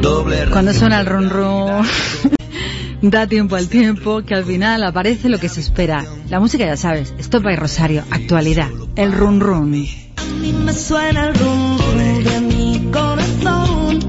Doble 0.00 0.46
Cuando 0.50 0.72
suena 0.72 1.00
el 1.00 1.06
rum 1.06 1.28
rum, 1.28 1.84
da 3.02 3.26
tiempo 3.26 3.56
al 3.56 3.68
tiempo, 3.68 4.22
que 4.22 4.34
al 4.34 4.44
final 4.44 4.82
aparece 4.84 5.28
lo 5.28 5.38
que 5.38 5.48
se 5.48 5.60
espera. 5.60 6.04
La 6.28 6.40
música 6.40 6.66
ya 6.66 6.76
sabes, 6.76 7.14
Estopa 7.18 7.52
y 7.52 7.56
Rosario, 7.56 8.04
actualidad, 8.10 8.68
el 8.96 9.12
rum 9.12 9.40
rum. 9.40 9.72
A 10.16 10.24
mí 10.40 10.52
me 10.52 10.72
suena 10.72 11.28
el 11.28 11.34
rum 11.34 11.78
de 12.24 12.40
mi 12.40 12.90
corazón. 12.92 14.00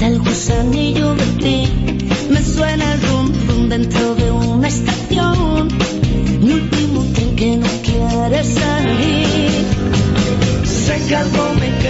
el 0.00 0.18
gusanillo 0.18 1.14
de 1.14 1.26
ti. 1.42 1.68
Me 2.30 2.42
suena 2.42 2.94
el 2.94 3.02
rum 3.02 3.32
rum 3.48 3.68
dentro 3.68 4.14
de 4.14 4.30
una 4.30 4.68
estación. 4.68 5.68
Mi 6.40 6.52
último 6.52 7.04
tren 7.14 7.36
que 7.36 7.56
no 7.56 7.68
quiere 7.82 8.44
salir. 8.44 9.20
Algo 11.12 11.42
me 11.42 11.49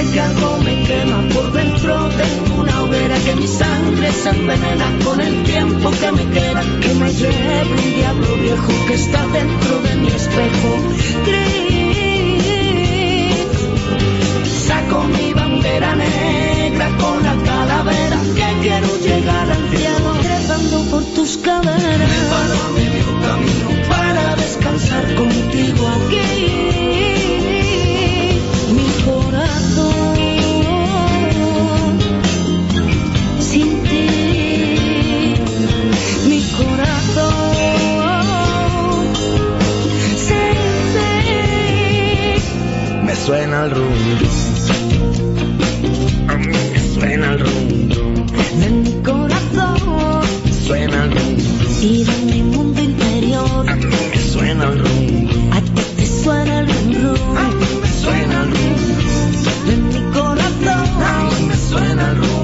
Algo 0.00 0.56
me 0.64 0.82
quema 0.84 1.20
por 1.34 1.52
dentro. 1.52 2.08
Tengo 2.08 2.62
una 2.62 2.82
hoguera 2.82 3.18
que 3.18 3.36
mi 3.36 3.46
sangre 3.46 4.10
se 4.10 4.30
envenena 4.30 4.86
con 5.04 5.20
el 5.20 5.42
tiempo 5.42 5.90
que 5.90 6.12
me 6.12 6.24
queda. 6.30 6.62
Que 6.80 6.94
me 6.94 7.12
lleve 7.12 7.70
un 7.70 7.94
diablo 7.94 8.34
viejo 8.36 8.72
que 8.86 8.94
está 8.94 9.26
dentro 9.26 9.78
de 9.82 9.96
mi 9.96 10.08
espejo. 10.08 10.78
Gris. 11.26 12.40
Saco 14.66 15.04
mi 15.04 15.34
bandera 15.34 15.94
negra 15.94 16.88
con 16.96 17.22
la 17.22 17.36
calavera 17.44 18.18
que 18.34 18.46
quiero 18.62 18.96
llegar 19.00 19.50
al 19.50 19.68
cielo. 19.68 20.16
Trepando 20.22 20.82
por 20.90 21.04
tus 21.14 21.36
caderas. 21.36 22.32
a 22.32 22.70
medio 22.72 23.20
camino 23.20 23.68
para 23.86 24.34
descansar 24.36 25.14
contigo 25.14 25.86
aquí. 25.88 26.79
Suena 43.30 43.64
el 43.64 43.70
rum 43.70 43.92
A 46.26 46.34
mí 46.34 46.46
me 46.72 46.80
suena 46.94 47.32
el 47.32 47.38
rum 47.38 47.88
De 48.60 48.70
mi 48.70 48.92
corazón 49.04 50.22
Suena 50.66 51.04
el 51.04 51.12
rum 51.12 51.36
y 51.80 52.04
de 52.04 52.16
mi 52.26 52.42
mundo 52.42 52.82
interior. 52.82 53.70
A 53.70 53.76
mí 53.76 53.86
me 53.86 54.20
suena 54.20 54.64
el 54.64 54.78
rum 54.80 55.52
A 55.52 55.60
ti 55.60 55.82
te 55.96 56.06
suena 56.06 56.58
el 56.58 56.66
rum 56.66 56.92
rum. 57.04 57.36
A 57.38 57.48
mí 57.50 57.66
me 57.80 57.88
suena 58.02 58.42
el 58.42 58.50
rum 58.50 58.76
De 59.66 59.76
mi 59.76 60.12
corazón. 60.12 61.02
A 61.02 61.30
mí 61.30 61.46
me 61.46 61.56
suena 61.56 62.10
el 62.10 62.16
rum 62.16 62.39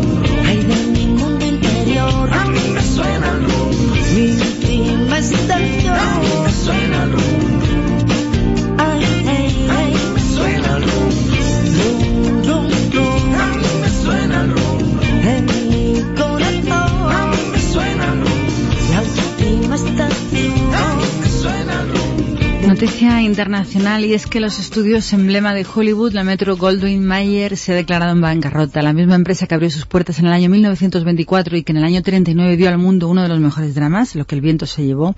Noticia 22.87 23.20
internacional 23.20 24.05
y 24.05 24.14
es 24.14 24.28
que 24.28 24.39
los 24.39 24.61
estudios 24.61 25.12
emblema 25.12 25.53
de 25.55 25.66
Hollywood, 25.66 26.12
la 26.12 26.22
Metro 26.22 26.57
Goldwyn 26.57 27.05
Mayer, 27.05 27.57
se 27.57 27.72
ha 27.72 27.74
declarado 27.74 28.12
en 28.12 28.20
bancarrota. 28.20 28.80
La 28.80 28.93
misma 28.93 29.16
empresa 29.16 29.49
que 29.49 29.57
abrió 29.57 29.68
sus 29.70 29.87
puertas 29.87 30.20
en 30.20 30.26
el 30.26 30.32
año 30.32 30.49
1924 30.49 31.57
y 31.57 31.64
que 31.64 31.72
en 31.72 31.78
el 31.78 31.84
año 31.84 32.01
39 32.01 32.57
dio 32.57 32.68
al 32.68 32.78
mundo 32.78 33.09
uno 33.09 33.22
de 33.22 33.28
los 33.28 33.41
mejores 33.41 33.74
dramas, 33.74 34.14
lo 34.14 34.24
que 34.24 34.37
el 34.37 34.41
viento 34.41 34.66
se 34.66 34.84
llevó, 34.84 35.16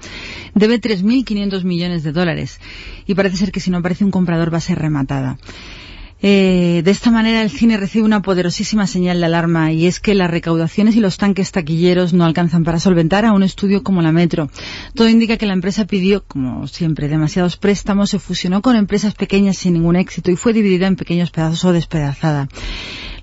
debe 0.55 0.81
3.500 0.81 1.65
millones 1.65 2.03
de 2.05 2.13
dólares. 2.13 2.59
Y 3.07 3.15
parece 3.15 3.37
ser 3.37 3.53
que 3.53 3.61
si 3.61 3.71
no 3.71 3.77
aparece 3.77 4.03
un 4.03 4.13
comprador 4.13 4.51
va 4.51 4.57
a 4.57 4.63
ser 4.63 4.79
rematada. 4.79 5.37
Eh, 6.21 6.83
de 6.85 6.91
esta 6.91 7.13
manera 7.13 7.43
el 7.43 7.51
cine 7.51 7.77
recibe 7.77 8.05
una 8.05 8.23
poderosísima 8.23 8.89
señal 8.89 9.21
de 9.21 9.27
alarma 9.27 9.73
y 9.73 9.87
es 9.87 10.01
que 10.01 10.15
las 10.15 10.31
recaudaciones 10.31 10.97
y 10.97 11.01
los 11.01 11.17
tanques 11.17 11.53
taquilleros 11.53 12.13
no 12.13 12.25
alcanzan 12.25 12.65
para 12.65 12.81
solventar 12.81 13.25
a 13.25 13.33
un 13.33 13.45
estudio 13.45 13.85
como 13.85 14.03
la 14.03 14.11
Metro. 14.11 14.51
Todo 14.95 15.09
indica 15.09 15.37
que 15.37 15.47
la 15.47 15.53
empresa 15.53 15.87
pidió, 15.87 16.25
como 16.27 16.67
siempre, 16.67 17.07
demasiados 17.07 17.57
préstamos, 17.57 18.11
se 18.11 18.19
fusionó 18.19 18.63
con 18.63 18.75
empresas 18.75 19.15
pequeñas 19.15 19.59
sin 19.59 19.75
ningún 19.75 19.95
éxito 19.95 20.33
y 20.33 20.37
fue 20.37 20.53
dividida 20.53 20.89
en 20.89 20.97
pequeños 20.97 21.31
pedazos 21.31 21.65
o 21.65 21.73
despedazada. 21.73 22.49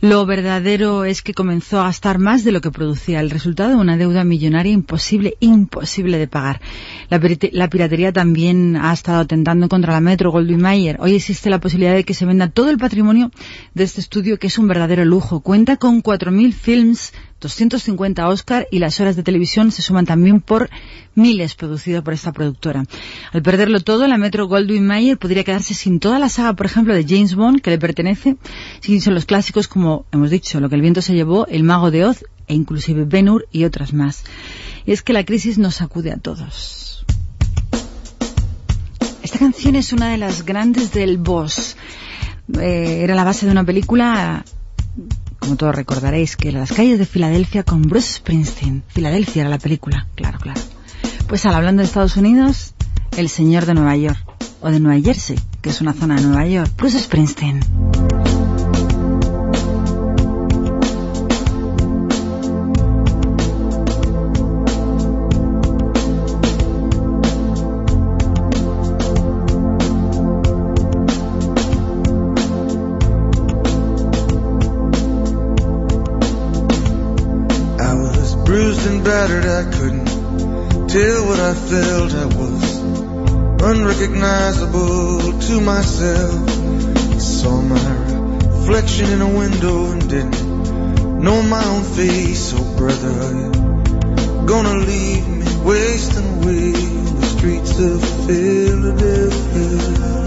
Lo 0.07 0.27
verdadero 0.27 1.03
es 1.03 1.23
que 1.23 1.33
comenzó 1.33 1.79
a 1.79 1.85
gastar 1.85 2.19
más 2.19 2.43
de 2.43 2.51
lo 2.51 2.61
que 2.61 2.69
producía. 2.69 3.21
El 3.21 3.31
resultado, 3.31 3.79
una 3.79 3.97
deuda 3.97 4.23
millonaria 4.23 4.71
imposible, 4.71 5.35
imposible 5.39 6.19
de 6.19 6.27
pagar. 6.27 6.61
La, 7.09 7.19
la 7.53 7.69
piratería 7.71 8.13
también 8.13 8.75
ha 8.75 8.93
estado 8.93 9.21
atentando 9.21 9.67
contra 9.67 9.93
la 9.93 10.01
Metro 10.01 10.29
Goldwyn 10.29 10.61
Mayer. 10.61 10.97
Hoy 10.99 11.15
existe 11.15 11.49
la 11.49 11.59
posibilidad 11.59 11.95
de 11.95 12.03
que 12.03 12.13
se 12.13 12.27
venda 12.27 12.51
todo 12.51 12.69
el 12.69 12.77
patrimonio 12.77 13.31
de 13.73 13.83
este 13.83 13.99
estudio, 13.99 14.37
que 14.37 14.45
es 14.45 14.59
un 14.59 14.67
verdadero 14.67 15.05
lujo. 15.05 15.39
Cuenta 15.39 15.77
con 15.77 16.03
4.000 16.03 16.53
films, 16.53 17.11
250 17.41 18.27
Oscar 18.27 18.67
y 18.71 18.79
las 18.79 18.99
horas 18.99 19.15
de 19.15 19.23
televisión 19.23 19.71
se 19.71 19.81
suman 19.81 20.05
también 20.05 20.41
por 20.41 20.69
miles 21.15 21.55
producido 21.55 22.03
por 22.03 22.13
esta 22.13 22.31
productora. 22.31 22.85
Al 23.31 23.41
perderlo 23.41 23.79
todo, 23.81 24.07
la 24.07 24.17
Metro 24.17 24.47
Goldwyn 24.47 24.85
Mayer 24.85 25.17
podría 25.17 25.43
quedarse 25.43 25.73
sin 25.73 25.99
toda 25.99 26.17
la 26.17 26.29
saga, 26.29 26.53
por 26.53 26.65
ejemplo, 26.65 26.93
de 26.93 27.05
James 27.07 27.35
Bond, 27.35 27.61
que 27.61 27.71
le 27.71 27.77
pertenece, 27.77 28.37
sin 28.79 29.13
los 29.13 29.25
clásicos 29.25 29.67
como 29.67 30.05
hemos 30.11 30.29
dicho, 30.29 30.59
Lo 30.59 30.69
que 30.69 30.75
el 30.75 30.81
viento 30.81 31.01
se 31.01 31.13
llevó, 31.13 31.45
El 31.47 31.63
mago 31.63 31.91
de 31.91 32.05
Oz 32.05 32.23
e 32.47 32.53
inclusive 32.53 33.05
Ben 33.05 33.29
Hur 33.29 33.47
y 33.51 33.65
otras 33.65 33.93
más. 33.93 34.23
Y 34.85 34.91
es 34.91 35.01
que 35.01 35.13
la 35.13 35.25
crisis 35.25 35.57
nos 35.57 35.75
sacude 35.75 36.11
a 36.11 36.17
todos. 36.17 37.05
Esta 39.23 39.39
canción 39.39 39.75
es 39.75 39.91
una 39.91 40.09
de 40.09 40.17
las 40.17 40.45
grandes 40.45 40.93
del 40.93 41.17
boss. 41.17 41.75
Eh, 42.59 43.01
era 43.01 43.15
la 43.15 43.23
base 43.23 43.45
de 43.47 43.51
una 43.51 43.63
película, 43.63 44.45
como 45.45 45.57
todos 45.57 45.75
recordaréis, 45.75 46.35
que 46.35 46.51
Las 46.51 46.71
calles 46.71 46.97
de 46.97 47.05
Filadelfia 47.05 47.61
con 47.61 47.83
Bruce 47.83 48.13
Springsteen. 48.13 48.83
Filadelfia 48.87 49.41
era 49.41 49.49
la 49.49 49.59
película, 49.59 50.07
claro, 50.15 50.39
claro. 50.39 50.59
Pues 51.27 51.45
al 51.45 51.53
hablando 51.53 51.81
de 51.81 51.87
Estados 51.87 52.17
Unidos, 52.17 52.73
El 53.15 53.29
Señor 53.29 53.67
de 53.67 53.75
Nueva 53.75 53.95
York, 53.95 54.17
o 54.61 54.71
de 54.71 54.79
Nueva 54.79 54.99
Jersey, 54.99 55.39
que 55.61 55.69
es 55.69 55.81
una 55.81 55.93
zona 55.93 56.15
de 56.15 56.23
Nueva 56.23 56.47
York, 56.47 56.71
Bruce 56.75 56.99
Springsteen. 56.99 57.59
Battered, 79.05 79.45
I 79.45 79.63
couldn't 79.71 80.07
tell 80.89 81.25
what 81.27 81.39
I 81.39 81.53
felt. 81.53 82.13
I 82.13 82.25
was 82.25 82.79
unrecognizable 83.61 85.39
to 85.41 85.61
myself. 85.61 86.49
I 87.13 87.19
saw 87.19 87.61
my 87.61 87.97
reflection 88.49 89.11
in 89.11 89.21
a 89.21 89.29
window 89.29 89.91
and 89.91 90.09
didn't 90.09 91.21
know 91.21 91.43
my 91.43 91.63
own 91.63 91.83
face. 91.83 92.51
Oh, 92.55 92.63
brother, 92.77 93.11
are 93.25 93.33
you 93.41 93.51
gonna 94.47 94.79
leave 94.79 95.27
me 95.27 95.45
wasting 95.63 96.41
away 96.41 96.73
in 96.73 97.19
the 97.19 97.25
streets 97.37 97.77
of 97.79 98.03
Philadelphia. 98.25 100.24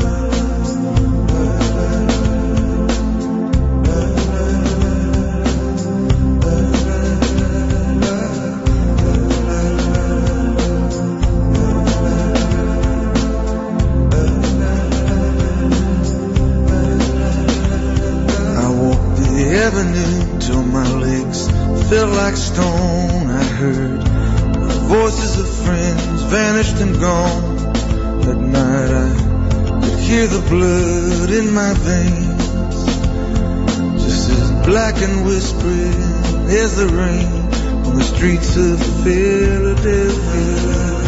And 35.03 35.25
whispering 35.25 35.95
as 36.51 36.77
the 36.77 36.89
rain 36.89 37.87
on 37.87 37.97
the 37.97 38.05
streets 38.05 38.57
of 38.57 38.79
Philadelphia. 39.05 41.08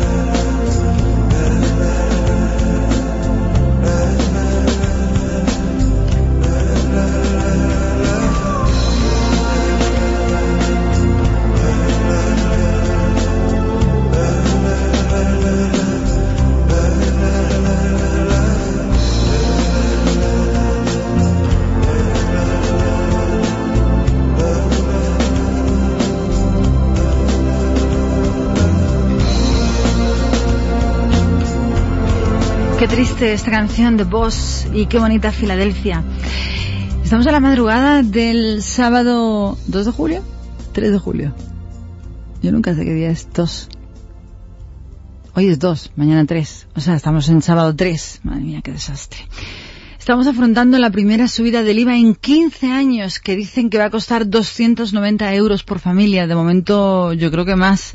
Esta 33.29 33.51
canción 33.51 33.97
de 33.97 34.03
Boss 34.03 34.67
y 34.73 34.87
qué 34.87 34.97
bonita 34.97 35.31
Filadelfia. 35.31 36.03
Estamos 37.03 37.27
a 37.27 37.31
la 37.31 37.39
madrugada 37.39 38.01
del 38.01 38.63
sábado 38.63 39.59
2 39.67 39.85
de 39.85 39.91
julio, 39.91 40.23
3 40.71 40.91
de 40.91 40.97
julio. 40.97 41.35
Yo 42.41 42.51
nunca 42.51 42.73
sé 42.73 42.83
qué 42.83 42.93
día 42.95 43.11
es 43.11 43.27
2. 43.31 43.69
Hoy 45.35 45.47
es 45.49 45.59
2, 45.59 45.91
mañana 45.95 46.25
3. 46.25 46.67
O 46.75 46.79
sea, 46.79 46.95
estamos 46.95 47.29
en 47.29 47.43
sábado 47.43 47.75
3. 47.75 48.21
Madre 48.23 48.41
mía, 48.41 48.61
qué 48.63 48.71
desastre. 48.71 49.19
Estamos 49.99 50.25
afrontando 50.25 50.79
la 50.79 50.89
primera 50.89 51.27
subida 51.27 51.61
del 51.61 51.77
IVA 51.77 51.95
en 51.97 52.15
15 52.15 52.71
años, 52.71 53.19
que 53.19 53.35
dicen 53.35 53.69
que 53.69 53.77
va 53.77 53.85
a 53.85 53.89
costar 53.91 54.27
290 54.27 55.35
euros 55.35 55.63
por 55.63 55.77
familia. 55.77 56.25
De 56.25 56.33
momento, 56.33 57.13
yo 57.13 57.29
creo 57.29 57.45
que 57.45 57.55
más. 57.55 57.93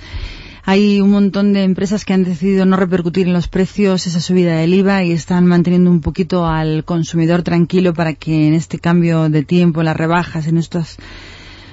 Hay 0.68 1.00
un 1.00 1.10
montón 1.12 1.52
de 1.52 1.62
empresas 1.62 2.04
que 2.04 2.12
han 2.12 2.24
decidido 2.24 2.66
no 2.66 2.76
repercutir 2.76 3.28
en 3.28 3.32
los 3.32 3.46
precios 3.46 4.06
esa 4.08 4.20
subida 4.20 4.56
del 4.56 4.74
IVA 4.74 5.04
y 5.04 5.12
están 5.12 5.46
manteniendo 5.46 5.90
un 5.90 6.00
poquito 6.00 6.44
al 6.44 6.84
consumidor 6.84 7.42
tranquilo 7.44 7.94
para 7.94 8.14
que 8.14 8.48
en 8.48 8.54
este 8.54 8.80
cambio 8.80 9.28
de 9.28 9.44
tiempo, 9.44 9.84
las 9.84 9.96
rebajas, 9.96 10.48
en 10.48 10.58
estos 10.58 10.96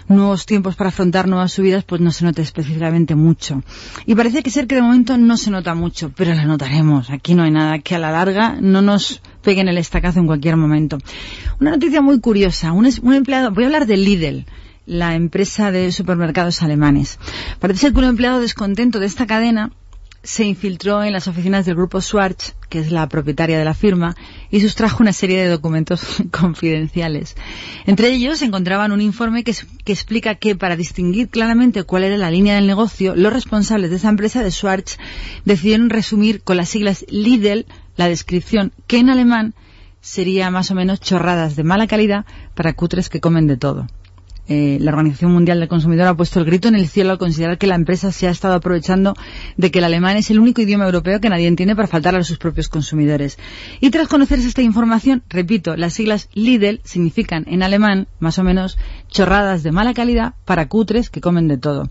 nuevos 0.08 0.46
tiempos 0.46 0.76
para 0.76 0.90
afrontar 0.90 1.28
nuevas 1.28 1.54
subidas, 1.54 1.84
pues 1.86 2.02
no 2.02 2.12
se 2.12 2.24
note 2.26 2.44
específicamente 2.44 3.16
mucho. 3.16 3.64
Y 4.06 4.14
parece 4.14 4.44
que 4.44 4.52
ser 4.52 4.68
que 4.68 4.76
de 4.76 4.84
momento 4.84 5.18
no 5.18 5.38
se 5.38 5.50
nota 5.50 5.74
mucho, 5.74 6.12
pero 6.16 6.36
la 6.36 6.46
notaremos. 6.46 7.10
Aquí 7.10 7.34
no 7.34 7.44
hay 7.44 7.52
nada 7.52 7.80
que 7.80 7.96
a 7.96 8.00
la 8.00 8.12
larga 8.12 8.58
no 8.62 8.84
nos 8.84 9.24
peguen 9.42 9.70
el 9.70 9.80
estacazo 9.80 10.20
en 10.20 10.28
cualquier 10.28 10.56
momento. 10.56 11.00
Una 11.60 11.72
noticia 11.72 12.02
muy 12.02 12.20
curiosa. 12.20 12.74
Un, 12.74 12.86
es- 12.86 13.00
un 13.00 13.16
empleado, 13.16 13.50
voy 13.50 13.64
a 13.64 13.68
hablar 13.68 13.88
de 13.88 13.98
Lidl 13.98 14.46
la 14.86 15.16
empresa 15.16 15.72
de 15.72 15.92
supermercados 15.92 16.62
alemanes. 16.62 17.20
Parece 17.60 17.82
ser 17.82 17.94
que 17.94 18.00
un 18.00 18.06
empleado 18.06 18.40
descontento 18.40 19.00
de 19.00 19.06
esta 19.06 19.28
cadena 19.28 19.72
se 20.24 20.46
infiltró 20.46 21.04
en 21.04 21.12
las 21.12 21.28
oficinas 21.28 21.66
del 21.66 21.76
grupo 21.76 22.00
Schwarz, 22.00 22.56
que 22.70 22.80
es 22.80 22.92
la 22.92 23.08
propietaria 23.10 23.60
de 23.60 23.66
la 23.66 23.74
firma, 23.74 24.16
y 24.50 24.62
sustrajo 24.62 25.04
una 25.04 25.12
serie 25.12 25.44
de 25.44 25.50
documentos 25.50 26.02
confidenciales. 26.32 27.36
Entre 27.86 28.10
ellos 28.10 28.40
se 28.40 28.46
encontraban 28.46 28.94
un 28.94 29.02
informe 29.02 29.44
que, 29.44 29.54
que 29.84 29.92
explica 29.92 30.36
que 30.36 30.56
para 30.56 30.78
distinguir 30.78 31.28
claramente 31.28 31.84
cuál 31.84 32.06
era 32.06 32.18
la 32.18 32.32
línea 32.32 32.56
del 32.56 32.68
negocio, 32.68 33.16
los 33.16 33.34
responsables 33.34 33.90
de 33.90 33.98
esa 33.98 34.10
empresa 34.10 34.44
de 34.44 34.52
Schwarz 34.52 34.98
decidieron 35.44 35.90
resumir 35.90 36.42
con 36.42 36.56
las 36.56 36.70
siglas 36.70 37.06
Lidl 37.10 37.66
la 37.98 38.08
descripción, 38.08 38.72
que 38.88 39.00
en 39.00 39.10
alemán 39.10 39.54
sería 40.00 40.50
más 40.50 40.72
o 40.72 40.76
menos 40.76 41.02
chorradas 41.02 41.58
de 41.58 41.64
mala 41.64 41.88
calidad 41.88 42.26
para 42.56 42.74
cutres 42.74 43.10
que 43.10 43.20
comen 43.20 43.48
de 43.48 43.58
todo. 43.58 43.88
Eh, 44.50 44.78
la 44.82 44.92
Organización 44.92 45.32
Mundial 45.32 45.60
del 45.60 45.70
Consumidor 45.70 46.08
ha 46.08 46.18
puesto 46.18 46.40
el 46.40 46.46
grito 46.46 46.68
en 46.68 46.76
el 46.76 46.88
cielo 46.88 47.12
al 47.12 47.18
considerar 47.18 47.58
que 47.58 47.68
la 47.68 47.76
empresa 47.76 48.12
se 48.12 48.28
ha 48.28 48.32
estado 48.32 48.56
aprovechando 48.56 49.16
de 49.56 49.72
que 49.72 49.80
el 49.80 49.86
alemán 49.86 50.18
es 50.18 50.30
el 50.32 50.40
único 50.40 50.62
idioma 50.62 50.86
europeo 50.86 51.22
que 51.22 51.30
nadie 51.30 51.48
entiende 51.48 51.78
para 51.78 51.88
faltar 51.88 52.16
a 52.16 52.24
sus 52.24 52.38
propios 52.38 52.68
consumidores. 52.68 53.38
Y 53.80 53.90
tras 53.90 54.10
conocerse 54.10 54.48
esta 54.48 54.62
información, 54.62 55.24
repito, 55.30 55.78
las 55.78 55.94
siglas 55.94 56.30
Lidl 56.34 56.82
significan 56.84 57.46
en 57.48 57.64
alemán, 57.64 58.08
más 58.20 58.38
o 58.38 58.44
menos, 58.44 58.78
chorradas 59.08 59.64
de 59.64 59.72
mala 59.72 59.94
calidad 59.94 60.34
para 60.44 60.68
cutres 60.68 61.10
que 61.10 61.22
comen 61.22 61.48
de 61.48 61.58
todo. 61.58 61.88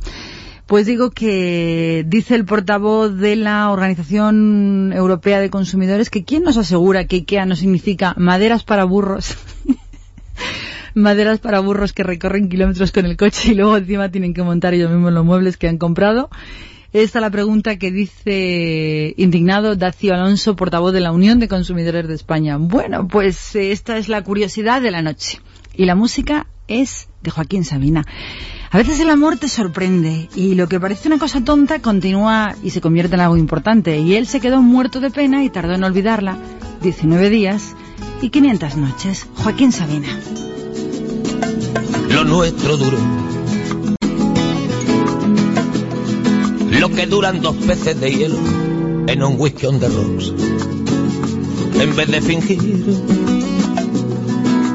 Pues 0.66 0.86
digo 0.86 1.10
que 1.10 2.04
dice 2.06 2.34
el 2.34 2.44
portavoz 2.44 3.16
de 3.16 3.36
la 3.36 3.70
Organización 3.70 4.92
Europea 4.94 5.40
de 5.40 5.50
Consumidores 5.50 6.10
que 6.10 6.24
¿quién 6.24 6.44
nos 6.44 6.56
asegura 6.56 7.06
que 7.06 7.16
IKEA 7.16 7.46
no 7.46 7.56
significa 7.56 8.14
maderas 8.16 8.62
para 8.62 8.84
burros? 8.84 9.36
maderas 10.94 11.38
para 11.38 11.60
burros 11.60 11.92
que 11.92 12.02
recorren 12.02 12.48
kilómetros 12.48 12.92
con 12.92 13.06
el 13.06 13.16
coche 13.16 13.52
y 13.52 13.54
luego 13.54 13.76
encima 13.76 14.10
tienen 14.10 14.34
que 14.34 14.42
montar 14.42 14.74
ellos 14.74 14.90
mismos 14.90 15.12
los 15.12 15.24
muebles 15.24 15.56
que 15.56 15.68
han 15.68 15.78
comprado. 15.78 16.30
Esta 16.92 17.20
es 17.20 17.22
la 17.22 17.30
pregunta 17.30 17.78
que 17.78 17.90
dice 17.90 19.14
indignado 19.16 19.76
Dacio 19.76 20.12
Alonso, 20.12 20.56
portavoz 20.56 20.92
de 20.92 21.00
la 21.00 21.10
Unión 21.10 21.38
de 21.38 21.48
Consumidores 21.48 22.06
de 22.06 22.14
España. 22.14 22.58
Bueno, 22.58 23.08
pues 23.08 23.56
eh, 23.56 23.72
esta 23.72 23.96
es 23.96 24.08
la 24.08 24.22
curiosidad 24.22 24.82
de 24.82 24.90
la 24.90 25.00
noche. 25.00 25.40
Y 25.74 25.86
la 25.86 25.94
música 25.94 26.46
es 26.68 27.08
de 27.22 27.30
Joaquín 27.30 27.64
Sabina. 27.64 28.04
A 28.70 28.76
veces 28.76 29.00
el 29.00 29.08
amor 29.08 29.38
te 29.38 29.48
sorprende 29.48 30.28
y 30.34 30.54
lo 30.54 30.68
que 30.68 30.80
parece 30.80 31.08
una 31.08 31.18
cosa 31.18 31.42
tonta 31.42 31.80
continúa 31.80 32.56
y 32.62 32.70
se 32.70 32.82
convierte 32.82 33.14
en 33.14 33.20
algo 33.20 33.38
importante. 33.38 33.98
Y 33.98 34.14
él 34.14 34.26
se 34.26 34.40
quedó 34.40 34.60
muerto 34.60 35.00
de 35.00 35.10
pena 35.10 35.44
y 35.44 35.50
tardó 35.50 35.72
en 35.72 35.84
olvidarla 35.84 36.36
19 36.82 37.30
días 37.30 37.74
y 38.20 38.28
500 38.28 38.76
noches. 38.76 39.26
Joaquín 39.36 39.72
Sabina. 39.72 40.08
Lo 42.08 42.24
nuestro 42.24 42.76
duró. 42.76 42.98
Lo 46.70 46.88
que 46.90 47.06
duran 47.06 47.40
dos 47.40 47.56
peces 47.56 48.00
de 48.00 48.10
hielo 48.10 48.38
en 49.06 49.22
un 49.22 49.36
whisky 49.38 49.66
on 49.66 49.80
the 49.80 49.88
rocks. 49.88 50.32
En 51.80 51.96
vez 51.96 52.08
de 52.08 52.20
fingir 52.20 52.84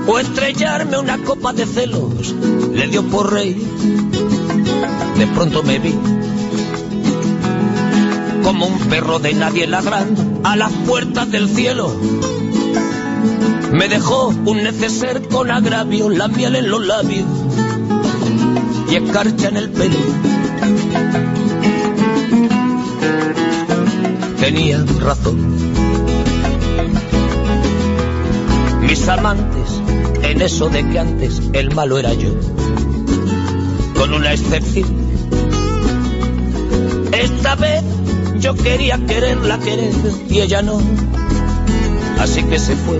o 0.07 0.19
estrellarme 0.19 0.98
una 0.98 1.18
copa 1.18 1.53
de 1.53 1.65
celos. 1.65 2.34
Le 2.73 2.88
dio 2.88 3.03
por 3.03 3.34
rey. 3.34 3.53
De 5.18 5.27
pronto 5.27 5.64
me 5.64 5.80
vi 5.80 5.95
como 8.44 8.65
un 8.65 8.80
perro 8.80 9.19
de 9.19 9.34
nadie 9.34 9.68
ladrando 9.68 10.39
a 10.45 10.56
las 10.56 10.72
puertas 10.72 11.30
del 11.30 11.49
cielo. 11.49 11.94
Me 13.72 13.88
dejó 13.88 14.28
un 14.45 14.64
neceser 14.64 15.28
con 15.28 15.52
agravio, 15.52 16.10
la 16.10 16.28
miel 16.28 16.56
en 16.56 16.69
los 16.69 16.86
labios 16.86 17.28
y 18.90 18.95
escarcha 18.95 19.49
en 19.49 19.57
el 19.57 19.69
pelo. 19.69 19.98
Tenía 24.40 24.84
razón. 24.99 25.57
Mis 28.82 29.07
amantes, 29.10 29.82
en 30.24 30.41
eso 30.41 30.69
de 30.69 30.88
que 30.88 30.99
antes 30.99 31.41
el 31.53 31.76
malo 31.76 31.98
era 31.98 32.14
yo, 32.14 32.30
con 33.95 34.14
una 34.14 34.34
excepción. 34.34 34.88
Esta 37.11 37.56
vez 37.56 37.84
yo 38.40 38.56
quería 38.56 38.98
quererla 39.06 39.60
querer 39.60 39.94
y 40.30 40.40
ella 40.41 40.61
no, 40.61 40.80
así 42.19 42.44
que 42.44 42.60
se 42.60 42.76
fue. 42.76 42.99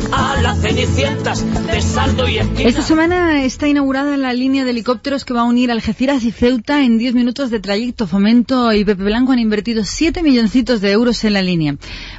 Esta 2.59 2.81
semana 2.81 3.43
está 3.43 3.67
inaugurada 3.67 4.17
la 4.17 4.33
línea 4.33 4.65
de 4.65 4.71
helicópteros 4.71 5.25
que 5.25 5.33
va 5.33 5.41
a 5.41 5.45
unir 5.45 5.71
Algeciras 5.71 6.23
y 6.23 6.31
Ceuta 6.31 6.83
en 6.83 6.97
10 6.97 7.13
minutos 7.13 7.49
de 7.49 7.59
trayecto. 7.59 8.07
Fomento 8.07 8.73
y 8.73 8.83
Pepe 8.83 9.03
Blanco 9.03 9.31
han 9.31 9.39
invertido 9.39 9.83
7 9.85 10.21
milloncitos 10.21 10.81
de 10.81 10.91
euros 10.91 11.23
en 11.23 11.33
la 11.33 11.41
línea. 11.41 11.77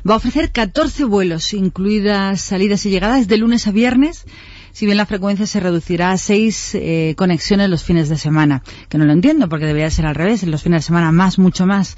Va 0.08 0.14
a 0.14 0.16
ofrecer 0.16 0.52
14 0.52 1.04
vuelos, 1.04 1.52
incluidas 1.52 2.40
salidas 2.40 2.86
y 2.86 2.90
llegadas 2.90 3.28
de 3.28 3.36
lunes 3.36 3.66
a 3.66 3.72
viernes. 3.72 4.24
Si 4.72 4.86
bien 4.86 4.96
la 4.96 5.04
frecuencia 5.04 5.46
se 5.46 5.60
reducirá 5.60 6.12
a 6.12 6.16
seis 6.16 6.74
eh, 6.74 7.14
conexiones 7.18 7.68
los 7.68 7.84
fines 7.84 8.08
de 8.08 8.16
semana, 8.16 8.62
que 8.88 8.96
no 8.96 9.04
lo 9.04 9.12
entiendo 9.12 9.48
porque 9.50 9.66
debería 9.66 9.90
ser 9.90 10.06
al 10.06 10.14
revés, 10.14 10.42
en 10.42 10.50
los 10.50 10.62
fines 10.62 10.82
de 10.82 10.86
semana 10.86 11.12
más, 11.12 11.38
mucho 11.38 11.66
más. 11.66 11.96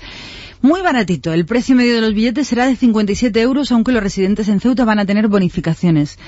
Muy 0.65 0.81
baratito, 0.81 1.35
el 1.35 1.45
precio 1.45 1.77
medio 1.77 1.95
de 1.95 2.01
los 2.01 2.15
billetes 2.15 2.49
será 2.49 2.65
de 2.65 2.74
57 2.74 3.39
euros, 3.39 3.70
aunque 3.70 3.93
los 3.93 4.03
residentes 4.03 4.49
en 4.49 4.61
Ceuta 4.61 4.86
van 4.86 4.99
a 4.99 5.05
tener 5.05 5.28
bonificaciones. 5.28 6.19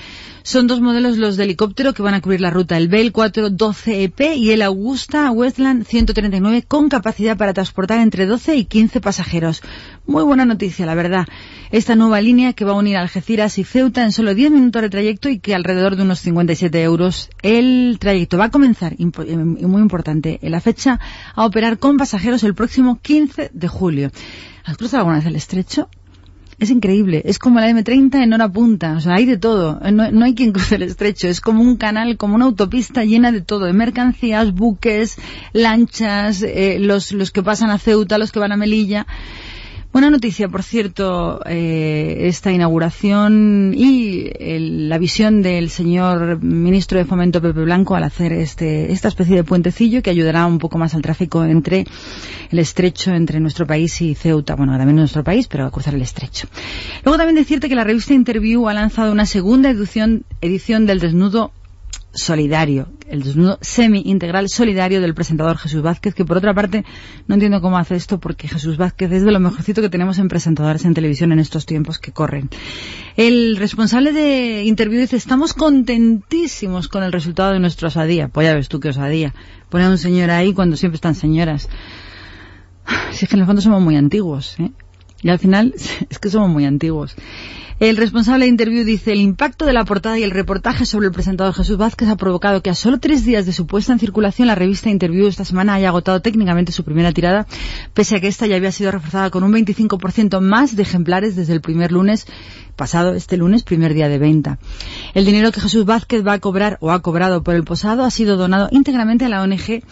Son 0.47 0.69
dos 0.69 0.81
modelos 0.81 1.19
los 1.19 1.37
de 1.37 1.43
helicóptero 1.43 1.93
que 1.93 2.03
van 2.03 2.15
a 2.15 2.21
cubrir 2.21 2.41
la 2.41 2.51
ruta, 2.51 2.77
el 2.77 2.87
Bell 2.87 3.13
412EP 3.13 4.21
E 4.21 4.37
y 4.37 4.53
el 4.53 4.63
Augusta 4.63 5.29
Westland 5.33 5.85
139 5.85 6.63
con 6.63 6.89
capacidad 6.89 7.37
para 7.37 7.53
transportar 7.53 7.99
entre 7.99 8.27
12 8.27 8.55
y 8.55 8.65
15 8.65 9.01
pasajeros. 9.01 9.61
Muy 10.07 10.23
buena 10.23 10.45
noticia, 10.45 10.87
la 10.87 10.95
verdad. 10.95 11.27
Esta 11.73 11.97
nueva 11.97 12.21
línea 12.21 12.53
que 12.53 12.65
va 12.65 12.75
a 12.75 12.77
unir 12.77 12.97
Algeciras 12.97 13.59
y 13.59 13.65
Ceuta 13.65 14.05
en 14.05 14.13
solo 14.13 14.37
10 14.37 14.53
minutos 14.53 14.83
de 14.83 14.89
trayecto 14.91 15.29
y 15.29 15.41
que 15.41 15.53
alrededor 15.53 15.97
de 15.97 16.03
unos 16.05 16.21
57 16.21 16.81
euros 16.81 17.29
el 17.43 17.97
trayecto 17.99 18.39
va 18.39 18.45
a 18.45 18.51
comenzar, 18.51 18.95
impo- 18.99 19.27
eh, 19.27 19.37
muy 19.37 19.83
importante, 19.83 20.39
en 20.43 20.53
la 20.53 20.61
fecha 20.61 21.01
a 21.35 21.45
operar 21.45 21.79
con 21.81 21.97
pasajeros 21.97 22.45
el 22.45 22.55
próximo 22.55 23.01
15 23.03 23.51
de 23.53 23.67
julio. 23.69 24.13
¿Has 24.65 24.77
cruzado 24.77 24.99
alguna 25.01 25.17
vez 25.17 25.27
el 25.27 25.35
estrecho? 25.35 25.89
Es 26.59 26.71
increíble. 26.71 27.21
Es 27.27 27.39
como 27.39 27.61
la 27.61 27.69
M30 27.71 28.23
en 28.23 28.33
hora 28.33 28.49
punta. 28.49 28.95
O 28.97 29.01
sea, 29.01 29.15
hay 29.15 29.27
de 29.27 29.37
todo. 29.37 29.79
No, 29.93 30.11
no 30.11 30.25
hay 30.25 30.35
quien 30.35 30.53
cruce 30.53 30.77
el 30.77 30.83
estrecho. 30.83 31.29
Es 31.29 31.43
como 31.43 31.61
un 31.63 31.77
canal, 31.77 32.17
como 32.17 32.35
una 32.35 32.47
autopista 32.47 33.05
llena 33.05 33.31
de 33.31 33.43
todo. 33.43 33.67
De 33.67 33.75
mercancías, 33.75 34.55
buques, 34.55 35.17
lanchas, 35.53 36.43
eh, 36.43 36.79
los, 36.81 37.13
los 37.13 37.31
que 37.31 37.43
pasan 37.43 37.71
a 37.71 37.79
Ceuta, 37.79 38.17
los 38.17 38.33
que 38.33 38.39
van 38.39 38.53
a 38.53 38.57
Melilla. 38.57 39.07
Buena 39.97 40.11
noticia, 40.11 40.47
por 40.51 40.63
cierto, 40.63 41.41
eh, 41.47 42.27
esta 42.29 42.53
inauguración 42.53 43.73
y 43.75 44.27
el- 44.39 44.91
la 44.91 44.99
visión 44.99 45.41
del 45.41 45.71
señor 45.71 46.43
ministro 46.43 46.99
de 46.99 47.07
Fomento 47.07 47.41
Pepe 47.41 47.63
Blanco 47.65 47.95
al 47.95 48.05
hacer 48.05 48.35
este, 48.35 48.93
esta 48.93 49.09
especie 49.09 49.37
de 49.37 49.43
puentecillo 49.43 50.03
que 50.03 50.11
ayudará 50.11 50.45
un 50.45 50.59
poco 50.59 50.77
más 50.77 50.95
al 50.95 51.01
tráfico 51.01 51.47
entre 51.47 51.87
el 52.51 52.59
estrecho 52.59 53.13
entre 53.13 53.41
nuestro 53.41 53.67
país 53.67 53.99
y 54.03 54.15
Ceuta. 54.15 54.55
Bueno, 54.55 54.77
también 54.77 54.97
nuestro 54.97 55.25
país, 55.25 55.49
pero 55.49 55.65
a 55.65 55.71
cruzar 55.71 55.95
el 55.95 56.03
estrecho. 56.03 56.47
Luego 57.03 57.17
también 57.17 57.37
decirte 57.37 57.71
que 57.71 57.75
la 57.75 57.85
revista 57.85 58.13
Interview 58.13 58.69
ha 58.69 58.75
lanzado 58.75 59.11
una 59.13 59.25
segunda 59.25 59.71
edición 59.71 60.87
del 60.87 61.01
desnudo 61.01 61.53
solidario, 62.17 62.89
el 63.09 63.23
desnudo 63.23 63.59
semi-integral 63.61 64.49
solidario 64.49 65.01
del 65.01 65.15
presentador 65.15 65.57
Jesús 65.59 65.83
Vázquez, 65.83 66.15
que 66.15 66.25
por 66.25 66.37
otra 66.37 66.55
parte 66.55 66.85
no 67.27 67.35
entiendo 67.35 67.61
cómo 67.61 67.79
hace 67.79 67.97
esto 67.97 68.19
porque 68.19 68.49
Jesús 68.49 68.77
Vázquez 68.77 69.13
es 69.13 69.25
de 69.25 69.33
lo 69.33 69.41
mejorcito 69.41 69.83
que 69.83 69.89
tenemos 69.89 70.19
en 70.19 70.29
presentadores 70.29 70.85
en 70.85 70.95
televisión 70.95 71.33
en 71.33 71.39
estos 71.39 71.67
tiempos 71.67 71.99
que 71.99 72.13
corren. 72.13 72.51
El 73.17 73.57
responsable 73.57 74.13
de 74.13 74.65
Interview 74.65 75.01
dice, 75.01 75.17
estamos 75.17 75.55
contentísimos 75.55 76.89
con 76.89 77.03
el 77.03 77.13
resultado 77.13 77.53
de 77.53 77.61
nuestra 77.61 77.89
osadía. 77.89 78.29
Pues 78.29 78.47
ya 78.47 78.55
ves 78.55 78.69
tú 78.69 78.81
qué 78.81 78.91
osadía. 78.91 79.35
Pone 79.69 79.85
a 79.85 79.91
un 79.91 79.99
señor 79.99 80.31
ahí 80.31 80.53
cuando 80.53 80.77
siempre 80.77 80.97
están 80.97 81.15
señoras. 81.15 81.69
Si 83.13 83.25
es 83.25 83.29
que 83.31 83.37
en 83.37 83.41
el 83.41 83.47
fondo 83.47 83.63
somos 83.63 83.83
muy 83.83 83.97
antiguos, 83.97 84.57
¿eh? 84.61 84.71
Y 85.23 85.31
al 85.31 85.39
final 85.39 85.75
es 86.11 86.19
que 86.19 86.31
somos 86.31 86.51
muy 86.51 86.65
antiguos. 86.65 87.17
El 87.79 87.99
responsable 87.99 88.47
de 88.47 88.51
Interview 88.51 88.85
dice, 88.85 89.13
el 89.13 89.21
impacto 89.21 89.67
de 89.67 89.75
la 89.75 89.85
portada 89.85 90.19
y 90.19 90.23
el 90.23 90.31
reportaje 90.31 90.87
sobre 90.87 91.09
el 91.09 91.13
presentador 91.13 91.53
Jesús 91.53 91.77
Vázquez 91.77 92.09
ha 92.09 92.17
provocado 92.17 92.63
que 92.63 92.71
a 92.71 92.75
solo 92.75 93.01
tres 93.01 93.27
días 93.27 93.45
de 93.45 93.53
su 93.53 93.67
puesta 93.67 93.93
en 93.93 93.99
circulación 93.99 94.49
la 94.49 94.55
revista 94.55 94.89
Interview 94.89 95.27
esta 95.27 95.45
semana 95.45 95.75
haya 95.75 95.89
agotado 95.89 96.23
técnicamente 96.23 96.73
su 96.73 96.85
primera 96.85 97.13
tirada, 97.13 97.47
pese 97.93 98.17
a 98.17 98.21
que 98.21 98.29
esta 98.29 98.47
ya 98.47 98.57
había 98.57 98.73
sido 98.73 98.93
reforzada 98.93 99.29
con 99.29 99.45
un 99.45 99.53
25% 99.53 100.41
más 100.41 100.75
de 100.75 100.85
ejemplares 100.85 101.37
desde 101.37 101.53
el 101.53 101.61
primer 101.61 101.93
lunes 101.93 102.27
pasado, 102.77 103.13
este 103.15 103.37
lunes, 103.37 103.63
primer 103.63 103.93
día 103.93 104.09
de 104.09 104.19
venta. 104.19 104.59
El 105.13 105.27
dinero 105.27 105.53
que 105.53 105.61
Jesús 105.61 105.85
Vázquez 105.85 106.27
va 106.27 106.35
a 106.35 106.39
cobrar 106.39 106.79
o 106.81 106.93
ha 106.93 107.03
cobrado 107.03 107.43
por 107.43 107.55
el 107.55 107.65
posado 107.65 108.05
ha 108.05 108.11
sido 108.11 108.39
donado 108.39 108.69
íntegramente 108.71 109.27
a 109.27 109.29
la 109.29 109.43
ONG 109.43 109.83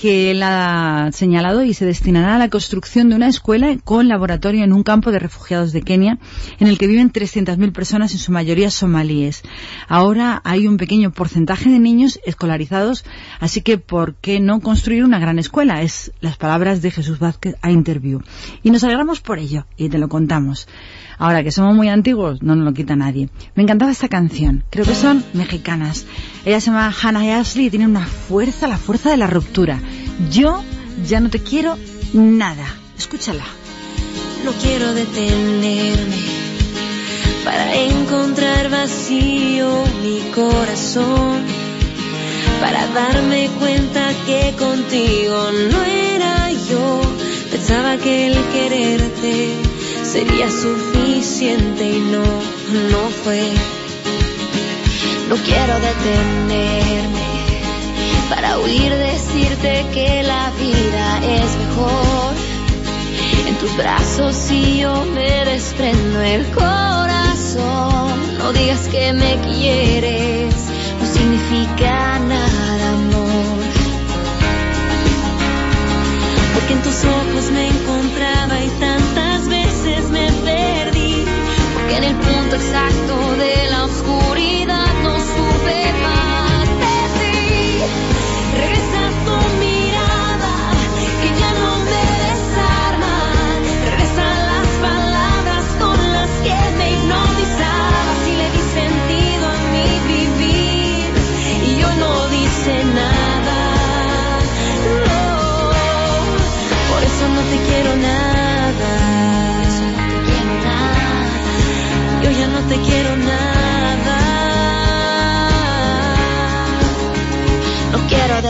que 0.00 0.30
él 0.30 0.42
ha 0.42 1.10
señalado 1.12 1.62
y 1.62 1.74
se 1.74 1.84
destinará 1.84 2.36
a 2.36 2.38
la 2.38 2.48
construcción 2.48 3.10
de 3.10 3.16
una 3.16 3.28
escuela 3.28 3.76
con 3.84 4.08
laboratorio 4.08 4.64
en 4.64 4.72
un 4.72 4.82
campo 4.82 5.12
de 5.12 5.18
refugiados 5.18 5.72
de 5.72 5.82
Kenia, 5.82 6.18
en 6.58 6.68
el 6.68 6.78
que 6.78 6.86
viven 6.86 7.12
300.000 7.12 7.70
personas, 7.72 8.12
en 8.12 8.18
su 8.18 8.32
mayoría 8.32 8.70
somalíes. 8.70 9.42
Ahora 9.88 10.40
hay 10.42 10.66
un 10.66 10.78
pequeño 10.78 11.10
porcentaje 11.10 11.68
de 11.68 11.78
niños 11.78 12.18
escolarizados, 12.24 13.04
así 13.40 13.60
que 13.60 13.76
¿por 13.76 14.14
qué 14.14 14.40
no 14.40 14.60
construir 14.60 15.04
una 15.04 15.18
gran 15.18 15.38
escuela? 15.38 15.82
Es 15.82 16.12
las 16.22 16.38
palabras 16.38 16.80
de 16.80 16.92
Jesús 16.92 17.18
Vázquez 17.18 17.56
a 17.60 17.70
Interview. 17.70 18.22
Y 18.62 18.70
nos 18.70 18.84
alegramos 18.84 19.20
por 19.20 19.38
ello, 19.38 19.66
y 19.76 19.90
te 19.90 19.98
lo 19.98 20.08
contamos. 20.08 20.66
Ahora 21.20 21.44
que 21.44 21.52
somos 21.52 21.76
muy 21.76 21.90
antiguos, 21.90 22.42
no 22.42 22.56
nos 22.56 22.64
lo 22.64 22.72
quita 22.72 22.96
nadie. 22.96 23.28
Me 23.54 23.62
encantaba 23.62 23.92
esta 23.92 24.08
canción. 24.08 24.64
Creo 24.70 24.86
que 24.86 24.94
son 24.94 25.22
mexicanas. 25.34 26.06
Ella 26.46 26.62
se 26.62 26.70
llama 26.70 26.90
Hannah 26.90 27.38
Ashley 27.38 27.66
y 27.66 27.70
tiene 27.70 27.86
una 27.86 28.06
fuerza, 28.06 28.66
la 28.66 28.78
fuerza 28.78 29.10
de 29.10 29.18
la 29.18 29.26
ruptura. 29.26 29.78
Yo 30.30 30.62
ya 31.06 31.20
no 31.20 31.28
te 31.28 31.40
quiero 31.40 31.76
nada. 32.14 32.64
Escúchala. 32.96 33.44
No 34.46 34.52
quiero 34.62 34.94
detenerme 34.94 36.16
para 37.44 37.74
encontrar 37.74 38.70
vacío 38.70 39.68
mi 40.02 40.20
corazón, 40.34 41.42
para 42.62 42.86
darme 42.94 43.50
cuenta 43.58 44.08
que 44.24 44.54
contigo 44.58 45.50
no 45.70 45.82
era 45.82 46.50
yo. 46.50 47.02
Pensaba 47.50 47.98
que 47.98 48.28
el 48.28 48.38
quererte 48.52 49.69
sería 50.12 50.50
suficiente 50.50 51.88
y 51.88 52.00
no, 52.00 52.24
no 52.90 53.10
fue. 53.22 53.52
No 55.28 55.36
quiero 55.36 55.74
detenerme 55.78 57.30
para 58.28 58.58
oír 58.58 58.92
decirte 58.92 59.86
que 59.94 60.24
la 60.24 60.50
vida 60.58 61.20
es 61.22 61.56
mejor. 61.58 62.34
En 63.46 63.54
tus 63.56 63.76
brazos 63.76 64.50
y 64.50 64.80
yo 64.80 65.04
me 65.14 65.44
desprendo 65.44 66.20
el 66.22 66.44
corazón. 66.50 68.10
No 68.38 68.52
digas 68.52 68.88
que 68.88 69.12
me 69.12 69.36
quieres, 69.42 70.54
no 70.98 71.06
significa 71.06 72.18
nada, 72.18 72.88
amor. 72.88 73.60
Porque 76.54 76.72
en 76.72 76.82
tus 76.82 77.04
ojos 77.04 77.50
me 77.52 77.68
encontraba 77.68 77.89
exacto 82.60 83.29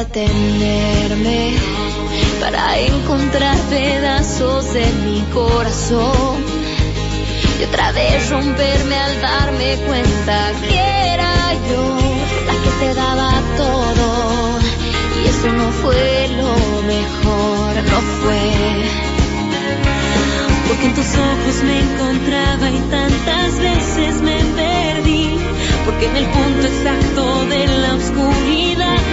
detenerme 0.04 1.52
para 2.40 2.78
encontrar 2.78 3.56
pedazos 3.68 4.72
de 4.72 4.86
mi 5.04 5.20
corazón 5.32 6.42
y 7.60 7.64
otra 7.64 7.92
vez 7.92 8.30
romperme 8.30 8.96
al 8.96 9.20
darme 9.20 9.76
cuenta 9.86 10.52
que 10.66 11.12
era 11.14 11.52
yo 11.68 11.98
la 12.46 12.52
que 12.62 12.70
te 12.80 12.94
daba 12.94 13.30
todo 13.58 14.58
y 15.22 15.28
eso 15.28 15.52
no 15.52 15.70
fue 15.82 16.28
lo 16.38 16.54
mejor, 16.86 17.74
no 17.92 18.00
fue. 18.22 18.42
Porque 20.66 20.86
en 20.86 20.94
tus 20.94 21.14
ojos 21.14 21.62
me 21.62 21.78
encontraba 21.78 22.70
y 22.70 22.78
tantas 22.90 23.58
veces 23.58 24.22
me 24.22 24.38
perdí. 24.56 25.36
Porque 25.84 26.06
en 26.06 26.16
el 26.16 26.26
punto 26.26 26.66
exacto 26.66 27.44
de 27.46 27.66
la 27.66 27.94
oscuridad 27.96 29.09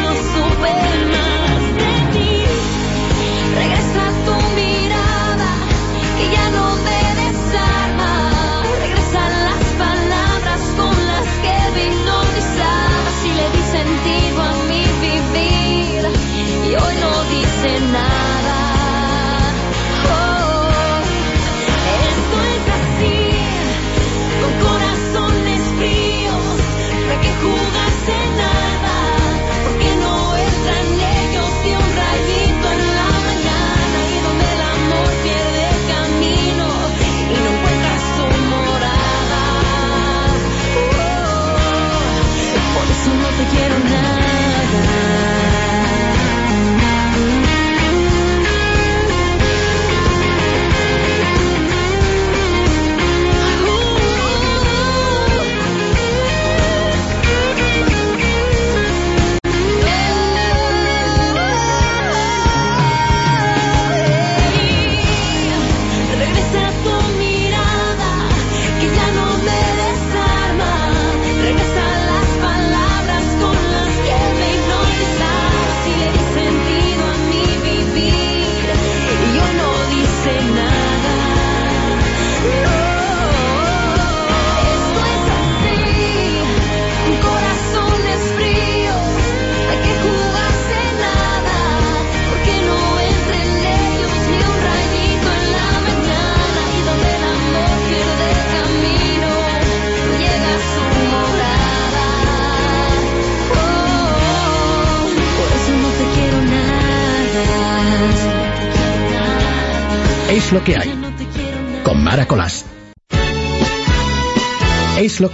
supe 0.57 1.05
más 1.05 1.61
de 1.75 2.19
ti. 2.19 2.45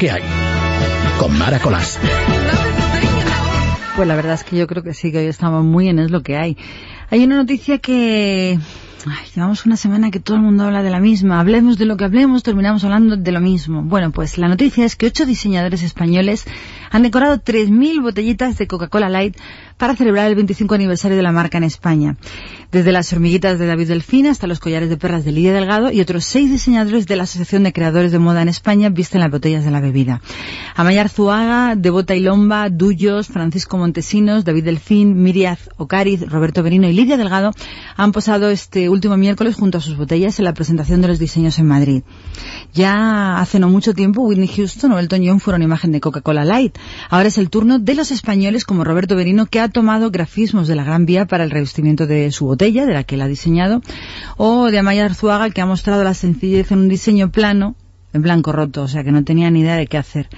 Hay. 0.01 0.21
Con 1.19 1.37
Mara 1.37 1.59
Colás. 1.59 1.99
Pues 3.95 4.07
la 4.07 4.15
verdad 4.15 4.33
es 4.33 4.43
que 4.43 4.57
yo 4.57 4.65
creo 4.67 4.83
que 4.83 4.93
sí, 4.93 5.11
que 5.11 5.19
hoy 5.19 5.27
estamos 5.27 5.63
muy 5.63 5.87
en 5.87 5.99
Es 5.99 6.09
lo 6.09 6.23
que 6.23 6.35
hay. 6.35 6.57
Hay 7.09 7.23
una 7.23 7.35
noticia 7.35 7.77
que... 7.77 8.57
Ay, 9.05 9.25
llevamos 9.35 9.65
una 9.65 9.75
semana 9.75 10.11
que 10.11 10.19
todo 10.19 10.37
el 10.37 10.43
mundo 10.43 10.63
habla 10.63 10.81
de 10.81 10.89
la 10.89 10.99
misma. 10.99 11.39
Hablemos 11.39 11.77
de 11.77 11.85
lo 11.85 11.97
que 11.97 12.05
hablemos, 12.05 12.41
terminamos 12.41 12.83
hablando 12.85 13.17
de 13.17 13.31
lo 13.31 13.41
mismo. 13.41 13.83
Bueno, 13.83 14.11
pues 14.11 14.37
la 14.37 14.47
noticia 14.47 14.85
es 14.85 14.95
que 14.95 15.07
ocho 15.07 15.25
diseñadores 15.25 15.83
españoles 15.83 16.45
han 16.93 17.01
decorado 17.01 17.39
3.000 17.39 18.03
botellitas 18.03 18.55
de 18.59 18.67
Coca-Cola 18.67 19.09
Light 19.09 19.35
para 19.77 19.95
celebrar 19.95 20.27
el 20.27 20.35
25 20.35 20.75
aniversario 20.75 21.17
de 21.17 21.23
la 21.23 21.31
marca 21.31 21.57
en 21.57 21.63
España. 21.63 22.17
Desde 22.71 22.91
las 22.91 23.11
hormiguitas 23.11 23.57
de 23.57 23.65
David 23.65 23.87
Delfín 23.87 24.27
hasta 24.27 24.45
los 24.45 24.59
collares 24.59 24.89
de 24.89 24.97
perlas 24.97 25.25
de 25.25 25.31
Lidia 25.31 25.53
Delgado 25.53 25.91
y 25.91 26.01
otros 26.01 26.23
seis 26.23 26.51
diseñadores 26.51 27.07
de 27.07 27.15
la 27.15 27.23
Asociación 27.23 27.63
de 27.63 27.73
Creadores 27.73 28.11
de 28.11 28.19
Moda 28.19 28.43
en 28.43 28.47
España 28.47 28.89
visten 28.89 29.21
las 29.21 29.31
botellas 29.31 29.65
de 29.65 29.71
la 29.71 29.81
bebida. 29.81 30.21
Amayar 30.75 31.09
Zuaga, 31.09 31.75
Devota 31.75 32.15
y 32.15 32.19
Lomba, 32.19 32.69
Dullos, 32.69 33.27
Francisco 33.27 33.77
Montesinos, 33.77 34.45
David 34.45 34.65
Delfín, 34.65 35.21
Miriaz 35.21 35.69
Ocariz, 35.77 36.21
Roberto 36.29 36.61
Berino 36.61 36.87
y 36.87 36.93
Lidia 36.93 37.17
Delgado 37.17 37.51
han 37.97 38.11
posado 38.11 38.49
este 38.49 38.89
último 38.89 39.17
miércoles 39.17 39.55
junto 39.55 39.79
a 39.79 39.81
sus 39.81 39.97
botellas 39.97 40.37
en 40.37 40.45
la 40.45 40.53
presentación 40.53 41.01
de 41.01 41.07
los 41.07 41.17
diseños 41.19 41.57
en 41.57 41.65
Madrid. 41.65 42.03
Ya 42.73 43.39
hace 43.39 43.59
no 43.59 43.69
mucho 43.69 43.93
tiempo 43.93 44.21
Whitney 44.21 44.47
Houston 44.47 44.91
o 44.91 44.99
Elton 44.99 45.21
John 45.25 45.39
fueron 45.39 45.63
imagen 45.63 45.91
de 45.91 45.99
Coca-Cola 45.99 46.45
Light. 46.45 46.77
Ahora 47.09 47.27
es 47.27 47.37
el 47.37 47.49
turno 47.49 47.79
de 47.79 47.95
los 47.95 48.11
españoles 48.11 48.65
como 48.65 48.83
Roberto 48.83 49.15
Berino 49.15 49.45
que 49.45 49.59
ha 49.59 49.69
tomado 49.69 50.11
grafismos 50.11 50.67
de 50.67 50.75
la 50.75 50.83
Gran 50.83 51.05
Vía 51.05 51.25
para 51.25 51.43
el 51.43 51.51
revestimiento 51.51 52.07
de 52.07 52.31
su 52.31 52.45
botella, 52.45 52.85
de 52.85 52.93
la 52.93 53.03
que 53.03 53.15
él 53.15 53.21
ha 53.21 53.27
diseñado, 53.27 53.81
o 54.37 54.71
de 54.71 54.79
Amaya 54.79 55.05
Arzuaga, 55.05 55.49
que 55.49 55.61
ha 55.61 55.65
mostrado 55.65 56.03
la 56.03 56.13
sencillez 56.13 56.71
en 56.71 56.79
un 56.79 56.89
diseño 56.89 57.31
plano, 57.31 57.75
en 58.13 58.21
blanco 58.21 58.51
roto, 58.51 58.83
o 58.83 58.87
sea 58.87 59.03
que 59.03 59.11
no 59.11 59.23
tenía 59.23 59.49
ni 59.51 59.61
idea 59.61 59.75
de 59.75 59.87
qué 59.87 59.97
hacer. 59.97 60.29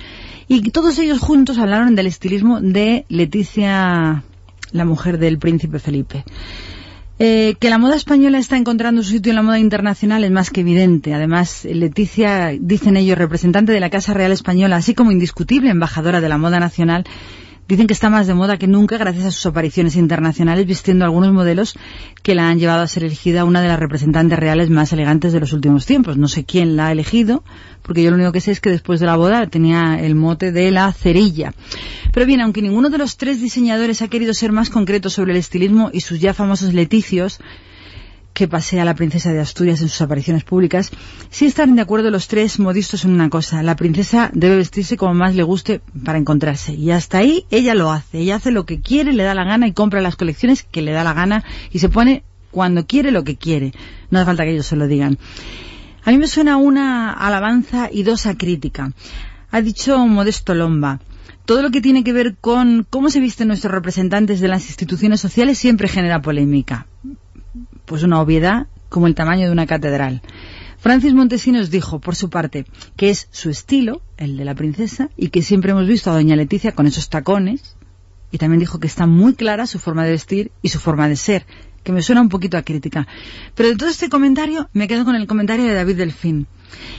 Y 0.48 0.70
todos 0.72 1.00
ellos 1.00 1.20
juntos 1.20 1.58
hablaron 1.58 1.96
del 1.96 2.08
estilismo 2.08 2.62
de 2.62 3.06
Leticia, 3.10 4.24
la 4.72 4.86
mujer 4.86 5.18
del 5.18 5.40
príncipe 5.40 5.80
Felipe. 5.80 6.24
Eh, 7.18 7.56
que 7.60 7.70
la 7.70 7.78
moda 7.78 7.96
española 7.96 8.40
está 8.40 8.58
encontrando 8.58 9.02
su 9.02 9.12
sitio 9.12 9.32
en 9.32 9.38
la 9.38 9.42
moda 9.42 9.58
internacional 9.58 10.24
es 10.26 10.32
más 10.32 10.50
que 10.50 10.62
evidente. 10.62 11.14
Además, 11.14 11.64
Leticia, 11.64 12.52
dicen 12.60 12.98
ellos, 12.98 13.18
representante 13.18 13.72
de 13.72 13.80
la 13.80 13.90
Casa 13.90 14.14
Real 14.14 14.34
Española, 14.34 14.76
así 14.76 14.94
como 14.94 15.12
indiscutible 15.12 15.70
embajadora 15.70 16.20
de 16.20 16.28
la 16.28 16.38
moda 16.38 16.60
nacional, 16.60 17.06
Dicen 17.68 17.88
que 17.88 17.94
está 17.94 18.12
más 18.12 18.28
de 18.28 18.36
moda 18.36 18.58
que 18.58 18.68
nunca 18.68 19.00
gracias 19.00 19.26
a 19.26 19.32
sus 19.32 19.48
apariciones 19.48 19.96
internacionales 19.96 20.68
vistiendo 20.68 21.04
algunos 21.04 21.34
modelos 21.34 21.76
que 22.22 22.36
la 22.36 22.48
han 22.48 22.60
llevado 22.60 22.84
a 22.84 22.88
ser 22.88 23.04
elegida 23.04 23.44
una 23.44 23.60
de 23.60 23.68
las 23.68 23.80
representantes 23.80 24.38
reales 24.38 24.70
más 24.70 24.94
elegantes 24.94 25.34
de 25.34 25.40
los 25.40 25.52
últimos 25.52 25.88
tiempos. 25.88 26.16
No 26.16 26.28
sé 26.28 26.44
quién 26.44 26.76
la 26.76 26.88
ha 26.88 26.92
elegido, 26.92 27.44
porque 27.82 28.04
yo 28.04 28.12
lo 28.12 28.18
único 28.18 28.32
que 28.32 28.42
sé 28.42 28.52
es 28.52 28.60
que 28.60 28.70
después 28.70 29.00
de 29.00 29.08
la 29.08 29.16
boda 29.16 29.48
tenía 29.48 30.00
el 30.00 30.14
mote 30.14 30.52
de 30.52 30.70
la 30.70 30.94
cerilla. 30.94 31.56
Pero 32.14 32.28
bien, 32.28 32.42
aunque 32.42 32.62
ninguno 32.62 32.92
de 32.92 33.00
los 33.00 33.18
tres 33.18 33.42
diseñadores 33.42 34.04
ha 34.04 34.10
querido 34.10 34.36
ser 34.36 34.52
más 34.52 34.70
concreto 34.70 35.10
sobre 35.10 35.32
el 35.32 35.38
estilismo 35.38 35.90
y 35.92 36.02
sus 36.02 36.20
ya 36.20 36.36
famosos 36.36 36.72
leticios, 36.72 37.40
que 38.36 38.50
pasea 38.50 38.84
la 38.84 38.94
princesa 38.96 39.32
de 39.32 39.40
Asturias 39.40 39.82
en 39.82 39.88
sus 39.88 40.02
apariciones 40.02 40.44
públicas, 40.44 40.92
sí 41.30 41.46
están 41.46 41.76
de 41.76 41.82
acuerdo 41.82 42.12
los 42.12 42.28
tres 42.28 42.60
modistos 42.60 43.06
en 43.06 43.12
una 43.12 43.30
cosa. 43.30 43.64
La 43.64 43.78
princesa 43.78 44.30
debe 44.34 44.58
vestirse 44.58 44.98
como 44.98 45.14
más 45.14 45.36
le 45.36 45.44
guste 45.44 45.82
para 46.04 46.18
encontrarse. 46.20 46.74
Y 46.74 46.92
hasta 46.92 47.20
ahí 47.20 47.46
ella 47.50 47.74
lo 47.74 47.92
hace. 47.92 48.20
Ella 48.20 48.36
hace 48.36 48.52
lo 48.52 48.66
que 48.66 48.82
quiere, 48.82 49.14
le 49.14 49.24
da 49.24 49.34
la 49.34 49.46
gana 49.46 49.68
y 49.68 49.72
compra 49.72 50.02
las 50.02 50.18
colecciones 50.18 50.64
que 50.64 50.82
le 50.82 50.92
da 50.92 51.06
la 51.06 51.14
gana 51.14 51.46
y 51.72 51.80
se 51.80 51.88
pone 51.88 52.24
cuando 52.52 52.86
quiere 52.86 53.10
lo 53.12 53.24
que 53.24 53.38
quiere. 53.38 53.72
No 54.12 54.20
hace 54.20 54.26
falta 54.26 54.44
que 54.44 54.52
ellos 54.52 54.68
se 54.68 54.76
lo 54.76 54.88
digan. 54.88 55.18
A 56.04 56.12
mí 56.12 56.18
me 56.18 56.28
suena 56.28 56.58
una 56.58 57.14
alabanza 57.14 57.90
y 57.90 58.04
dos 58.04 58.26
a 58.26 58.38
crítica. 58.38 58.92
Ha 59.50 59.62
dicho 59.62 59.98
Modesto 60.06 60.54
Lomba. 60.54 61.00
Todo 61.46 61.62
lo 61.62 61.72
que 61.72 61.80
tiene 61.80 62.04
que 62.04 62.12
ver 62.12 62.36
con 62.36 62.86
cómo 62.90 63.10
se 63.10 63.22
visten 63.22 63.48
nuestros 63.48 63.74
representantes 63.74 64.42
de 64.42 64.50
las 64.50 64.66
instituciones 64.68 65.22
sociales 65.22 65.58
siempre 65.58 65.88
genera 65.88 66.22
polémica 66.22 66.86
pues 67.86 68.04
una 68.04 68.22
obviedad 68.22 68.68
como 68.90 69.08
el 69.08 69.16
tamaño 69.16 69.46
de 69.46 69.52
una 69.52 69.68
catedral. 69.68 70.22
Francis 70.78 71.14
Montesinos 71.14 71.72
dijo, 71.72 72.00
por 72.00 72.16
su 72.16 72.30
parte, 72.30 72.66
que 72.96 73.10
es 73.10 73.28
su 73.32 73.50
estilo, 73.50 74.02
el 74.18 74.38
de 74.38 74.46
la 74.46 74.56
princesa, 74.56 75.10
y 75.18 75.30
que 75.30 75.42
siempre 75.42 75.72
hemos 75.72 75.88
visto 75.88 76.12
a 76.12 76.14
doña 76.14 76.36
Leticia 76.36 76.74
con 76.74 76.86
esos 76.86 77.10
tacones, 77.10 77.76
y 78.32 78.38
también 78.38 78.60
dijo 78.60 78.80
que 78.80 78.88
está 78.88 79.08
muy 79.08 79.34
clara 79.34 79.68
su 79.68 79.80
forma 79.80 80.04
de 80.04 80.12
vestir 80.12 80.52
y 80.62 80.70
su 80.70 80.80
forma 80.80 81.08
de 81.08 81.16
ser, 81.16 81.46
que 81.84 81.92
me 81.92 82.02
suena 82.02 82.22
un 82.22 82.30
poquito 82.30 82.58
a 82.58 82.64
crítica. 82.64 83.08
Pero 83.56 83.70
de 83.70 83.78
todo 83.78 83.90
este 83.90 84.10
comentario 84.10 84.70
me 84.74 84.88
quedo 84.88 85.06
con 85.06 85.16
el 85.16 85.28
comentario 85.28 85.66
de 85.66 85.74
David 85.74 85.98
Delfín, 85.98 86.48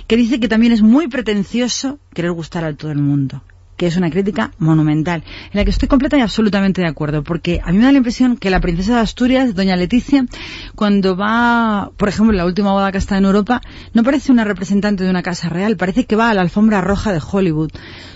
que 0.07 0.17
dice 0.17 0.41
que 0.41 0.49
también 0.49 0.73
es 0.73 0.83
muy 0.83 1.09
pretencioso 1.09 1.99
querer 2.13 2.33
gustar 2.33 2.65
a 2.65 2.75
todo 2.75 2.91
el 2.91 2.99
mundo 2.99 3.43
que 3.77 3.87
es 3.87 3.97
una 3.97 4.11
crítica 4.11 4.53
monumental, 4.59 5.23
en 5.53 5.59
la 5.59 5.65
que 5.65 5.71
estoy 5.71 5.89
completa 5.89 6.17
y 6.17 6.21
absolutamente 6.21 6.81
de 6.81 6.89
acuerdo, 6.89 7.23
porque 7.23 7.61
a 7.63 7.73
mí 7.73 7.79
me 7.79 7.85
da 7.85 7.93
la 7.93 7.99
impresión 7.99 8.37
que 8.37 8.51
la 8.51 8.61
princesa 8.61 8.97
de 8.97 9.01
Asturias, 9.01 9.55
doña 9.55 9.77
Leticia, 9.77 10.27
cuando 10.75 11.17
va, 11.17 11.91
por 11.97 12.09
ejemplo, 12.09 12.33
en 12.33 12.39
la 12.39 12.47
última 12.47 12.73
boda 12.73 12.93
que 12.93 12.99
está 12.99 13.19
en 13.19 13.25
Europa, 13.25 13.61
no 13.93 14.03
parece 14.03 14.33
una 14.33 14.45
representante 14.45 15.05
de 15.05 15.11
una 15.11 15.23
casa 15.23 15.49
real, 15.49 15.77
parece 15.77 16.07
que 16.07 16.17
va 16.17 16.31
a 16.31 16.35
la 16.35 16.41
alfombra 16.41 16.81
roja 16.81 17.13
de 17.13 17.21
Hollywood. 17.21 17.71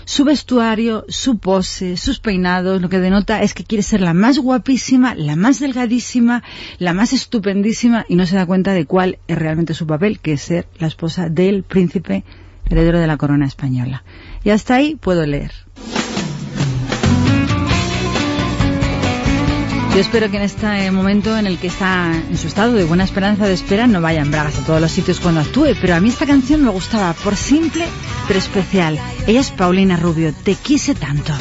Su 0.05 0.25
vestuario, 0.25 1.05
su 1.07 1.37
pose, 1.37 1.95
sus 1.95 2.19
peinados, 2.19 2.81
lo 2.81 2.89
que 2.89 2.99
denota 2.99 3.41
es 3.43 3.53
que 3.53 3.63
quiere 3.63 3.83
ser 3.83 4.01
la 4.01 4.13
más 4.13 4.39
guapísima, 4.39 5.15
la 5.15 5.35
más 5.35 5.59
delgadísima, 5.59 6.43
la 6.79 6.93
más 6.93 7.13
estupendísima 7.13 8.05
y 8.09 8.15
no 8.15 8.25
se 8.25 8.35
da 8.35 8.45
cuenta 8.45 8.73
de 8.73 8.85
cuál 8.85 9.19
es 9.27 9.37
realmente 9.37 9.73
su 9.73 9.85
papel, 9.85 10.19
que 10.19 10.33
es 10.33 10.41
ser 10.41 10.67
la 10.79 10.87
esposa 10.87 11.29
del 11.29 11.63
príncipe 11.63 12.23
heredero 12.69 12.99
de 12.99 13.07
la 13.07 13.17
corona 13.17 13.45
española. 13.45 14.03
Y 14.43 14.49
hasta 14.49 14.75
ahí 14.75 14.95
puedo 14.95 15.25
leer. 15.25 15.51
Yo 19.93 19.99
espero 19.99 20.31
que 20.31 20.37
en 20.37 20.43
este 20.43 20.89
momento 20.91 21.37
en 21.37 21.47
el 21.47 21.57
que 21.57 21.67
está 21.67 22.13
en 22.15 22.37
su 22.37 22.47
estado 22.47 22.73
de 22.73 22.85
buena 22.85 23.03
esperanza 23.03 23.45
de 23.45 23.53
espera 23.53 23.87
no 23.87 23.99
vaya 23.99 24.21
en 24.21 24.31
bragas 24.31 24.57
a 24.57 24.65
todos 24.65 24.79
los 24.79 24.89
sitios 24.89 25.19
cuando 25.19 25.41
actúe, 25.41 25.75
pero 25.81 25.95
a 25.95 25.99
mí 25.99 26.07
esta 26.07 26.25
canción 26.25 26.63
me 26.63 26.69
gustaba 26.69 27.11
por 27.13 27.35
simple 27.35 27.85
pero 28.25 28.39
especial. 28.39 28.97
Ella 29.27 29.41
es 29.41 29.51
Paulina 29.51 29.97
Rubio, 29.97 30.33
Te 30.33 30.55
quise 30.55 30.95
tanto. 30.95 31.33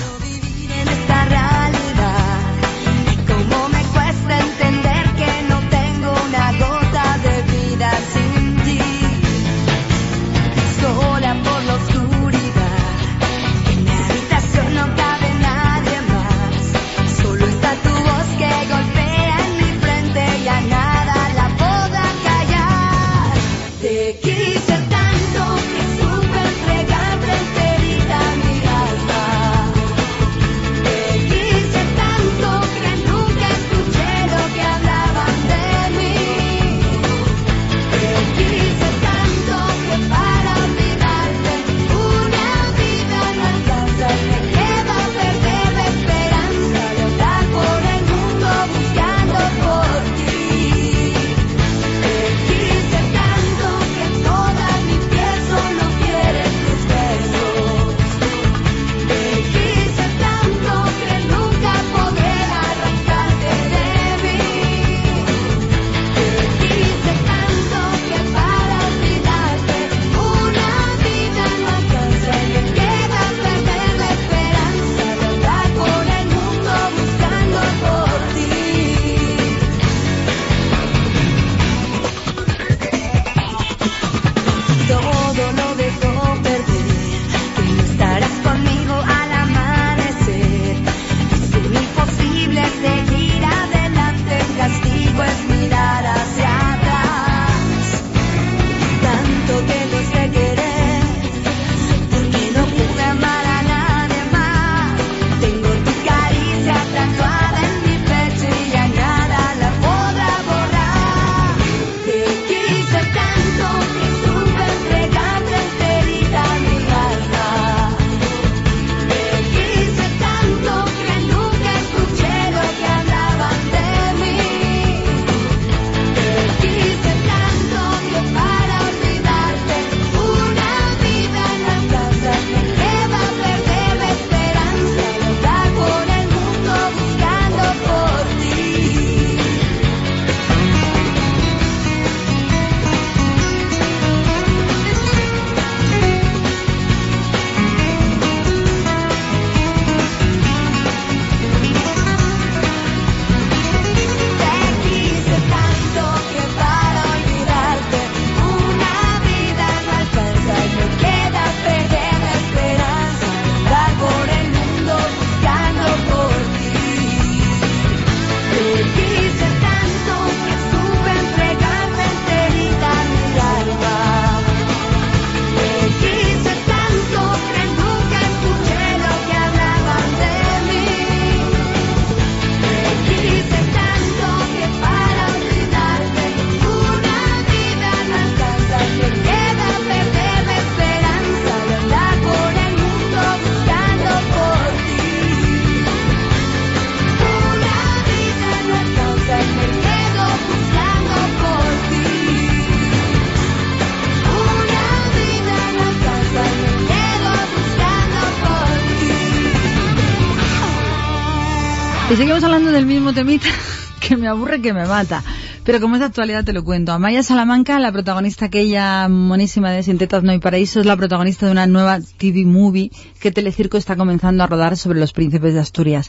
Seguimos 212.20 212.44
hablando 212.44 212.70
del 212.70 212.84
mismo 212.84 213.14
temita 213.14 213.48
que 213.98 214.14
me 214.14 214.28
aburre 214.28 214.60
que 214.60 214.74
me 214.74 214.84
mata. 214.84 215.24
Pero 215.64 215.78
como 215.78 215.96
es 215.96 216.00
de 216.00 216.06
actualidad 216.06 216.42
te 216.42 216.54
lo 216.54 216.64
cuento. 216.64 216.92
Amaya 216.92 217.22
Salamanca, 217.22 217.78
la 217.78 217.92
protagonista 217.92 218.46
aquella 218.46 219.08
monísima 219.08 219.70
de 219.70 219.82
Sin 219.82 219.98
tetas 219.98 220.22
no 220.22 220.32
hay 220.32 220.38
paraíso, 220.38 220.80
es 220.80 220.86
la 220.86 220.96
protagonista 220.96 221.46
de 221.46 221.52
una 221.52 221.66
nueva 221.66 221.98
TV 222.00 222.46
movie 222.46 222.90
que 223.20 223.30
Telecirco 223.30 223.76
está 223.76 223.94
comenzando 223.94 224.42
a 224.42 224.46
rodar 224.46 224.78
sobre 224.78 224.98
los 224.98 225.12
príncipes 225.12 225.52
de 225.52 225.60
Asturias. 225.60 226.08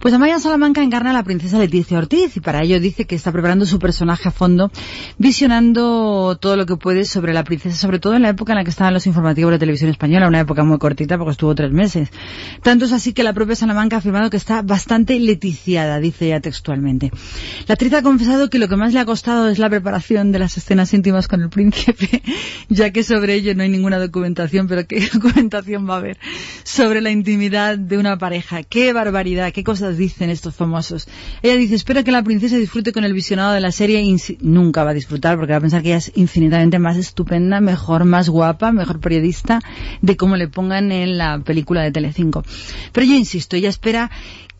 Pues 0.00 0.12
Amaya 0.12 0.38
Salamanca 0.38 0.82
encarna 0.82 1.10
a 1.10 1.12
la 1.14 1.22
princesa 1.22 1.58
Leticia 1.58 1.98
Ortiz 1.98 2.36
y 2.36 2.40
para 2.40 2.62
ello 2.62 2.78
dice 2.78 3.06
que 3.06 3.14
está 3.14 3.32
preparando 3.32 3.64
su 3.64 3.78
personaje 3.78 4.28
a 4.28 4.32
fondo, 4.32 4.70
visionando 5.16 6.36
todo 6.38 6.56
lo 6.56 6.66
que 6.66 6.76
puede 6.76 7.06
sobre 7.06 7.32
la 7.32 7.42
princesa, 7.42 7.76
sobre 7.76 8.00
todo 8.00 8.14
en 8.14 8.22
la 8.22 8.28
época 8.28 8.52
en 8.52 8.58
la 8.58 8.64
que 8.64 8.70
estaban 8.70 8.92
los 8.92 9.06
informativos 9.06 9.52
de 9.52 9.58
televisión 9.58 9.90
española, 9.90 10.28
una 10.28 10.40
época 10.40 10.62
muy 10.62 10.78
cortita 10.78 11.16
porque 11.16 11.32
estuvo 11.32 11.54
tres 11.54 11.72
meses. 11.72 12.10
Tanto 12.62 12.84
es 12.84 12.92
así 12.92 13.14
que 13.14 13.22
la 13.22 13.32
propia 13.32 13.56
Salamanca 13.56 13.96
ha 13.96 13.98
afirmado 14.00 14.28
que 14.28 14.36
está 14.36 14.60
bastante 14.60 15.18
leticiada, 15.18 15.98
dice 16.00 16.26
ella 16.26 16.40
textualmente. 16.40 17.10
La 17.66 17.72
actriz 17.72 17.94
ha 17.94 18.02
confesado 18.02 18.50
que 18.50 18.58
lo 18.58 18.68
que 18.68 18.76
más 18.76 18.92
le 18.92 18.99
ha 19.00 19.04
costado 19.04 19.48
es 19.48 19.58
la 19.58 19.70
preparación 19.70 20.32
de 20.32 20.38
las 20.38 20.56
escenas 20.56 20.92
íntimas 20.94 21.28
con 21.28 21.40
el 21.40 21.48
príncipe, 21.48 22.22
ya 22.68 22.90
que 22.90 23.02
sobre 23.02 23.34
ello 23.34 23.54
no 23.54 23.62
hay 23.62 23.68
ninguna 23.68 23.98
documentación, 23.98 24.68
pero 24.68 24.86
¿qué 24.86 25.08
documentación 25.12 25.88
va 25.88 25.94
a 25.94 25.98
haber 25.98 26.18
sobre 26.62 27.00
la 27.00 27.10
intimidad 27.10 27.78
de 27.78 27.98
una 27.98 28.18
pareja? 28.18 28.62
¡Qué 28.62 28.92
barbaridad! 28.92 29.52
¿Qué 29.52 29.64
cosas 29.64 29.96
dicen 29.96 30.30
estos 30.30 30.54
famosos? 30.54 31.08
Ella 31.42 31.56
dice, 31.56 31.74
espero 31.74 32.04
que 32.04 32.12
la 32.12 32.22
princesa 32.22 32.56
disfrute 32.56 32.92
con 32.92 33.04
el 33.04 33.12
visionado 33.12 33.52
de 33.52 33.60
la 33.60 33.72
serie. 33.72 34.00
Nunca 34.40 34.84
va 34.84 34.90
a 34.90 34.94
disfrutar 34.94 35.36
porque 35.36 35.52
va 35.52 35.58
a 35.58 35.60
pensar 35.60 35.82
que 35.82 35.88
ella 35.88 35.98
es 35.98 36.12
infinitamente 36.14 36.78
más 36.78 36.96
estupenda, 36.96 37.60
mejor, 37.60 38.04
más 38.04 38.28
guapa, 38.28 38.72
mejor 38.72 39.00
periodista 39.00 39.60
de 40.02 40.16
cómo 40.16 40.36
le 40.36 40.48
pongan 40.48 40.92
en 40.92 41.18
la 41.18 41.40
película 41.40 41.82
de 41.82 41.92
Telecinco. 41.92 42.44
Pero 42.92 43.06
yo 43.06 43.14
insisto, 43.14 43.56
ella 43.56 43.68
espera 43.68 44.10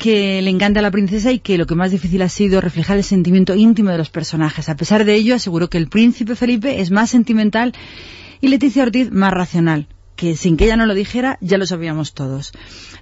que 0.01 0.41
le 0.41 0.49
encanta 0.49 0.81
a 0.81 0.83
la 0.83 0.91
princesa 0.91 1.31
y 1.31 1.41
que 1.41 1.59
lo 1.59 1.67
que 1.67 1.75
más 1.75 1.91
difícil 1.91 2.23
ha 2.23 2.29
sido 2.31 2.63
reflejar 2.63 2.97
el 2.97 3.05
sentimiento 3.05 3.55
íntimo 3.55 3.91
de 3.91 3.99
los 3.99 4.09
personajes. 4.09 4.71
A 4.71 4.77
pesar 4.77 5.05
de 5.05 5.15
ello, 5.15 5.35
aseguró 5.35 5.69
que 5.69 5.77
el 5.77 5.89
príncipe 5.89 6.35
Felipe 6.35 6.81
es 6.81 6.91
más 6.91 7.11
sentimental 7.11 7.75
y 8.41 8.49
Leticia 8.49 8.83
Ortiz 8.83 9.13
más 9.13 9.33
racional 9.33 9.87
que 10.17 10.37
sin 10.37 10.59
que 10.59 10.67
ella 10.67 10.77
no 10.77 10.85
lo 10.85 10.95
dijera, 10.95 11.39
ya 11.41 11.57
lo 11.57 11.65
sabíamos 11.65 12.13
todos. 12.13 12.53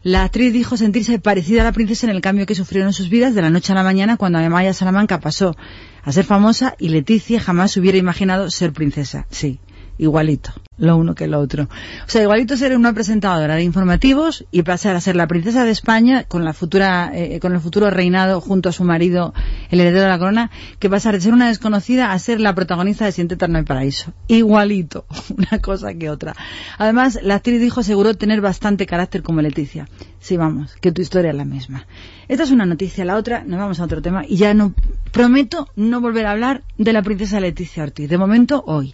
La 0.04 0.22
actriz 0.22 0.52
dijo 0.52 0.76
sentirse 0.76 1.18
parecida 1.18 1.62
a 1.62 1.64
la 1.64 1.72
princesa 1.72 2.06
en 2.06 2.14
el 2.14 2.20
cambio 2.20 2.46
que 2.46 2.54
sufrieron 2.54 2.92
sus 2.92 3.08
vidas 3.08 3.34
de 3.34 3.42
la 3.42 3.50
noche 3.50 3.72
a 3.72 3.74
la 3.74 3.82
mañana 3.82 4.16
cuando 4.16 4.38
Amaya 4.38 4.72
Salamanca 4.72 5.18
pasó 5.18 5.56
a 6.04 6.12
ser 6.12 6.24
famosa 6.24 6.76
y 6.78 6.90
Leticia 6.90 7.40
jamás 7.40 7.76
hubiera 7.76 7.98
imaginado 7.98 8.50
ser 8.50 8.72
princesa. 8.72 9.26
Sí, 9.30 9.58
igualito, 9.98 10.52
lo 10.78 10.96
uno 10.96 11.14
que 11.14 11.26
lo 11.26 11.40
otro. 11.40 11.64
O 11.64 12.08
sea, 12.08 12.22
igualito 12.22 12.56
ser 12.56 12.76
una 12.76 12.92
presentadora 12.92 13.56
de 13.56 13.62
informativos 13.62 14.46
y 14.50 14.62
pasar 14.62 14.96
a 14.96 15.00
ser 15.00 15.16
la 15.16 15.26
princesa 15.26 15.64
de 15.64 15.70
España 15.70 16.24
con 16.24 16.44
la 16.44 16.52
futura, 16.52 17.10
eh, 17.12 17.40
con 17.40 17.52
el 17.52 17.60
futuro 17.60 17.90
reinado 17.90 18.40
junto 18.40 18.68
a 18.68 18.72
su 18.72 18.84
marido, 18.84 19.34
el 19.70 19.80
heredero 19.80 20.02
de 20.02 20.08
la 20.08 20.18
corona, 20.18 20.50
que 20.78 20.88
pasar 20.88 21.14
de 21.14 21.20
ser 21.20 21.34
una 21.34 21.48
desconocida 21.48 22.12
a 22.12 22.18
ser 22.18 22.40
la 22.40 22.54
protagonista 22.54 23.04
de 23.04 23.12
Siente 23.12 23.34
Eterno 23.34 23.58
el 23.58 23.64
Paraíso. 23.64 24.12
Igualito, 24.28 25.04
una 25.36 25.60
cosa 25.60 25.94
que 25.94 26.10
otra. 26.10 26.34
Además, 26.78 27.18
la 27.22 27.36
actriz 27.36 27.60
dijo 27.60 27.80
aseguró 27.80 28.14
tener 28.14 28.40
bastante 28.40 28.86
carácter 28.86 29.22
como 29.22 29.42
Leticia. 29.42 29.88
Sí, 30.20 30.36
vamos, 30.36 30.76
que 30.80 30.92
tu 30.92 31.02
historia 31.02 31.30
es 31.30 31.36
la 31.36 31.44
misma. 31.44 31.86
Esta 32.28 32.44
es 32.44 32.50
una 32.50 32.66
noticia, 32.66 33.04
la 33.04 33.16
otra, 33.16 33.44
nos 33.44 33.58
vamos 33.58 33.80
a 33.80 33.84
otro 33.84 34.02
tema 34.02 34.24
y 34.26 34.36
ya 34.36 34.54
no, 34.54 34.74
prometo 35.12 35.68
no 35.76 36.00
volver 36.00 36.26
a 36.26 36.32
hablar 36.32 36.62
de 36.76 36.92
la 36.92 37.02
princesa 37.02 37.40
Leticia 37.40 37.82
Ortiz. 37.82 38.08
De 38.08 38.18
momento, 38.18 38.62
hoy. 38.66 38.92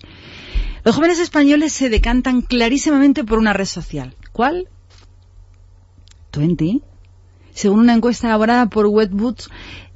Los 0.84 0.96
jóvenes 0.96 1.18
españoles 1.18 1.72
se 1.72 1.88
decantan 1.88 2.42
clarísimamente 2.42 3.24
por 3.24 3.38
una 3.38 3.54
red 3.54 3.64
social. 3.64 4.14
¿Cuál? 4.32 4.68
Twenty. 6.30 6.82
Según 7.54 7.80
una 7.80 7.94
encuesta 7.94 8.26
elaborada 8.26 8.66
por 8.66 8.86
Wetwoods, 8.86 9.48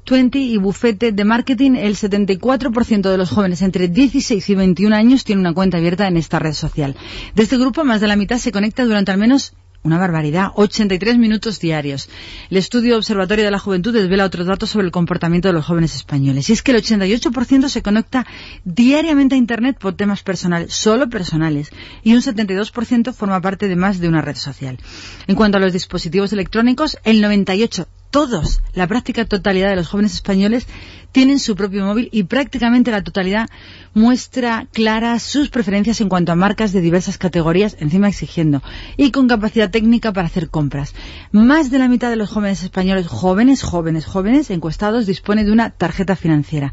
Twenty 0.04 0.54
y 0.54 0.56
Bufete 0.56 1.12
de 1.12 1.24
Marketing, 1.24 1.72
el 1.72 1.94
74% 1.96 3.10
de 3.10 3.18
los 3.18 3.28
jóvenes 3.28 3.60
entre 3.60 3.88
16 3.88 4.48
y 4.48 4.54
21 4.54 4.96
años 4.96 5.24
tiene 5.24 5.40
una 5.42 5.52
cuenta 5.52 5.76
abierta 5.76 6.08
en 6.08 6.16
esta 6.16 6.38
red 6.38 6.54
social. 6.54 6.96
De 7.34 7.42
este 7.42 7.58
grupo, 7.58 7.84
más 7.84 8.00
de 8.00 8.06
la 8.06 8.16
mitad 8.16 8.38
se 8.38 8.50
conecta 8.50 8.84
durante 8.84 9.12
al 9.12 9.18
menos 9.18 9.52
una 9.82 9.98
barbaridad, 9.98 10.50
83 10.54 11.18
minutos 11.18 11.60
diarios. 11.60 12.08
El 12.50 12.56
estudio 12.56 12.96
Observatorio 12.96 13.44
de 13.44 13.50
la 13.50 13.58
Juventud 13.58 13.92
desvela 13.92 14.24
otros 14.24 14.46
datos 14.46 14.70
sobre 14.70 14.86
el 14.86 14.92
comportamiento 14.92 15.48
de 15.48 15.54
los 15.54 15.66
jóvenes 15.66 15.94
españoles. 15.94 16.50
Y 16.50 16.52
es 16.52 16.62
que 16.62 16.72
el 16.72 16.82
88% 16.82 17.68
se 17.68 17.82
conecta 17.82 18.26
diariamente 18.64 19.34
a 19.34 19.38
Internet 19.38 19.78
por 19.78 19.94
temas 19.94 20.22
personales, 20.22 20.74
solo 20.74 21.08
personales, 21.08 21.70
y 22.02 22.14
un 22.14 22.22
72% 22.22 23.12
forma 23.12 23.40
parte 23.40 23.68
de 23.68 23.76
más 23.76 24.00
de 24.00 24.08
una 24.08 24.22
red 24.22 24.36
social. 24.36 24.78
En 25.26 25.36
cuanto 25.36 25.58
a 25.58 25.60
los 25.60 25.72
dispositivos 25.72 26.32
electrónicos, 26.32 26.98
el 27.04 27.22
98%, 27.22 27.86
todos, 28.10 28.60
la 28.74 28.86
práctica 28.86 29.24
totalidad 29.24 29.68
de 29.68 29.76
los 29.76 29.88
jóvenes 29.88 30.14
españoles 30.14 30.66
tienen 31.12 31.38
su 31.38 31.56
propio 31.56 31.84
móvil 31.84 32.08
y 32.12 32.24
prácticamente 32.24 32.90
la 32.90 33.02
totalidad 33.02 33.48
muestra 33.94 34.66
claras 34.72 35.22
sus 35.22 35.48
preferencias 35.50 36.00
en 36.00 36.08
cuanto 36.08 36.32
a 36.32 36.36
marcas 36.36 36.72
de 36.72 36.80
diversas 36.80 37.18
categorías, 37.18 37.76
encima 37.80 38.08
exigiendo, 38.08 38.62
y 38.96 39.10
con 39.10 39.28
capacidad 39.28 39.70
técnica 39.70 40.12
para 40.12 40.26
hacer 40.26 40.50
compras. 40.50 40.94
Más 41.32 41.70
de 41.70 41.78
la 41.78 41.88
mitad 41.88 42.10
de 42.10 42.16
los 42.16 42.30
jóvenes 42.30 42.62
españoles, 42.62 43.06
jóvenes, 43.06 43.62
jóvenes, 43.62 44.06
jóvenes, 44.06 44.50
encuestados, 44.50 45.06
dispone 45.06 45.44
de 45.44 45.52
una 45.52 45.70
tarjeta 45.70 46.16
financiera. 46.16 46.72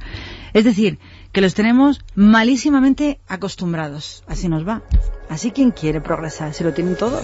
Es 0.53 0.63
decir, 0.63 0.99
que 1.31 1.41
los 1.41 1.53
tenemos 1.53 2.01
malísimamente 2.15 3.19
acostumbrados. 3.27 4.23
Así 4.27 4.47
nos 4.47 4.65
va. 4.65 4.83
Así 5.29 5.51
quien 5.51 5.71
quiere 5.71 6.01
progresar, 6.01 6.53
se 6.53 6.63
lo 6.63 6.73
tienen 6.73 6.95
todo. 6.95 7.21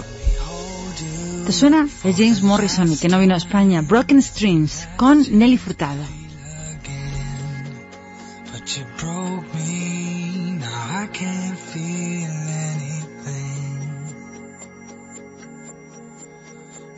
¿Te 1.46 1.52
suena? 1.52 1.88
Es 2.04 2.16
James 2.16 2.42
Morrison, 2.42 2.96
que 2.96 3.08
no 3.08 3.18
vino 3.18 3.34
a 3.34 3.38
España. 3.38 3.82
Broken 3.82 4.22
Strings, 4.22 4.88
con 4.96 5.24
Nelly 5.38 5.58
Furtado. 5.58 6.02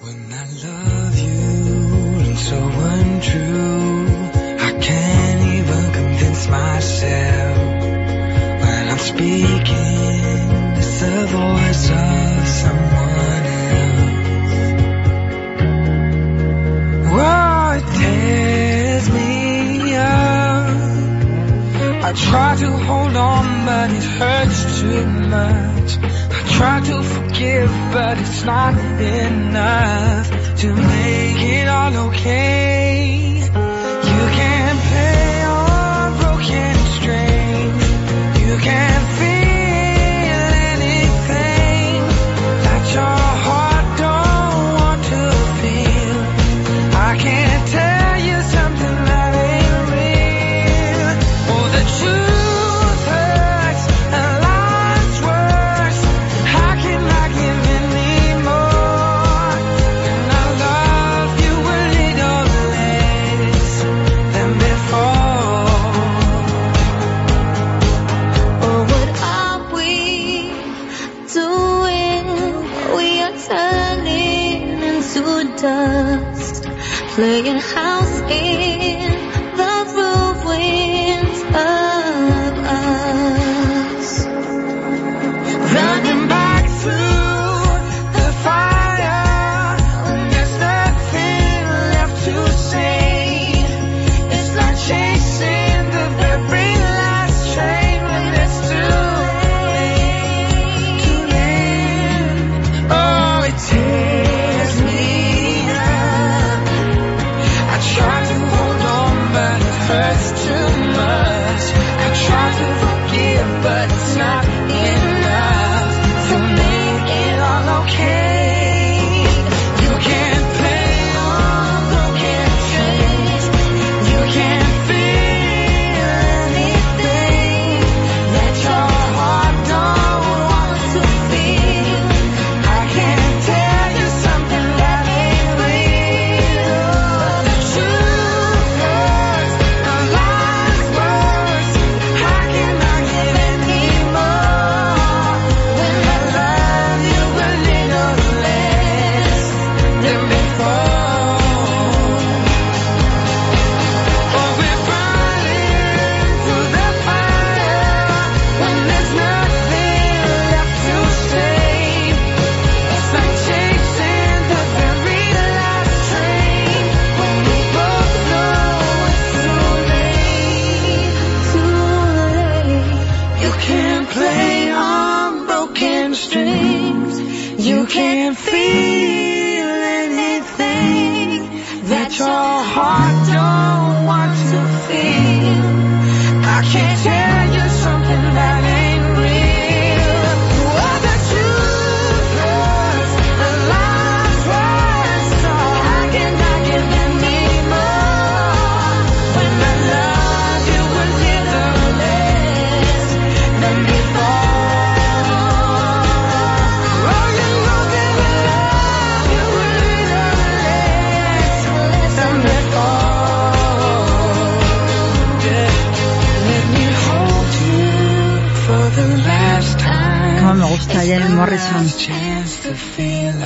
When 0.03 0.31
I 0.31 0.45
love 0.63 1.19
you 1.19 2.37
so 2.37 2.59
untrue, 2.59 3.54
not 28.45 28.75
enough 29.01 30.29
to 30.61 30.75
make 30.75 31.41
it 31.41 31.67
all 31.69 31.97
okay. 32.09 32.64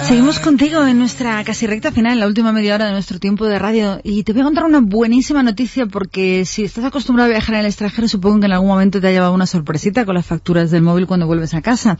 Seguimos 0.06 0.38
contigo 0.38 0.86
en 0.86 0.96
nuestra 0.96 1.42
casi 1.42 1.66
recta 1.66 1.90
final, 1.90 2.12
en 2.12 2.20
la 2.20 2.28
última 2.28 2.52
media 2.52 2.76
hora 2.76 2.86
de 2.86 2.92
nuestro 2.92 3.18
tiempo 3.18 3.46
de 3.46 3.58
radio. 3.58 4.00
Y 4.04 4.22
te 4.22 4.32
voy 4.32 4.42
a 4.42 4.44
contar 4.44 4.64
una 4.64 4.80
buenísima 4.80 5.42
noticia 5.42 5.86
porque 5.86 6.44
si 6.44 6.62
estás 6.62 6.84
acostumbrado 6.84 7.28
a 7.28 7.32
viajar 7.32 7.56
en 7.56 7.62
el 7.62 7.66
extranjero, 7.66 8.06
supongo 8.06 8.38
que 8.40 8.46
en 8.46 8.52
algún 8.52 8.68
momento 8.68 9.00
te 9.00 9.08
ha 9.08 9.10
llevado 9.10 9.32
una 9.32 9.46
sorpresita 9.46 10.04
con 10.04 10.14
las 10.14 10.24
facturas 10.24 10.70
del 10.70 10.82
móvil 10.82 11.08
cuando 11.08 11.26
vuelves 11.26 11.52
a 11.54 11.60
casa. 11.60 11.98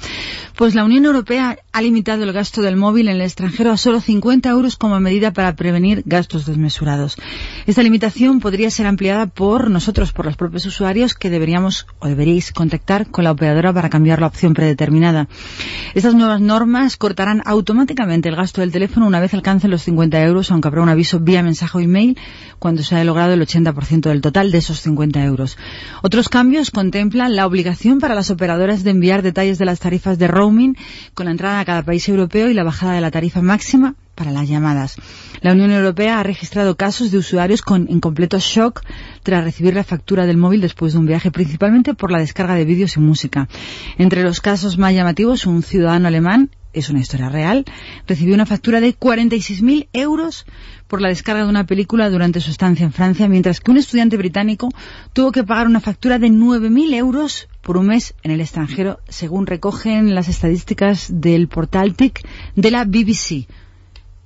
Pues 0.57 0.77
la 0.77 0.85
Unión 0.85 1.05
Europea 1.07 1.59
ha 1.73 1.83
limitado 1.83 2.23
el 2.23 2.33
gasto 2.33 2.63
del 2.63 2.77
móvil 2.77 3.09
en 3.09 3.17
el 3.17 3.23
extranjero 3.23 3.73
a 3.73 3.77
solo 3.77 4.01
50 4.01 4.49
euros 4.49 4.77
como 4.77 5.01
medida 5.01 5.33
para 5.33 5.57
prevenir 5.57 6.05
gastos 6.07 6.47
desmesurados. 6.47 7.17
Esta 7.67 7.83
limitación 7.83 8.39
podría 8.39 8.71
ser 8.71 8.87
ampliada 8.87 9.27
por 9.27 9.71
nosotros, 9.71 10.13
por 10.13 10.25
los 10.25 10.37
propios 10.37 10.67
usuarios, 10.67 11.15
que 11.15 11.31
deberíamos 11.31 11.87
o 11.99 12.07
deberíais 12.07 12.53
contactar 12.53 13.11
con 13.11 13.25
la 13.25 13.33
operadora 13.33 13.73
para 13.73 13.91
cambiar 13.91 14.21
la 14.21 14.29
opción 14.29 14.55
predeterminada. 14.55 15.29
Estas 15.95 16.15
nuevas 16.15 16.41
normas 16.41 16.97
cortarán 16.97 17.43
automáticamente 17.45 18.29
el 18.29 18.37
gasto 18.37 18.61
del 18.61 18.71
teléfono 18.71 19.07
una 19.07 19.21
vez 19.21 19.33
alcancen 19.35 19.71
los 19.71 19.83
50 19.83 20.23
euros, 20.23 20.51
aunque 20.51 20.69
habrá 20.69 20.83
un 20.83 20.89
aviso 20.89 21.19
vía 21.19 21.43
mensaje 21.43 21.79
o 21.79 21.81
email 21.81 22.19
cuando 22.59 22.83
se 22.83 22.95
haya 22.95 23.05
logrado 23.05 23.33
el 23.33 23.41
80% 23.41 24.03
del 24.03 24.21
total 24.21 24.51
de 24.51 24.59
esos 24.59 24.81
50 24.81 25.25
euros. 25.25 25.57
Otros 26.03 26.29
cambios 26.29 26.71
contemplan 26.71 27.37
la 27.37 27.47
obligación 27.47 28.01
para 28.01 28.15
las 28.15 28.31
operadoras 28.31 28.85
de 28.85 28.91
enviar 28.91 29.23
detalles 29.23 29.59
de 29.59 29.65
las 29.65 29.81
tarifas 29.81 30.19
de 30.19 30.29
roaming 30.29 30.77
con 31.15 31.27
la 31.27 31.33
entrada 31.33 31.61
a 31.61 31.65
cada 31.65 31.83
país 31.83 32.09
europeo 32.09 32.49
y 32.49 32.55
la 32.55 32.65
bajada 32.65 32.93
de 32.93 33.01
la 33.01 33.11
tarifa 33.11 33.43
máxima 33.43 33.95
para 34.19 34.33
las 34.33 34.49
llamadas. 34.49 34.97
La 35.41 35.53
Unión 35.53 35.71
Europea 35.71 36.19
ha 36.19 36.25
registrado 36.25 36.77
casos 36.77 37.13
de 37.13 37.19
usuarios 37.19 37.63
con 37.63 37.87
incompleto 37.89 38.39
shock 38.41 38.83
tras 39.29 39.45
recibir 39.45 39.75
la 39.75 39.85
factura 39.85 40.25
del 40.25 40.39
móvil 40.39 40.63
después 40.63 40.95
de 40.95 41.01
un 41.01 41.05
viaje, 41.05 41.31
principalmente 41.31 41.93
por 41.93 42.11
la 42.11 42.19
descarga 42.19 42.55
de 42.55 42.65
vídeos 42.65 42.97
y 42.97 43.01
música. 43.01 43.47
Entre 43.99 44.23
los 44.23 44.41
casos 44.41 44.79
más 44.79 44.95
llamativos, 44.95 45.45
un 45.45 45.63
ciudadano 45.63 46.09
alemán 46.09 46.49
es 46.73 46.89
una 46.89 47.01
historia 47.01 47.29
real, 47.29 47.67
recibió 48.07 48.35
una 48.35 48.47
factura 48.47 48.81
de 48.81 48.99
46.000 48.99 49.89
euros 49.93 50.47
por 50.87 51.03
la 51.03 51.11
descarga 51.11 51.43
de 51.43 51.51
una 51.51 51.67
película 51.67 52.09
durante 52.09 52.41
su 52.41 52.51
estancia 52.51 52.87
en 52.87 52.93
Francia, 52.95 53.29
mientras 53.29 53.61
que 53.61 53.71
un 53.71 53.77
estudiante 53.77 54.17
británico 54.17 54.71
tuvo 55.13 55.31
que 55.31 55.45
pagar 55.45 55.67
una 55.67 55.81
factura 55.81 56.19
de 56.19 56.29
9.000 56.29 56.95
euros 56.95 57.51
por 57.61 57.77
un 57.77 57.89
mes 57.89 58.15
en 58.23 58.31
el 58.31 58.41
extranjero, 58.41 58.99
según 59.11 59.47
recogen 59.47 60.15
las 60.15 60.29
estadísticas 60.29 61.09
del 61.13 61.49
portal 61.49 61.95
TIC 61.95 62.27
de 62.57 62.71
la 62.71 62.87
BBC. 62.87 63.47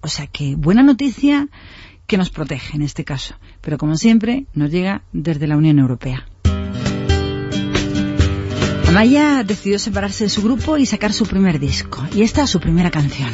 O 0.01 0.07
sea 0.07 0.29
que 0.29 0.55
buena 0.55 0.85
noticia 0.85 1.49
que 2.07 2.19
nos 2.19 2.31
protege 2.31 2.77
en 2.77 2.83
este 2.83 3.05
caso, 3.05 3.35
pero 3.63 3.79
como 3.79 3.97
siempre 3.97 4.45
nos 4.53 4.71
llega 4.71 5.03
desde 5.13 5.47
la 5.47 5.57
Unión 5.57 5.79
Europea. 5.79 6.27
Amaya 8.89 9.43
decidió 9.43 9.79
separarse 9.79 10.25
de 10.25 10.31
su 10.31 10.43
grupo 10.43 10.77
y 10.77 10.85
sacar 10.85 11.15
su 11.15 11.25
primer 11.25 11.59
disco. 11.59 12.07
Y 12.15 12.21
esta 12.21 12.43
es 12.43 12.51
su 12.51 12.61
primera 12.61 12.91
canción. 12.91 13.31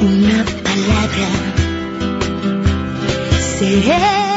Una 0.00 0.44
palabra 0.64 1.28
serena 3.60 4.27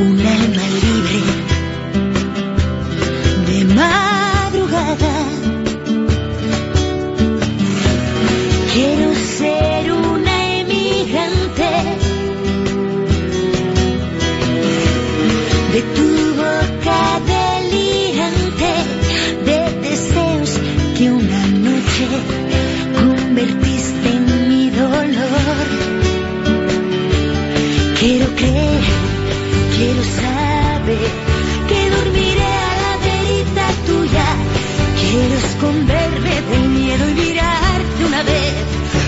un 0.00 0.69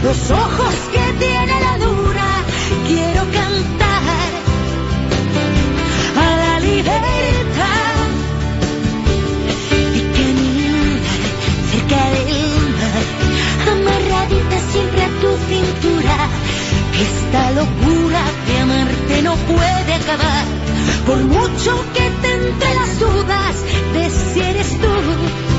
los 0.02 0.30
ojos 0.30 0.74
que 0.92 1.24
tiene 1.24 1.60
la 1.60 1.78
luna. 1.78 2.44
Quiero 2.86 3.22
cantar 3.30 4.30
a 6.16 6.36
la 6.36 6.60
libertad 6.60 8.02
y 9.94 10.00
caminar 10.16 11.00
cerca 11.70 12.02
del 12.14 12.62
mar, 12.80 13.04
amarradita 13.72 14.58
siempre 14.72 15.02
a 15.02 15.10
tu 15.20 15.30
cintura. 15.48 16.16
Esta 17.08 17.50
locura 17.52 18.22
de 18.46 18.58
amarte 18.58 19.22
no 19.22 19.34
puede 19.36 19.94
acabar, 19.94 20.44
por 21.06 21.18
mucho 21.18 21.84
que 21.94 22.10
te 22.22 22.32
entre 22.32 22.74
las 22.74 22.98
dudas 22.98 23.54
de 23.94 24.10
si 24.10 24.40
eres 24.40 24.80
tú 24.80 25.51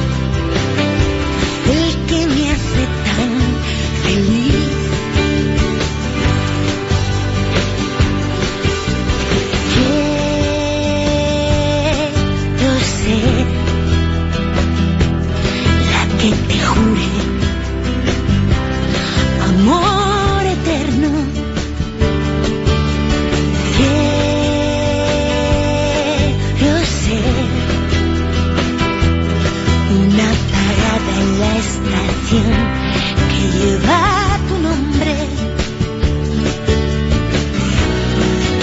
que 32.41 33.57
lleva 33.57 34.39
tu 34.47 34.57
nombre. 34.57 35.15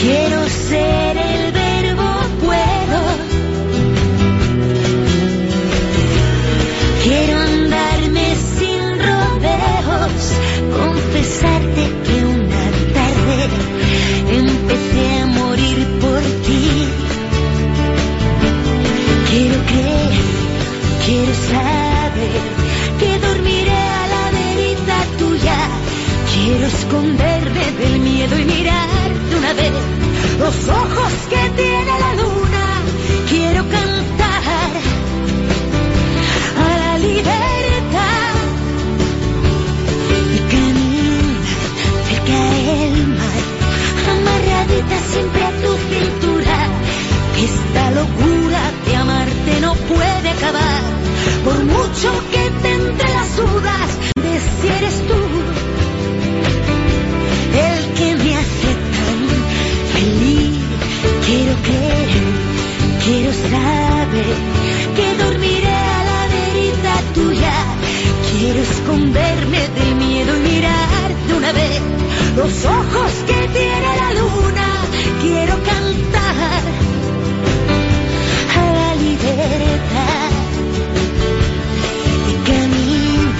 Quiero 0.00 0.48
ser 0.48 1.16
el 1.16 1.52
verbo 1.52 2.08
puedo. 2.44 3.00
Quiero 7.04 7.38
andarme 7.38 8.36
sin 8.58 8.82
rodeos, 9.08 10.22
confesarte 10.76 12.09
los 30.38 30.68
ojos 30.68 31.12
que 31.28 31.50
tiene 31.62 31.92
la 32.04 32.14
luna. 32.14 32.64
Quiero 33.28 33.62
cantar 33.68 34.70
a 36.66 36.78
la 36.82 36.98
libertad 36.98 38.34
y 40.34 40.38
caminar 40.52 41.34
cerca 42.08 42.40
del 42.56 43.06
mar, 43.08 43.42
amarradita 44.14 44.98
siempre 45.12 45.42
a 45.44 45.52
tu 45.62 45.72
cintura. 45.90 46.56
Esta 47.48 47.90
locura 47.92 48.60
de 48.86 48.96
amarte 48.96 49.60
no 49.60 49.74
puede 49.74 50.28
acabar. 50.30 50.82
Por 51.44 51.64
mucho 51.64 52.08
que 52.32 52.50
te 52.62 52.79
que 63.50 65.14
dormiré 65.22 65.74
a 65.74 66.04
la 66.04 66.20
verita 66.28 66.94
tuya. 67.14 67.52
Quiero 68.30 68.60
esconderme 68.62 69.68
del 69.68 69.94
miedo 69.96 70.36
y 70.36 70.40
mirar 70.40 71.08
de 71.26 71.34
una 71.34 71.52
vez 71.52 71.80
los 72.36 72.64
ojos 72.64 73.12
que 73.26 73.48
tiene 73.48 73.96
la 74.02 74.12
luna. 74.20 74.68
Quiero 75.20 75.54
cantar 75.64 76.62
a 78.56 78.72
la 78.72 78.94
libertad 78.94 80.30
y 82.30 82.34
caminar 82.48 83.34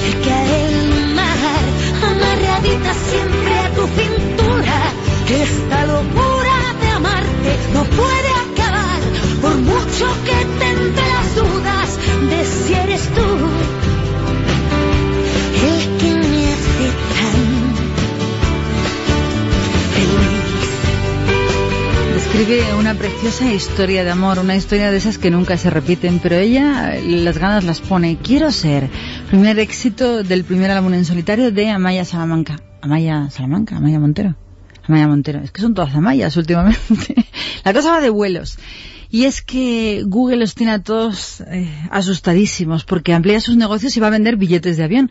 cerca 0.00 0.36
del 0.52 1.14
mar, 1.14 1.62
amarradita 2.10 2.94
siempre 3.10 3.58
a 3.58 3.70
tu 3.74 3.86
cintura. 3.98 4.92
Que 5.26 5.42
esta 5.42 5.86
locura 5.86 6.29
eres 12.74 13.08
tú 13.08 13.20
el 15.62 15.98
que 15.98 16.14
me 16.14 16.46
hace 16.52 16.86
tan 17.14 17.34
feliz. 19.94 20.40
Describe 22.14 22.74
una 22.78 22.94
preciosa 22.94 23.52
historia 23.52 24.04
de 24.04 24.10
amor, 24.10 24.38
una 24.38 24.56
historia 24.56 24.90
de 24.90 24.96
esas 24.96 25.18
que 25.18 25.30
nunca 25.30 25.56
se 25.56 25.70
repiten, 25.70 26.20
pero 26.20 26.36
ella 26.36 26.94
las 27.04 27.38
ganas 27.38 27.64
las 27.64 27.80
pone. 27.80 28.18
Quiero 28.22 28.50
ser. 28.52 28.88
Primer 29.28 29.58
éxito 29.58 30.22
del 30.22 30.44
primer 30.44 30.70
álbum 30.70 30.94
en 30.94 31.04
solitario 31.04 31.52
de 31.52 31.70
Amaya 31.70 32.04
Salamanca. 32.04 32.60
Amaya 32.82 33.28
Salamanca, 33.30 33.76
Amaya 33.76 33.98
Montero. 34.00 34.36
Amaya 34.86 35.08
Montero. 35.08 35.40
Es 35.40 35.50
que 35.50 35.60
son 35.60 35.74
todas 35.74 35.94
Amayas 35.94 36.36
últimamente. 36.36 37.14
La 37.64 37.72
cosa 37.72 37.92
va 37.92 38.00
de 38.00 38.10
vuelos. 38.10 38.58
Y 39.10 39.24
es 39.24 39.42
que 39.42 40.04
Google 40.06 40.36
los 40.36 40.54
tiene 40.54 40.72
a 40.72 40.82
todos 40.82 41.40
eh, 41.40 41.68
asustadísimos 41.90 42.84
porque 42.84 43.12
amplía 43.12 43.40
sus 43.40 43.56
negocios 43.56 43.96
y 43.96 44.00
va 44.00 44.06
a 44.06 44.10
vender 44.10 44.36
billetes 44.36 44.76
de 44.76 44.84
avión. 44.84 45.10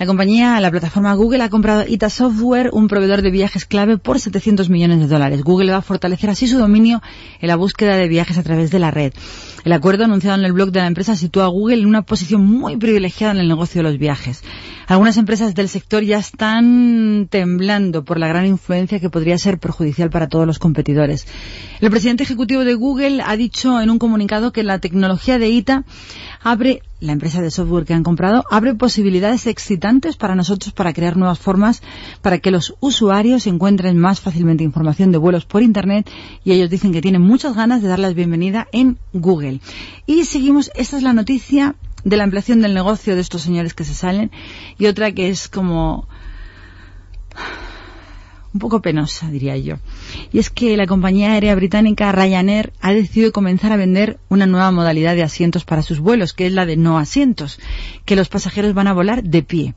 La 0.00 0.06
compañía, 0.06 0.58
la 0.60 0.70
plataforma 0.70 1.12
Google, 1.12 1.42
ha 1.42 1.50
comprado 1.50 1.84
ITA 1.86 2.08
Software, 2.08 2.70
un 2.72 2.88
proveedor 2.88 3.20
de 3.20 3.30
viajes 3.30 3.66
clave, 3.66 3.98
por 3.98 4.18
700 4.18 4.70
millones 4.70 4.98
de 4.98 5.06
dólares. 5.06 5.42
Google 5.42 5.72
va 5.72 5.76
a 5.76 5.82
fortalecer 5.82 6.30
así 6.30 6.48
su 6.48 6.56
dominio 6.56 7.02
en 7.38 7.48
la 7.48 7.56
búsqueda 7.56 7.96
de 7.96 8.08
viajes 8.08 8.38
a 8.38 8.42
través 8.42 8.70
de 8.70 8.78
la 8.78 8.90
red. 8.90 9.12
El 9.62 9.72
acuerdo 9.72 10.04
anunciado 10.04 10.38
en 10.38 10.46
el 10.46 10.54
blog 10.54 10.72
de 10.72 10.80
la 10.80 10.86
empresa 10.86 11.16
sitúa 11.16 11.44
a 11.44 11.48
Google 11.48 11.82
en 11.82 11.86
una 11.86 12.00
posición 12.00 12.46
muy 12.46 12.78
privilegiada 12.78 13.34
en 13.34 13.40
el 13.40 13.48
negocio 13.48 13.80
de 13.80 13.90
los 13.90 13.98
viajes. 13.98 14.42
Algunas 14.86 15.18
empresas 15.18 15.54
del 15.54 15.68
sector 15.68 16.02
ya 16.02 16.16
están 16.16 17.28
temblando 17.28 18.02
por 18.02 18.18
la 18.18 18.28
gran 18.28 18.46
influencia 18.46 19.00
que 19.00 19.10
podría 19.10 19.36
ser 19.36 19.58
perjudicial 19.58 20.08
para 20.08 20.28
todos 20.28 20.46
los 20.46 20.58
competidores. 20.58 21.26
El 21.82 21.90
presidente 21.90 22.22
ejecutivo 22.22 22.64
de 22.64 22.72
Google 22.72 23.22
ha 23.22 23.36
dicho 23.36 23.78
en 23.78 23.90
un 23.90 23.98
comunicado 23.98 24.50
que 24.50 24.62
la 24.62 24.78
tecnología 24.78 25.38
de 25.38 25.50
ITA 25.50 25.84
abre, 26.42 26.80
la 27.00 27.12
empresa 27.12 27.40
de 27.40 27.50
software 27.50 27.84
que 27.84 27.94
han 27.94 28.02
comprado, 28.02 28.44
abre 28.50 28.74
posibilidades 28.74 29.46
excitantes 29.46 30.16
para 30.16 30.34
nosotros 30.34 30.72
para 30.72 30.92
crear 30.92 31.16
nuevas 31.16 31.38
formas 31.38 31.82
para 32.22 32.38
que 32.38 32.50
los 32.50 32.74
usuarios 32.80 33.46
encuentren 33.46 33.98
más 33.98 34.20
fácilmente 34.20 34.64
información 34.64 35.10
de 35.10 35.18
vuelos 35.18 35.46
por 35.46 35.62
Internet 35.62 36.08
y 36.44 36.52
ellos 36.52 36.70
dicen 36.70 36.92
que 36.92 37.00
tienen 37.00 37.22
muchas 37.22 37.54
ganas 37.54 37.82
de 37.82 37.88
darles 37.88 38.14
bienvenida 38.14 38.68
en 38.72 38.98
Google. 39.12 39.60
Y 40.06 40.24
seguimos, 40.24 40.70
esta 40.74 40.98
es 40.98 41.02
la 41.02 41.12
noticia 41.12 41.74
de 42.04 42.16
la 42.16 42.24
ampliación 42.24 42.60
del 42.60 42.74
negocio 42.74 43.14
de 43.14 43.20
estos 43.20 43.42
señores 43.42 43.74
que 43.74 43.84
se 43.84 43.94
salen 43.94 44.30
y 44.78 44.86
otra 44.86 45.12
que 45.12 45.28
es 45.28 45.48
como 45.48 46.06
un 48.52 48.60
poco 48.60 48.82
penosa, 48.82 49.30
diría 49.30 49.56
yo. 49.56 49.76
Y 50.32 50.38
es 50.38 50.50
que 50.50 50.76
la 50.76 50.86
compañía 50.86 51.32
aérea 51.32 51.54
británica 51.54 52.12
Ryanair 52.12 52.72
ha 52.80 52.92
decidido 52.92 53.32
comenzar 53.32 53.72
a 53.72 53.76
vender 53.76 54.18
una 54.28 54.46
nueva 54.46 54.70
modalidad 54.70 55.14
de 55.14 55.22
asientos 55.22 55.64
para 55.64 55.82
sus 55.82 56.00
vuelos, 56.00 56.32
que 56.32 56.46
es 56.46 56.52
la 56.52 56.66
de 56.66 56.76
no 56.76 56.98
asientos, 56.98 57.60
que 58.04 58.16
los 58.16 58.28
pasajeros 58.28 58.74
van 58.74 58.88
a 58.88 58.92
volar 58.92 59.22
de 59.22 59.42
pie. 59.42 59.74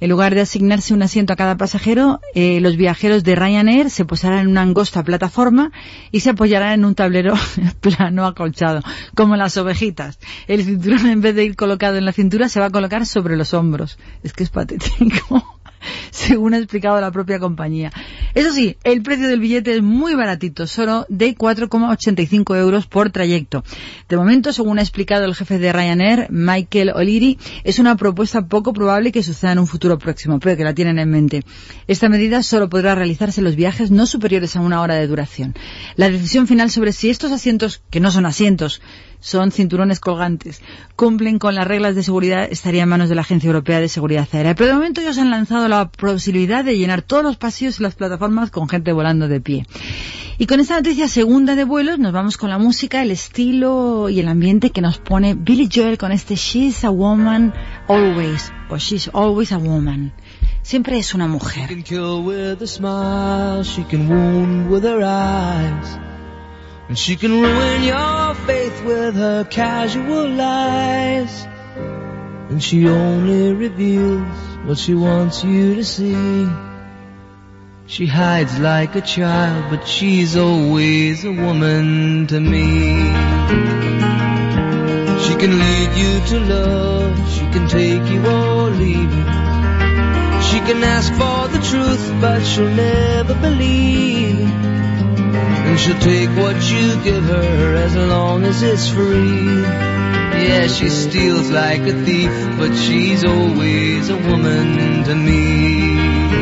En 0.00 0.10
lugar 0.10 0.34
de 0.34 0.40
asignarse 0.40 0.94
un 0.94 1.02
asiento 1.02 1.32
a 1.32 1.36
cada 1.36 1.56
pasajero, 1.56 2.20
eh, 2.34 2.58
los 2.60 2.76
viajeros 2.76 3.22
de 3.22 3.36
Ryanair 3.36 3.88
se 3.88 4.04
posarán 4.04 4.40
en 4.40 4.48
una 4.48 4.62
angosta 4.62 5.04
plataforma 5.04 5.70
y 6.10 6.20
se 6.20 6.30
apoyarán 6.30 6.72
en 6.72 6.84
un 6.84 6.96
tablero 6.96 7.34
plano 7.80 8.26
acolchado, 8.26 8.82
como 9.14 9.36
las 9.36 9.56
ovejitas. 9.56 10.18
El 10.48 10.64
cinturón, 10.64 11.06
en 11.06 11.20
vez 11.20 11.36
de 11.36 11.44
ir 11.44 11.54
colocado 11.54 11.98
en 11.98 12.04
la 12.04 12.12
cintura, 12.12 12.48
se 12.48 12.58
va 12.58 12.66
a 12.66 12.70
colocar 12.70 13.06
sobre 13.06 13.36
los 13.36 13.54
hombros. 13.54 13.96
Es 14.24 14.32
que 14.32 14.42
es 14.42 14.50
patético 14.50 15.60
según 16.10 16.54
ha 16.54 16.58
explicado 16.58 17.00
la 17.00 17.10
propia 17.10 17.38
compañía. 17.38 17.92
Eso 18.34 18.52
sí, 18.52 18.76
el 18.84 19.02
precio 19.02 19.28
del 19.28 19.40
billete 19.40 19.74
es 19.74 19.82
muy 19.82 20.14
baratito, 20.14 20.66
solo 20.66 21.06
de 21.08 21.36
4,85 21.36 22.56
euros 22.56 22.86
por 22.86 23.10
trayecto. 23.10 23.62
De 24.08 24.16
momento, 24.16 24.52
según 24.52 24.78
ha 24.78 24.82
explicado 24.82 25.24
el 25.24 25.34
jefe 25.34 25.58
de 25.58 25.72
Ryanair, 25.72 26.28
Michael 26.30 26.90
O'Leary, 26.94 27.38
es 27.64 27.78
una 27.78 27.96
propuesta 27.96 28.46
poco 28.46 28.72
probable 28.72 29.12
que 29.12 29.22
suceda 29.22 29.52
en 29.52 29.58
un 29.58 29.66
futuro 29.66 29.98
próximo, 29.98 30.38
pero 30.40 30.56
que 30.56 30.64
la 30.64 30.74
tienen 30.74 30.98
en 30.98 31.10
mente. 31.10 31.44
Esta 31.86 32.08
medida 32.08 32.42
solo 32.42 32.68
podrá 32.68 32.94
realizarse 32.94 33.40
en 33.40 33.44
los 33.44 33.56
viajes 33.56 33.90
no 33.90 34.06
superiores 34.06 34.56
a 34.56 34.60
una 34.60 34.80
hora 34.80 34.94
de 34.94 35.06
duración. 35.06 35.54
La 35.96 36.08
decisión 36.08 36.46
final 36.46 36.70
sobre 36.70 36.92
si 36.92 37.10
estos 37.10 37.32
asientos, 37.32 37.82
que 37.90 38.00
no 38.00 38.10
son 38.10 38.26
asientos, 38.26 38.80
son 39.22 39.52
cinturones 39.52 40.00
colgantes, 40.00 40.60
cumplen 40.96 41.38
con 41.38 41.54
las 41.54 41.66
reglas 41.66 41.94
de 41.94 42.02
seguridad, 42.02 42.46
estaría 42.50 42.82
en 42.82 42.88
manos 42.88 43.08
de 43.08 43.14
la 43.14 43.20
Agencia 43.20 43.46
Europea 43.46 43.80
de 43.80 43.88
Seguridad 43.88 44.28
Aérea. 44.32 44.54
Pero 44.54 44.66
de 44.66 44.74
momento 44.74 45.00
ellos 45.00 45.16
han 45.16 45.30
lanzado 45.30 45.68
la 45.68 45.88
posibilidad 45.88 46.64
de 46.64 46.76
llenar 46.76 47.02
todos 47.02 47.22
los 47.22 47.36
pasillos 47.36 47.78
y 47.78 47.84
las 47.84 47.94
plataformas 47.94 48.50
con 48.50 48.68
gente 48.68 48.92
volando 48.92 49.28
de 49.28 49.40
pie. 49.40 49.66
Y 50.38 50.46
con 50.46 50.58
esta 50.58 50.74
noticia 50.74 51.06
segunda 51.06 51.54
de 51.54 51.62
vuelos 51.62 52.00
nos 52.00 52.12
vamos 52.12 52.36
con 52.36 52.50
la 52.50 52.58
música, 52.58 53.00
el 53.00 53.12
estilo 53.12 54.08
y 54.08 54.18
el 54.18 54.26
ambiente 54.26 54.70
que 54.70 54.80
nos 54.80 54.98
pone 54.98 55.34
Billy 55.34 55.68
Joel 55.72 55.98
con 55.98 56.10
este 56.10 56.34
She's 56.34 56.84
a 56.84 56.90
Woman 56.90 57.54
Always, 57.86 58.52
o 58.68 58.76
She's 58.76 59.08
Always 59.12 59.52
a 59.52 59.58
Woman. 59.58 60.12
Siempre 60.62 60.98
es 60.98 61.14
una 61.14 61.28
mujer. 61.28 61.68
She 61.68 61.74
can 61.74 61.82
kill 61.84 62.24
with 62.24 62.60
a 62.60 62.66
smile, 62.66 63.62
she 63.62 63.84
can 63.84 64.08
wound 64.08 64.68
with 64.68 64.82
her 64.82 65.04
eyes. 65.04 66.11
And 66.92 66.98
she 66.98 67.16
can 67.16 67.40
ruin 67.40 67.84
your 67.84 68.34
faith 68.34 68.84
with 68.84 69.14
her 69.14 69.44
casual 69.44 70.28
lies. 70.28 71.48
And 72.50 72.62
she 72.62 72.86
only 72.86 73.54
reveals 73.54 74.36
what 74.66 74.76
she 74.76 74.92
wants 74.92 75.42
you 75.42 75.76
to 75.76 75.84
see. 75.84 76.46
She 77.86 78.04
hides 78.04 78.58
like 78.58 78.94
a 78.94 79.00
child, 79.00 79.70
but 79.70 79.88
she's 79.88 80.36
always 80.36 81.24
a 81.24 81.32
woman 81.32 82.26
to 82.26 82.38
me. 82.38 82.98
She 85.24 85.34
can 85.42 85.58
lead 85.64 85.92
you 85.96 86.12
to 86.26 86.40
love, 86.40 87.32
she 87.32 87.46
can 87.54 87.68
take 87.68 88.06
you 88.12 88.20
or 88.26 88.68
leave 88.68 89.14
you. 89.18 89.26
She 90.48 90.58
can 90.68 90.84
ask 90.84 91.10
for 91.14 91.48
the 91.48 91.62
truth, 91.70 92.20
but 92.20 92.44
she'll 92.44 92.68
never 92.68 93.32
believe. 93.32 94.71
And 95.66 95.78
she'll 95.78 95.98
take 95.98 96.30
what 96.30 96.56
you 96.70 97.02
give 97.02 97.24
her 97.24 97.74
as 97.76 97.94
long 97.96 98.44
as 98.44 98.62
it's 98.62 98.88
free. 98.88 99.62
Yeah, 100.44 100.66
she 100.66 100.88
steals 100.88 101.50
like 101.50 101.82
a 101.82 101.92
thief, 102.04 102.30
but 102.58 102.74
she's 102.74 103.24
always 103.24 104.08
a 104.10 104.16
woman 104.16 105.04
to 105.04 105.14
me. 105.14 106.32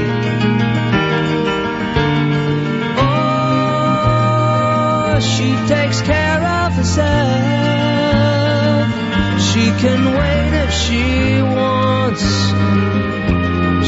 Oh, 3.93 5.20
she 5.20 5.48
takes 5.68 6.01
care 6.02 6.43
of 6.64 6.72
herself. 6.72 7.81
She 9.51 9.64
can 9.82 10.01
wait 10.20 10.52
if 10.64 10.72
she 10.72 11.43
wants. 11.43 12.24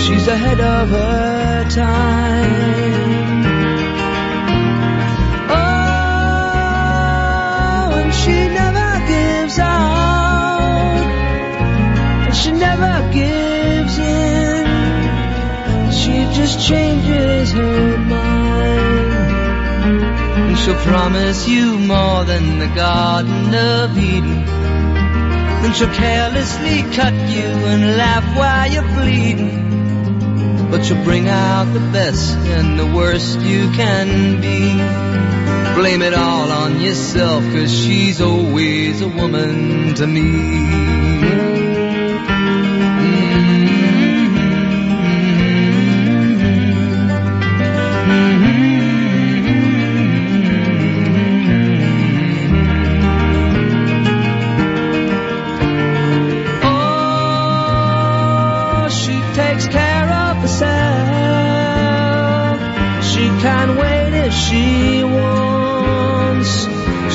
She's 0.02 0.26
ahead 0.28 0.60
of 0.60 0.88
her 0.88 1.70
time. 1.70 3.31
She 12.42 12.50
never 12.50 13.12
gives 13.12 13.98
in. 13.98 14.66
She 15.92 16.26
just 16.34 16.66
changes 16.66 17.52
her 17.52 17.98
mind. 17.98 19.12
And 20.48 20.58
she'll 20.58 20.74
promise 20.74 21.46
you 21.46 21.78
more 21.78 22.24
than 22.24 22.58
the 22.58 22.66
Garden 22.74 23.54
of 23.54 23.96
Eden. 23.96 24.44
Then 24.44 25.72
she'll 25.72 25.94
carelessly 25.94 26.82
cut 26.96 27.14
you 27.14 27.46
and 27.70 27.96
laugh 27.96 28.24
while 28.36 28.68
you're 28.72 28.90
bleeding. 28.98 29.60
but 30.68 30.84
she'll 30.84 31.04
bring 31.04 31.28
out 31.28 31.64
the 31.72 31.86
best 31.92 32.34
and 32.56 32.78
the 32.78 32.86
worst 32.86 33.38
you 33.40 33.70
can 33.72 34.40
be. 34.40 34.72
Blame 35.80 36.02
it 36.02 36.14
all 36.14 36.50
on 36.50 36.80
yourself, 36.80 37.44
cause 37.52 37.70
she's 37.72 38.20
always 38.20 39.00
a 39.00 39.08
woman 39.08 39.94
to 39.94 40.06
me. 40.06 41.61
She 64.44 65.04
wants. 65.04 66.52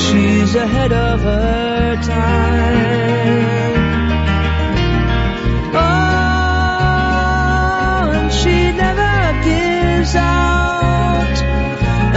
She's 0.03 0.55
ahead 0.55 0.93
of 0.93 1.19
her 1.21 1.95
time. 2.01 3.75
Oh, 5.73 7.09
and 8.17 8.31
she 8.31 8.71
never 8.83 9.43
gives 9.43 10.15
out, 10.15 11.37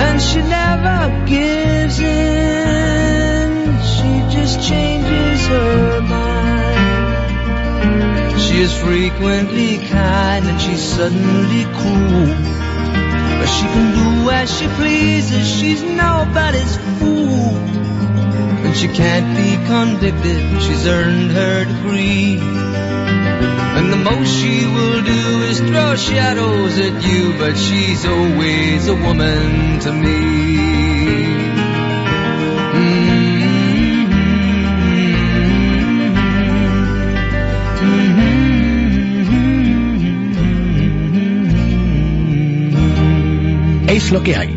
and 0.05 0.21
she 0.23 0.41
never 0.43 0.99
gives 1.27 1.99
in. 1.99 3.49
She 3.95 4.11
just 4.37 4.57
changes 4.69 5.47
her 5.49 6.01
mind. 6.03 7.31
She 8.41 8.57
is 8.61 8.73
frequently 8.79 9.79
kind 9.79 10.45
and 10.47 10.61
she's 10.61 10.83
suddenly 10.83 11.65
cruel. 11.79 12.60
She 13.57 13.67
can 13.67 13.89
do 13.95 14.31
as 14.31 14.49
she 14.57 14.67
pleases, 14.69 15.47
she's 15.49 15.83
nobody's 15.83 16.77
fool. 16.99 17.57
And 18.65 18.77
she 18.77 18.89
can't 18.89 19.37
be 19.37 19.57
convicted, 19.67 20.63
she's 20.63 20.87
earned 20.87 21.33
her 21.33 21.65
degree. 21.65 22.39
And 22.39 23.93
the 23.93 23.97
most 23.97 24.31
she 24.41 24.67
will 24.67 25.03
do 25.03 25.43
is 25.51 25.59
throw 25.61 25.97
shadows 25.97 26.79
at 26.79 27.03
you, 27.03 27.39
but 27.39 27.57
she's 27.57 28.05
always 28.05 28.89
a 28.89 28.95
woman 28.95 29.81
to 29.81 29.93
me. 29.93 30.90
Es 44.11 44.15
lo 44.15 44.25
que 44.25 44.35
hay. 44.35 44.53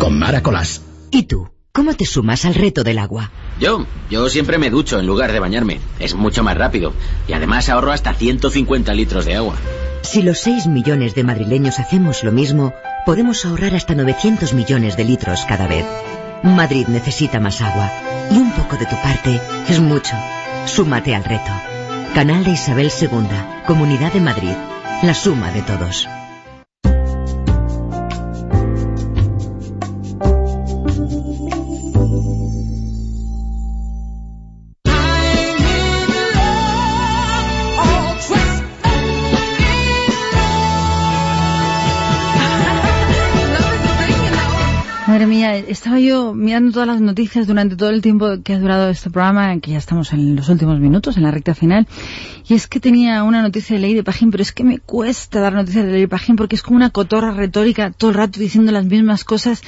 Con 0.00 0.18
Mara 0.18 0.42
Colás. 0.42 0.82
¿Y 1.12 1.22
tú? 1.22 1.48
¿Cómo 1.70 1.94
te 1.94 2.04
sumas 2.04 2.44
al 2.44 2.56
reto 2.56 2.82
del 2.82 2.98
agua? 2.98 3.30
Yo, 3.60 3.86
yo 4.10 4.28
siempre 4.28 4.58
me 4.58 4.70
ducho 4.70 4.98
en 4.98 5.06
lugar 5.06 5.30
de 5.30 5.38
bañarme. 5.38 5.78
Es 6.00 6.16
mucho 6.16 6.42
más 6.42 6.56
rápido. 6.56 6.92
Y 7.28 7.34
además 7.34 7.68
ahorro 7.68 7.92
hasta 7.92 8.12
150 8.12 8.92
litros 8.92 9.24
de 9.24 9.36
agua. 9.36 9.54
Si 10.02 10.20
los 10.20 10.40
6 10.40 10.66
millones 10.66 11.14
de 11.14 11.22
madrileños 11.22 11.78
hacemos 11.78 12.24
lo 12.24 12.32
mismo, 12.32 12.74
podemos 13.04 13.44
ahorrar 13.44 13.76
hasta 13.76 13.94
900 13.94 14.52
millones 14.52 14.96
de 14.96 15.04
litros 15.04 15.44
cada 15.46 15.68
vez. 15.68 15.86
Madrid 16.42 16.88
necesita 16.88 17.38
más 17.38 17.62
agua. 17.62 17.88
Y 18.32 18.34
un 18.36 18.50
poco 18.50 18.76
de 18.78 18.86
tu 18.86 18.96
parte 19.00 19.40
es 19.68 19.78
mucho. 19.78 20.16
Súmate 20.64 21.14
al 21.14 21.22
reto. 21.22 21.52
Canal 22.14 22.42
de 22.42 22.50
Isabel 22.50 22.90
II, 23.00 23.28
Comunidad 23.64 24.12
de 24.12 24.20
Madrid. 24.20 24.56
La 25.04 25.14
suma 25.14 25.52
de 25.52 25.62
todos. 25.62 26.08
Estaba 45.58 45.98
yo 46.00 46.34
mirando 46.34 46.72
todas 46.72 46.88
las 46.88 47.00
noticias 47.00 47.46
durante 47.46 47.76
todo 47.76 47.90
el 47.90 48.02
tiempo 48.02 48.42
que 48.44 48.54
ha 48.54 48.58
durado 48.58 48.88
este 48.88 49.10
programa, 49.10 49.58
que 49.60 49.72
ya 49.72 49.78
estamos 49.78 50.12
en 50.12 50.36
los 50.36 50.48
últimos 50.48 50.78
minutos, 50.78 51.16
en 51.16 51.22
la 51.22 51.30
recta 51.30 51.54
final, 51.54 51.86
y 52.48 52.54
es 52.54 52.66
que 52.66 52.80
tenía 52.80 53.22
una 53.22 53.42
noticia 53.42 53.74
de 53.76 53.82
Ley 53.82 53.94
de 53.94 54.04
Pajín, 54.04 54.30
pero 54.30 54.42
es 54.42 54.52
que 54.52 54.64
me 54.64 54.78
cuesta 54.78 55.40
dar 55.40 55.54
noticias 55.54 55.84
de 55.84 55.92
Ley 55.92 56.00
de 56.02 56.08
Pajín 56.08 56.36
porque 56.36 56.56
es 56.56 56.62
como 56.62 56.76
una 56.76 56.90
cotorra 56.90 57.32
retórica 57.32 57.90
todo 57.90 58.10
el 58.10 58.16
rato 58.16 58.40
diciendo 58.40 58.72
las 58.72 58.86
mismas 58.86 59.24
cosas. 59.24 59.62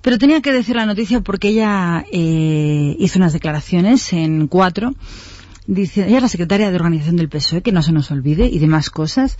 Pero 0.00 0.18
tenía 0.18 0.40
que 0.40 0.52
decir 0.52 0.76
la 0.76 0.86
noticia 0.86 1.20
porque 1.20 1.48
ella 1.48 2.04
eh, 2.12 2.96
hizo 2.98 3.18
unas 3.18 3.32
declaraciones 3.32 4.12
en 4.12 4.46
cuatro 4.46 4.94
dice, 5.68 6.06
ella 6.08 6.16
es 6.16 6.22
la 6.22 6.28
secretaria 6.28 6.70
de 6.70 6.76
organización 6.76 7.16
del 7.16 7.28
PSOE, 7.28 7.62
que 7.62 7.72
no 7.72 7.82
se 7.82 7.92
nos 7.92 8.10
olvide, 8.10 8.46
y 8.46 8.58
demás 8.58 8.90
cosas, 8.90 9.36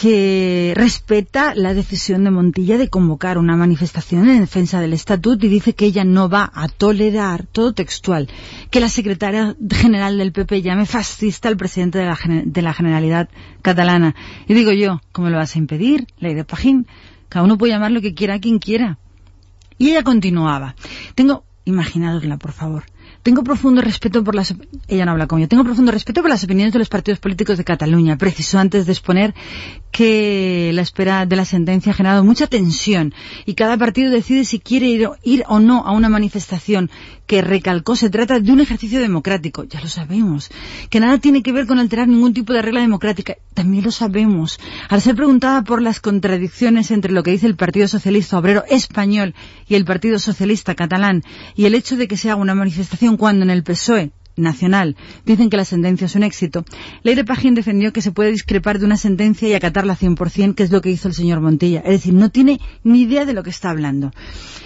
que 0.00 0.74
respeta 0.76 1.56
la 1.56 1.74
decisión 1.74 2.22
de 2.22 2.30
Montilla 2.30 2.78
de 2.78 2.88
convocar 2.88 3.36
una 3.36 3.56
manifestación 3.56 4.28
en 4.28 4.38
defensa 4.38 4.80
del 4.80 4.92
estatuto 4.92 5.44
y 5.44 5.48
dice 5.48 5.74
que 5.74 5.86
ella 5.86 6.04
no 6.04 6.28
va 6.28 6.52
a 6.54 6.68
tolerar, 6.68 7.46
todo 7.46 7.72
textual, 7.72 8.28
que 8.70 8.78
la 8.78 8.90
secretaria 8.90 9.56
general 9.68 10.16
del 10.16 10.30
PP 10.30 10.62
llame 10.62 10.86
fascista 10.86 11.48
al 11.48 11.56
presidente 11.56 11.98
de 11.98 12.04
la, 12.04 12.16
de 12.44 12.62
la 12.62 12.74
Generalidad 12.74 13.28
catalana. 13.60 14.14
Y 14.46 14.54
digo 14.54 14.70
yo, 14.70 15.00
¿cómo 15.10 15.30
lo 15.30 15.36
vas 15.36 15.56
a 15.56 15.58
impedir? 15.58 16.06
Ley 16.20 16.34
de 16.34 16.44
Pajín. 16.44 16.86
Cada 17.28 17.44
uno 17.44 17.58
puede 17.58 17.72
llamar 17.72 17.90
lo 17.90 18.00
que 18.00 18.14
quiera 18.14 18.34
a 18.34 18.40
quien 18.40 18.60
quiera. 18.60 18.98
Y 19.78 19.90
ella 19.90 20.04
continuaba. 20.04 20.76
Tengo, 21.16 21.42
imaginadosla, 21.64 22.36
por 22.36 22.52
favor. 22.52 22.84
Tengo 23.28 23.44
profundo 23.44 23.82
respeto 23.82 24.24
por 24.24 24.34
las... 24.34 24.54
Ella 24.88 25.04
no 25.04 25.10
habla 25.10 25.26
con 25.26 25.38
yo. 25.38 25.48
Tengo 25.48 25.62
profundo 25.62 25.92
respeto 25.92 26.22
por 26.22 26.30
las 26.30 26.42
opiniones 26.44 26.72
de 26.72 26.78
los 26.78 26.88
partidos 26.88 27.18
políticos 27.18 27.58
de 27.58 27.64
Cataluña. 27.64 28.16
Preciso 28.16 28.58
antes 28.58 28.86
de 28.86 28.92
exponer 28.92 29.34
que 29.90 30.70
la 30.72 30.80
espera 30.80 31.26
de 31.26 31.36
la 31.36 31.44
sentencia 31.44 31.92
ha 31.92 31.94
generado 31.94 32.24
mucha 32.24 32.46
tensión 32.46 33.12
y 33.44 33.52
cada 33.52 33.76
partido 33.76 34.10
decide 34.10 34.46
si 34.46 34.60
quiere 34.60 34.86
ir 35.24 35.44
o 35.46 35.60
no 35.60 35.84
a 35.84 35.92
una 35.92 36.08
manifestación 36.08 36.90
que 37.28 37.42
recalcó 37.42 37.94
se 37.94 38.10
trata 38.10 38.40
de 38.40 38.50
un 38.50 38.60
ejercicio 38.60 39.00
democrático. 39.00 39.62
Ya 39.64 39.80
lo 39.80 39.86
sabemos. 39.86 40.50
Que 40.88 40.98
nada 40.98 41.18
tiene 41.18 41.42
que 41.42 41.52
ver 41.52 41.66
con 41.66 41.78
alterar 41.78 42.08
ningún 42.08 42.32
tipo 42.32 42.54
de 42.54 42.62
regla 42.62 42.80
democrática. 42.80 43.36
También 43.54 43.84
lo 43.84 43.92
sabemos. 43.92 44.58
Al 44.88 45.02
ser 45.02 45.14
preguntada 45.14 45.62
por 45.62 45.82
las 45.82 46.00
contradicciones 46.00 46.90
entre 46.90 47.12
lo 47.12 47.22
que 47.22 47.30
dice 47.32 47.46
el 47.46 47.54
Partido 47.54 47.86
Socialista 47.86 48.38
Obrero 48.38 48.64
Español 48.68 49.34
y 49.68 49.74
el 49.74 49.84
Partido 49.84 50.18
Socialista 50.18 50.74
Catalán 50.74 51.22
y 51.54 51.66
el 51.66 51.74
hecho 51.74 51.96
de 51.96 52.08
que 52.08 52.16
se 52.16 52.30
haga 52.30 52.40
una 52.40 52.54
manifestación 52.54 53.18
cuando 53.18 53.44
en 53.44 53.50
el 53.50 53.62
PSOE 53.62 54.10
nacional 54.38 54.96
dicen 55.26 55.50
que 55.50 55.56
la 55.56 55.64
sentencia 55.64 56.06
es 56.06 56.14
un 56.14 56.22
éxito, 56.22 56.64
Leire 57.02 57.24
Pajín 57.24 57.54
defendió 57.54 57.92
que 57.92 58.02
se 58.02 58.12
puede 58.12 58.30
discrepar 58.30 58.78
de 58.78 58.86
una 58.86 58.96
sentencia 58.96 59.48
y 59.48 59.54
acatarla 59.54 59.96
100%, 59.96 60.54
que 60.54 60.62
es 60.62 60.70
lo 60.70 60.80
que 60.80 60.90
hizo 60.90 61.08
el 61.08 61.14
señor 61.14 61.40
Montilla. 61.40 61.80
Es 61.80 61.90
decir, 61.90 62.14
no 62.14 62.30
tiene 62.30 62.60
ni 62.84 63.02
idea 63.02 63.24
de 63.24 63.32
lo 63.32 63.42
que 63.42 63.50
está 63.50 63.70
hablando. 63.70 64.12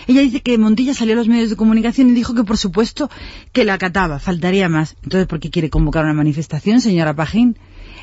Ella 0.06 0.20
dice 0.20 0.40
que 0.40 0.58
Montilla 0.58 0.94
salió 0.94 1.14
a 1.14 1.16
los 1.16 1.28
medios 1.28 1.50
de 1.50 1.56
comunicación 1.56 2.10
y 2.10 2.12
dijo 2.12 2.34
que, 2.34 2.44
por 2.44 2.56
supuesto, 2.56 3.10
que 3.52 3.64
la 3.64 3.74
acataba, 3.74 4.18
faltaría 4.18 4.68
más. 4.68 4.96
Entonces, 5.02 5.26
¿por 5.26 5.40
qué 5.40 5.50
quiere 5.50 5.70
convocar 5.70 6.04
una 6.04 6.14
manifestación, 6.14 6.80
señora 6.80 7.14
Pajín? 7.14 7.56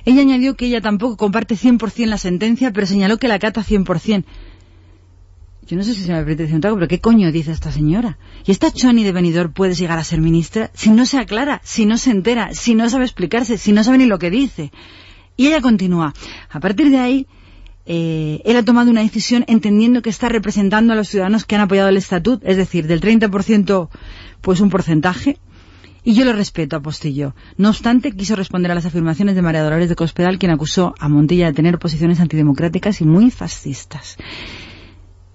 Ella 0.06 0.22
añadió 0.22 0.56
que 0.56 0.66
ella 0.66 0.82
tampoco 0.82 1.18
comparte 1.18 1.56
100% 1.56 2.06
la 2.06 2.18
sentencia, 2.18 2.72
pero 2.72 2.88
señaló 2.88 3.18
que 3.18 3.28
la 3.28 3.36
acata 3.36 3.64
100%. 3.64 4.24
Yo 5.70 5.78
no 5.78 5.84
sé 5.84 5.94
si 5.94 6.02
se 6.02 6.12
me 6.12 6.18
apetece 6.18 6.56
un 6.56 6.62
trago, 6.62 6.78
pero 6.78 6.88
¿qué 6.88 7.00
coño 7.00 7.32
dice 7.32 7.52
esta 7.52 7.72
señora? 7.72 8.18
¿Y 8.44 8.50
esta 8.50 8.72
Choni 8.72 9.04
de 9.04 9.12
venidor 9.12 9.52
puede 9.52 9.76
llegar 9.76 10.00
a 10.00 10.04
ser 10.04 10.20
ministra 10.20 10.72
si 10.74 10.90
no 10.90 11.06
se 11.06 11.20
aclara, 11.20 11.62
si 11.64 11.86
no 11.86 12.00
se 12.00 12.10
entera, 12.10 12.56
si 12.56 12.74
no 12.74 12.90
sabe 12.90 13.04
explicarse, 13.04 13.60
si 13.60 13.72
no 13.72 13.84
sabe 13.84 14.00
ni 14.00 14.08
lo 14.08 14.18
que 14.18 14.32
dice? 14.32 14.72
Y 15.38 15.46
ella 15.46 15.62
continúa. 15.62 16.16
A 16.50 16.60
partir 16.60 16.90
de 16.90 16.98
ahí, 16.98 17.28
eh, 17.86 18.42
él 18.46 18.58
ha 18.58 18.66
tomado 18.66 18.90
una 18.90 19.04
decisión 19.04 19.46
entendiendo 19.48 20.02
que 20.02 20.10
está 20.10 20.28
representando 20.28 20.94
a 20.94 20.96
los 20.96 21.08
ciudadanos 21.08 21.46
que 21.46 21.54
han 21.54 21.62
apoyado 21.62 21.90
el 21.90 21.98
estatut, 21.98 22.42
es 22.46 22.58
decir, 22.58 22.88
del 22.88 23.00
30% 23.00 23.90
pues 24.42 24.62
un 24.62 24.72
porcentaje, 24.72 25.38
y 26.04 26.16
yo 26.16 26.26
lo 26.26 26.34
respeto, 26.34 26.78
apostillo. 26.78 27.36
No 27.58 27.70
obstante, 27.70 28.12
quiso 28.12 28.36
responder 28.36 28.72
a 28.72 28.76
las 28.76 28.88
afirmaciones 28.88 29.36
de 29.36 29.44
María 29.44 29.62
Dolores 29.62 29.88
de 29.88 29.96
Cospedal, 29.96 30.40
quien 30.40 30.52
acusó 30.52 30.96
a 30.98 31.10
Montilla 31.10 31.46
de 31.46 31.54
tener 31.54 31.78
posiciones 31.78 32.20
antidemocráticas 32.20 33.02
y 33.02 33.06
muy 33.06 33.30
fascistas. 33.30 34.18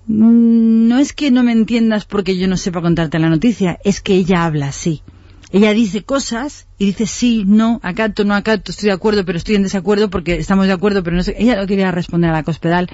No 0.06 0.98
es 0.98 1.12
que 1.12 1.30
no 1.30 1.42
me 1.42 1.52
entiendas 1.52 2.04
porque 2.04 2.36
yo 2.36 2.46
no 2.48 2.56
sepa 2.56 2.82
contarte 2.82 3.18
la 3.18 3.30
noticia, 3.30 3.78
es 3.84 4.00
que 4.00 4.14
ella 4.14 4.44
habla 4.44 4.68
así. 4.68 5.02
Ella 5.50 5.72
dice 5.72 6.02
cosas 6.02 6.66
y 6.78 6.86
dice 6.86 7.06
sí, 7.06 7.44
no, 7.46 7.78
acato, 7.82 8.24
no 8.24 8.34
acato, 8.34 8.72
estoy 8.72 8.88
de 8.88 8.94
acuerdo, 8.94 9.24
pero 9.24 9.38
estoy 9.38 9.54
en 9.54 9.62
desacuerdo 9.62 10.10
porque 10.10 10.34
estamos 10.34 10.66
de 10.66 10.72
acuerdo, 10.72 11.02
pero 11.04 11.16
no 11.16 11.22
sé. 11.22 11.36
Ella 11.38 11.56
no 11.56 11.66
quería 11.66 11.92
responder 11.92 12.30
a 12.30 12.32
la 12.32 12.42
cospedal 12.42 12.90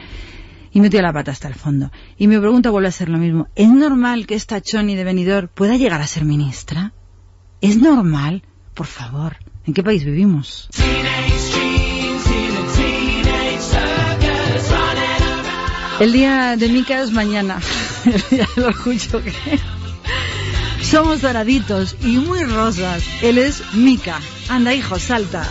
y 0.71 0.81
metió 0.81 1.01
la 1.01 1.13
pata 1.13 1.33
hasta 1.33 1.49
el 1.49 1.55
fondo. 1.55 1.91
Y 2.19 2.27
mi 2.27 2.39
pregunta 2.39 2.71
vuelve 2.71 2.89
a 2.89 2.93
ser 2.93 3.09
lo 3.09 3.19
mismo. 3.19 3.49
¿Es 3.55 3.69
normal 3.69 4.27
que 4.27 4.35
esta 4.35 4.61
Choni 4.61 4.95
de 4.95 5.05
Benidorm 5.05 5.49
pueda 5.49 5.77
llegar 5.77 6.01
a 6.03 6.07
ser 6.07 6.25
ministra? 6.25 6.93
¿Es 7.61 7.79
normal? 7.79 8.43
Por 8.75 8.87
favor, 8.87 9.37
¿en 9.67 9.75
qué 9.75 9.83
país 9.83 10.05
vivimos? 10.05 10.69
El 16.01 16.13
día 16.13 16.57
de 16.57 16.71
Mica 16.71 17.03
es 17.03 17.11
mañana, 17.13 17.61
el 18.07 18.25
día 18.31 18.49
del 18.57 18.65
orgullo 18.65 19.23
gay. 19.23 19.61
Somos 20.83 21.21
doraditos 21.21 21.95
y 22.03 22.17
muy 22.17 22.43
rosas. 22.43 23.05
Él 23.21 23.37
es 23.37 23.63
Mica. 23.75 24.19
Anda, 24.49 24.73
hijo, 24.73 24.99
salta. 24.99 25.47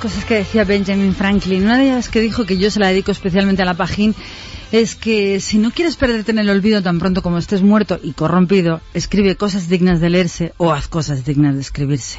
Cosas 0.00 0.24
que 0.24 0.34
decía 0.36 0.64
Benjamin 0.64 1.14
Franklin. 1.14 1.64
Una 1.64 1.76
de 1.76 1.84
ellas 1.84 2.08
que 2.08 2.20
dijo 2.20 2.46
que 2.46 2.56
yo 2.56 2.70
se 2.70 2.80
la 2.80 2.88
dedico 2.88 3.12
especialmente 3.12 3.62
a 3.62 3.66
la 3.66 3.74
página 3.74 4.14
es 4.72 4.94
que 4.94 5.40
si 5.40 5.58
no 5.58 5.72
quieres 5.72 5.96
perderte 5.96 6.30
en 6.30 6.38
el 6.38 6.48
olvido 6.48 6.80
tan 6.82 6.98
pronto 6.98 7.22
como 7.22 7.36
estés 7.36 7.60
muerto 7.60 8.00
y 8.02 8.12
corrompido, 8.12 8.80
escribe 8.94 9.36
cosas 9.36 9.68
dignas 9.68 10.00
de 10.00 10.08
leerse 10.08 10.54
o 10.56 10.72
haz 10.72 10.88
cosas 10.88 11.24
dignas 11.24 11.54
de 11.54 11.60
escribirse. 11.60 12.18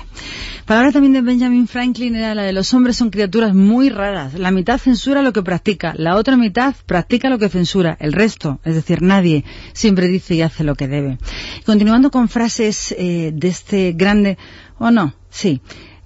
Palabra 0.66 0.92
también 0.92 1.14
de 1.14 1.22
Benjamin 1.22 1.68
Franklin 1.68 2.16
era 2.16 2.36
la 2.36 2.44
de 2.44 2.54
los 2.54 2.72
hombres 2.74 2.98
son 2.98 3.10
criaturas 3.10 3.56
muy 3.56 3.90
raras. 3.90 4.36
La 4.36 4.52
mitad 4.52 4.78
censura 4.78 5.24
lo 5.24 5.34
que 5.34 5.42
practica, 5.42 5.94
la 5.98 6.18
otra 6.18 6.38
mitad 6.38 6.76
practica 6.86 7.30
lo 7.30 7.40
que 7.40 7.50
censura. 7.50 7.98
El 8.00 8.14
resto, 8.14 8.60
es 8.64 8.76
decir, 8.76 9.02
nadie, 9.02 9.44
siempre 9.74 10.08
dice 10.08 10.36
y 10.36 10.44
hace 10.44 10.64
lo 10.64 10.76
que 10.76 10.88
debe. 10.88 11.18
Continuando 11.66 12.12
con 12.12 12.30
frases 12.30 12.94
eh, 12.96 13.32
de 13.34 13.48
este 13.48 13.94
grande, 13.94 14.38
o 14.78 14.92
no, 14.92 15.16
sí, 15.30 15.62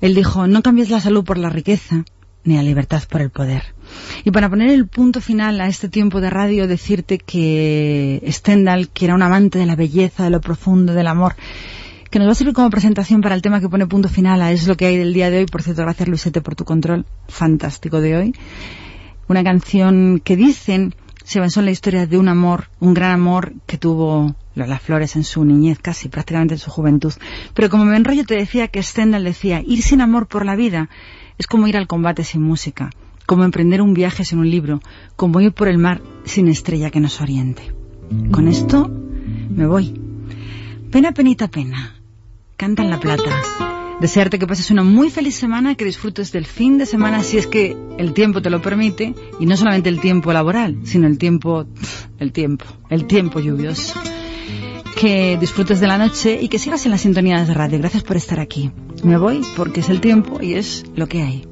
él 0.06 0.16
dijo, 0.16 0.48
no 0.48 0.62
cambies 0.62 0.90
la 0.90 1.00
salud 1.00 1.24
por 1.24 1.38
la 1.38 1.50
riqueza, 1.50 2.06
ni 2.44 2.56
la 2.56 2.64
libertad 2.64 3.02
por 3.10 3.22
el 3.22 3.32
poder. 3.32 3.64
Y 4.24 4.32
para 4.32 4.50
poner 4.50 4.70
el 4.70 4.88
punto 4.88 5.20
final 5.20 5.60
a 5.60 5.68
este 5.68 5.90
tiempo 5.90 6.22
de 6.22 6.30
radio, 6.30 6.68
decirte 6.68 7.18
que 7.18 8.24
Stendhal, 8.28 8.90
que 8.90 9.06
era 9.06 9.16
un 9.16 9.24
amante 9.24 9.58
de 9.58 9.66
la 9.66 9.76
belleza, 9.76 10.24
de 10.24 10.30
lo 10.30 10.42
profundo, 10.42 10.94
del 10.94 11.08
amor, 11.08 11.36
que 12.12 12.20
nos 12.20 12.28
va 12.28 12.34
a 12.34 12.36
servir 12.36 12.54
como 12.54 12.70
presentación 12.70 13.22
para 13.22 13.36
el 13.36 13.42
tema 13.42 13.60
que 13.60 13.68
pone 13.68 13.88
punto 13.88 14.08
final 14.08 14.42
a 14.42 14.52
Es 14.52 14.68
lo 14.68 14.78
que 14.78 14.86
hay 14.86 14.98
del 14.98 15.14
día 15.14 15.30
de 15.30 15.40
hoy. 15.40 15.46
Por 15.48 15.64
cierto, 15.64 15.82
gracias 15.82 16.08
Luisete 16.08 16.42
por 16.42 16.56
tu 16.56 16.66
control 16.66 17.06
fantástico 17.28 18.00
de 18.00 18.16
hoy. 18.16 18.36
Una 19.28 19.44
canción 19.44 20.22
que 20.24 20.36
dicen 20.36 20.94
se 21.24 21.40
basó 21.40 21.62
en 21.62 21.66
la 21.66 21.72
historia 21.72 22.06
de 22.06 22.20
un 22.20 22.28
amor, 22.28 22.70
un 22.80 22.94
gran 22.94 23.12
amor 23.12 23.54
que 23.66 23.80
tuvo 23.80 24.36
Lola 24.56 24.80
Flores 24.80 25.16
en 25.16 25.24
su 25.24 25.44
niñez, 25.44 25.80
casi 25.80 26.10
prácticamente 26.10 26.56
en 26.56 26.60
su 26.60 26.72
juventud. 26.72 27.14
Pero 27.54 27.70
como 27.70 27.86
me 27.86 27.98
enrollo 27.98 28.26
te 28.26 28.36
decía 28.36 28.70
que 28.70 28.82
Stendhal 28.82 29.24
decía, 29.24 29.62
ir 29.66 29.82
sin 29.82 30.02
amor 30.02 30.28
por 30.28 30.46
la 30.46 30.56
vida 30.56 30.90
es 31.38 31.48
como 31.48 31.68
ir 31.68 31.78
al 31.78 31.88
combate 31.88 32.24
sin 32.24 32.42
música, 32.42 32.90
como 33.26 33.44
emprender 33.44 33.82
un 33.82 33.94
viaje 33.94 34.24
sin 34.24 34.40
un 34.40 34.50
libro, 34.50 34.82
como 35.16 35.42
ir 35.42 35.52
por 35.52 35.68
el 35.68 35.78
mar 35.78 36.02
sin 36.24 36.48
estrella 36.48 36.90
que 36.90 37.02
nos 37.02 37.22
oriente. 37.22 37.74
Con 38.32 38.48
esto 38.48 38.90
me 39.50 39.68
voy. 39.68 40.00
Pena, 40.92 41.12
penita, 41.12 41.50
pena. 41.50 41.96
Canta 42.56 42.84
la 42.84 43.00
plata. 43.00 43.32
Desearte 44.00 44.40
que 44.40 44.48
pases 44.48 44.72
una 44.72 44.84
muy 44.84 45.10
feliz 45.10 45.36
semana, 45.36 45.76
que 45.76 45.86
disfrutes 45.86 46.32
del 46.32 46.46
fin 46.46 46.78
de 46.78 46.86
semana 46.86 47.24
si 47.24 47.38
es 47.38 47.48
que 47.48 47.76
el 47.98 48.14
tiempo 48.14 48.42
te 48.42 48.50
lo 48.50 48.62
permite, 48.62 49.14
y 49.40 49.46
no 49.46 49.56
solamente 49.58 49.90
el 49.90 50.00
tiempo 50.00 50.34
laboral, 50.34 50.80
sino 50.84 51.08
el 51.08 51.18
tiempo, 51.18 51.66
el 52.20 52.32
tiempo, 52.32 52.66
el 52.90 53.06
tiempo 53.06 53.40
lluvioso. 53.40 54.00
Que 54.96 55.38
disfrutes 55.38 55.80
de 55.82 55.88
la 55.88 55.98
noche 55.98 56.40
y 56.42 56.48
que 56.48 56.58
sigas 56.58 56.86
en 56.86 56.92
las 56.92 57.02
sintonías 57.02 57.48
de 57.48 57.54
radio. 57.54 57.80
Gracias 57.80 58.04
por 58.04 58.16
estar 58.16 58.40
aquí. 58.40 58.72
Me 59.04 59.18
voy 59.18 59.42
porque 59.58 59.82
es 59.82 59.90
el 59.90 60.00
tiempo 60.00 60.42
y 60.42 60.54
es 60.54 60.86
lo 60.96 61.08
que 61.08 61.22
hay. 61.22 61.46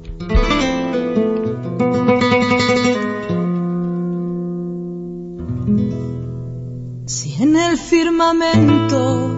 Si 7.06 7.42
en 7.42 7.56
el 7.56 7.76
firmamento 7.76 9.36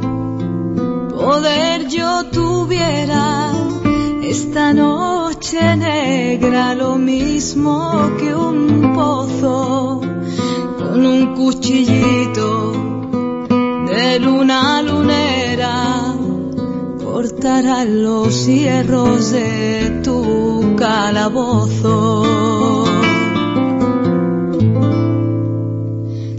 poder 1.11 1.89
yo 1.89 2.27
tuviera 2.27 3.51
esta 4.23 4.73
noche 4.73 5.77
negra 5.77 6.75
lo 6.75 6.97
mismo 6.97 8.13
que 8.19 8.35
un 8.35 8.93
pozo 8.95 10.01
con 10.79 11.07
un 11.07 11.35
cuchillito 11.35 12.66
luna 14.19 14.83
lunera 14.83 16.15
cortará 17.03 17.85
los 17.85 18.47
hierros 18.47 19.31
de 19.31 20.01
tu 20.05 20.77
calabozo. 20.77 22.85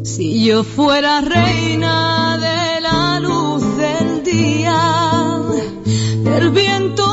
Si 0.04 0.45
yo 0.45 0.64
fuera 0.64 1.22
reina 1.22 2.38
de 2.38 2.82
la 2.82 3.20
luz 3.20 3.64
del 3.78 4.24
día, 4.24 5.41
del 6.24 6.49
viento 6.52 7.07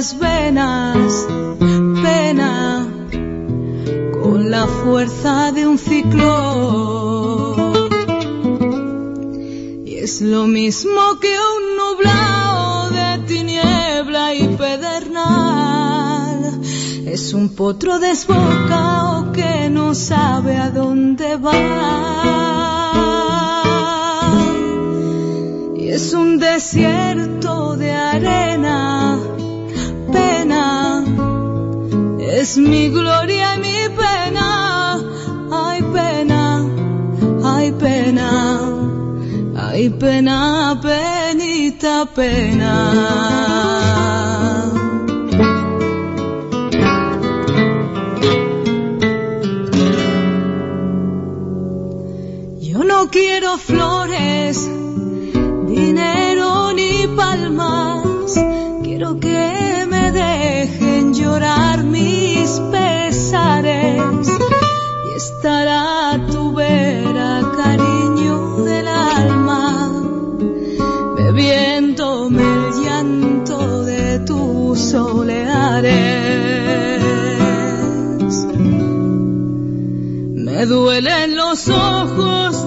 las 0.00 0.18
venas, 0.18 1.26
pena, 2.02 2.88
con 4.22 4.50
la 4.50 4.66
fuerza 4.66 5.52
de 5.52 5.66
un 5.66 5.76
ciclón. 5.76 6.30
Y 9.84 9.96
es 9.98 10.22
lo 10.22 10.46
mismo 10.46 11.20
que 11.20 11.28
un 11.28 11.76
nublado 11.82 12.88
de 12.88 13.18
tiniebla 13.28 14.32
y 14.32 14.48
pedernal. 14.56 16.38
Es 17.04 17.34
un 17.34 17.50
potro 17.54 17.98
desbocado 17.98 19.32
que 19.32 19.68
no 19.68 19.94
sabe 19.94 20.56
a 20.56 20.70
dónde 20.70 21.36
va. 21.36 22.30
Es 25.76 26.14
un 26.14 26.38
desierto 26.38 27.76
de 27.76 27.90
arena, 27.92 28.89
Es 32.50 32.58
mi 32.58 32.88
gloria 32.88 33.54
y 33.54 33.58
mi 33.60 33.78
pena. 33.96 34.98
Ay, 35.52 35.82
pena, 35.92 36.66
ay, 37.44 37.70
pena. 37.70 38.58
Ay, 39.54 39.88
pena, 39.90 40.76
penita, 40.82 42.06
pena. 42.12 42.74
Yo 52.60 52.82
no 52.82 53.10
quiero 53.10 53.58
flores, 53.58 54.68
dinero 55.68 56.19
tus 74.90 74.94
oleares. 74.94 75.92
Me 80.34 80.66
duelen 80.66 81.36
los 81.36 81.68
ojos 81.68 82.59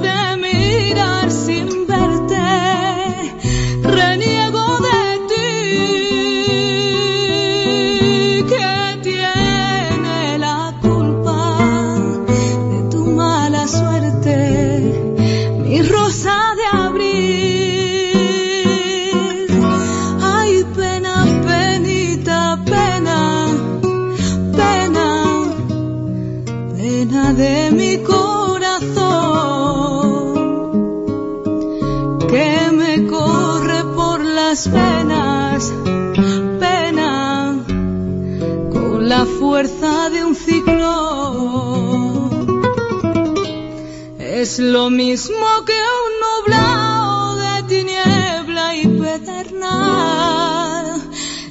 mismo 45.14 45.48
que 45.64 45.80
un 46.03 46.14
nublado 46.26 47.35
de 47.35 47.53
tiniebla 47.72 48.65
y 48.76 48.88
pedernal. 48.88 50.85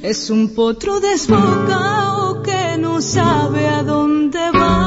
Es 0.03 0.31
un 0.31 0.53
potro 0.53 0.99
desbocado 0.99 2.43
que 2.43 2.77
no 2.79 3.01
sabe 3.01 3.69
a 3.69 3.85
dónde 3.85 4.51
va. 4.51 4.79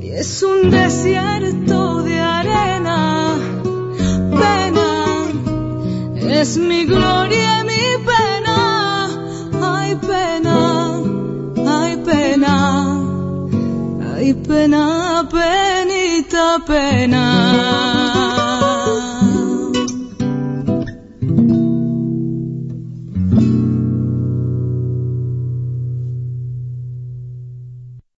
Y 0.00 0.10
es 0.10 0.44
un 0.44 0.70
desierto 0.70 2.02
de 2.02 2.20
arena, 2.20 3.34
pena. 4.42 4.92
Es 6.40 6.56
mi 6.56 6.84
gloria 6.84 7.63
Ay, 14.24 14.32
pena, 14.32 15.28
penita, 15.30 16.64
pena. 16.66 18.03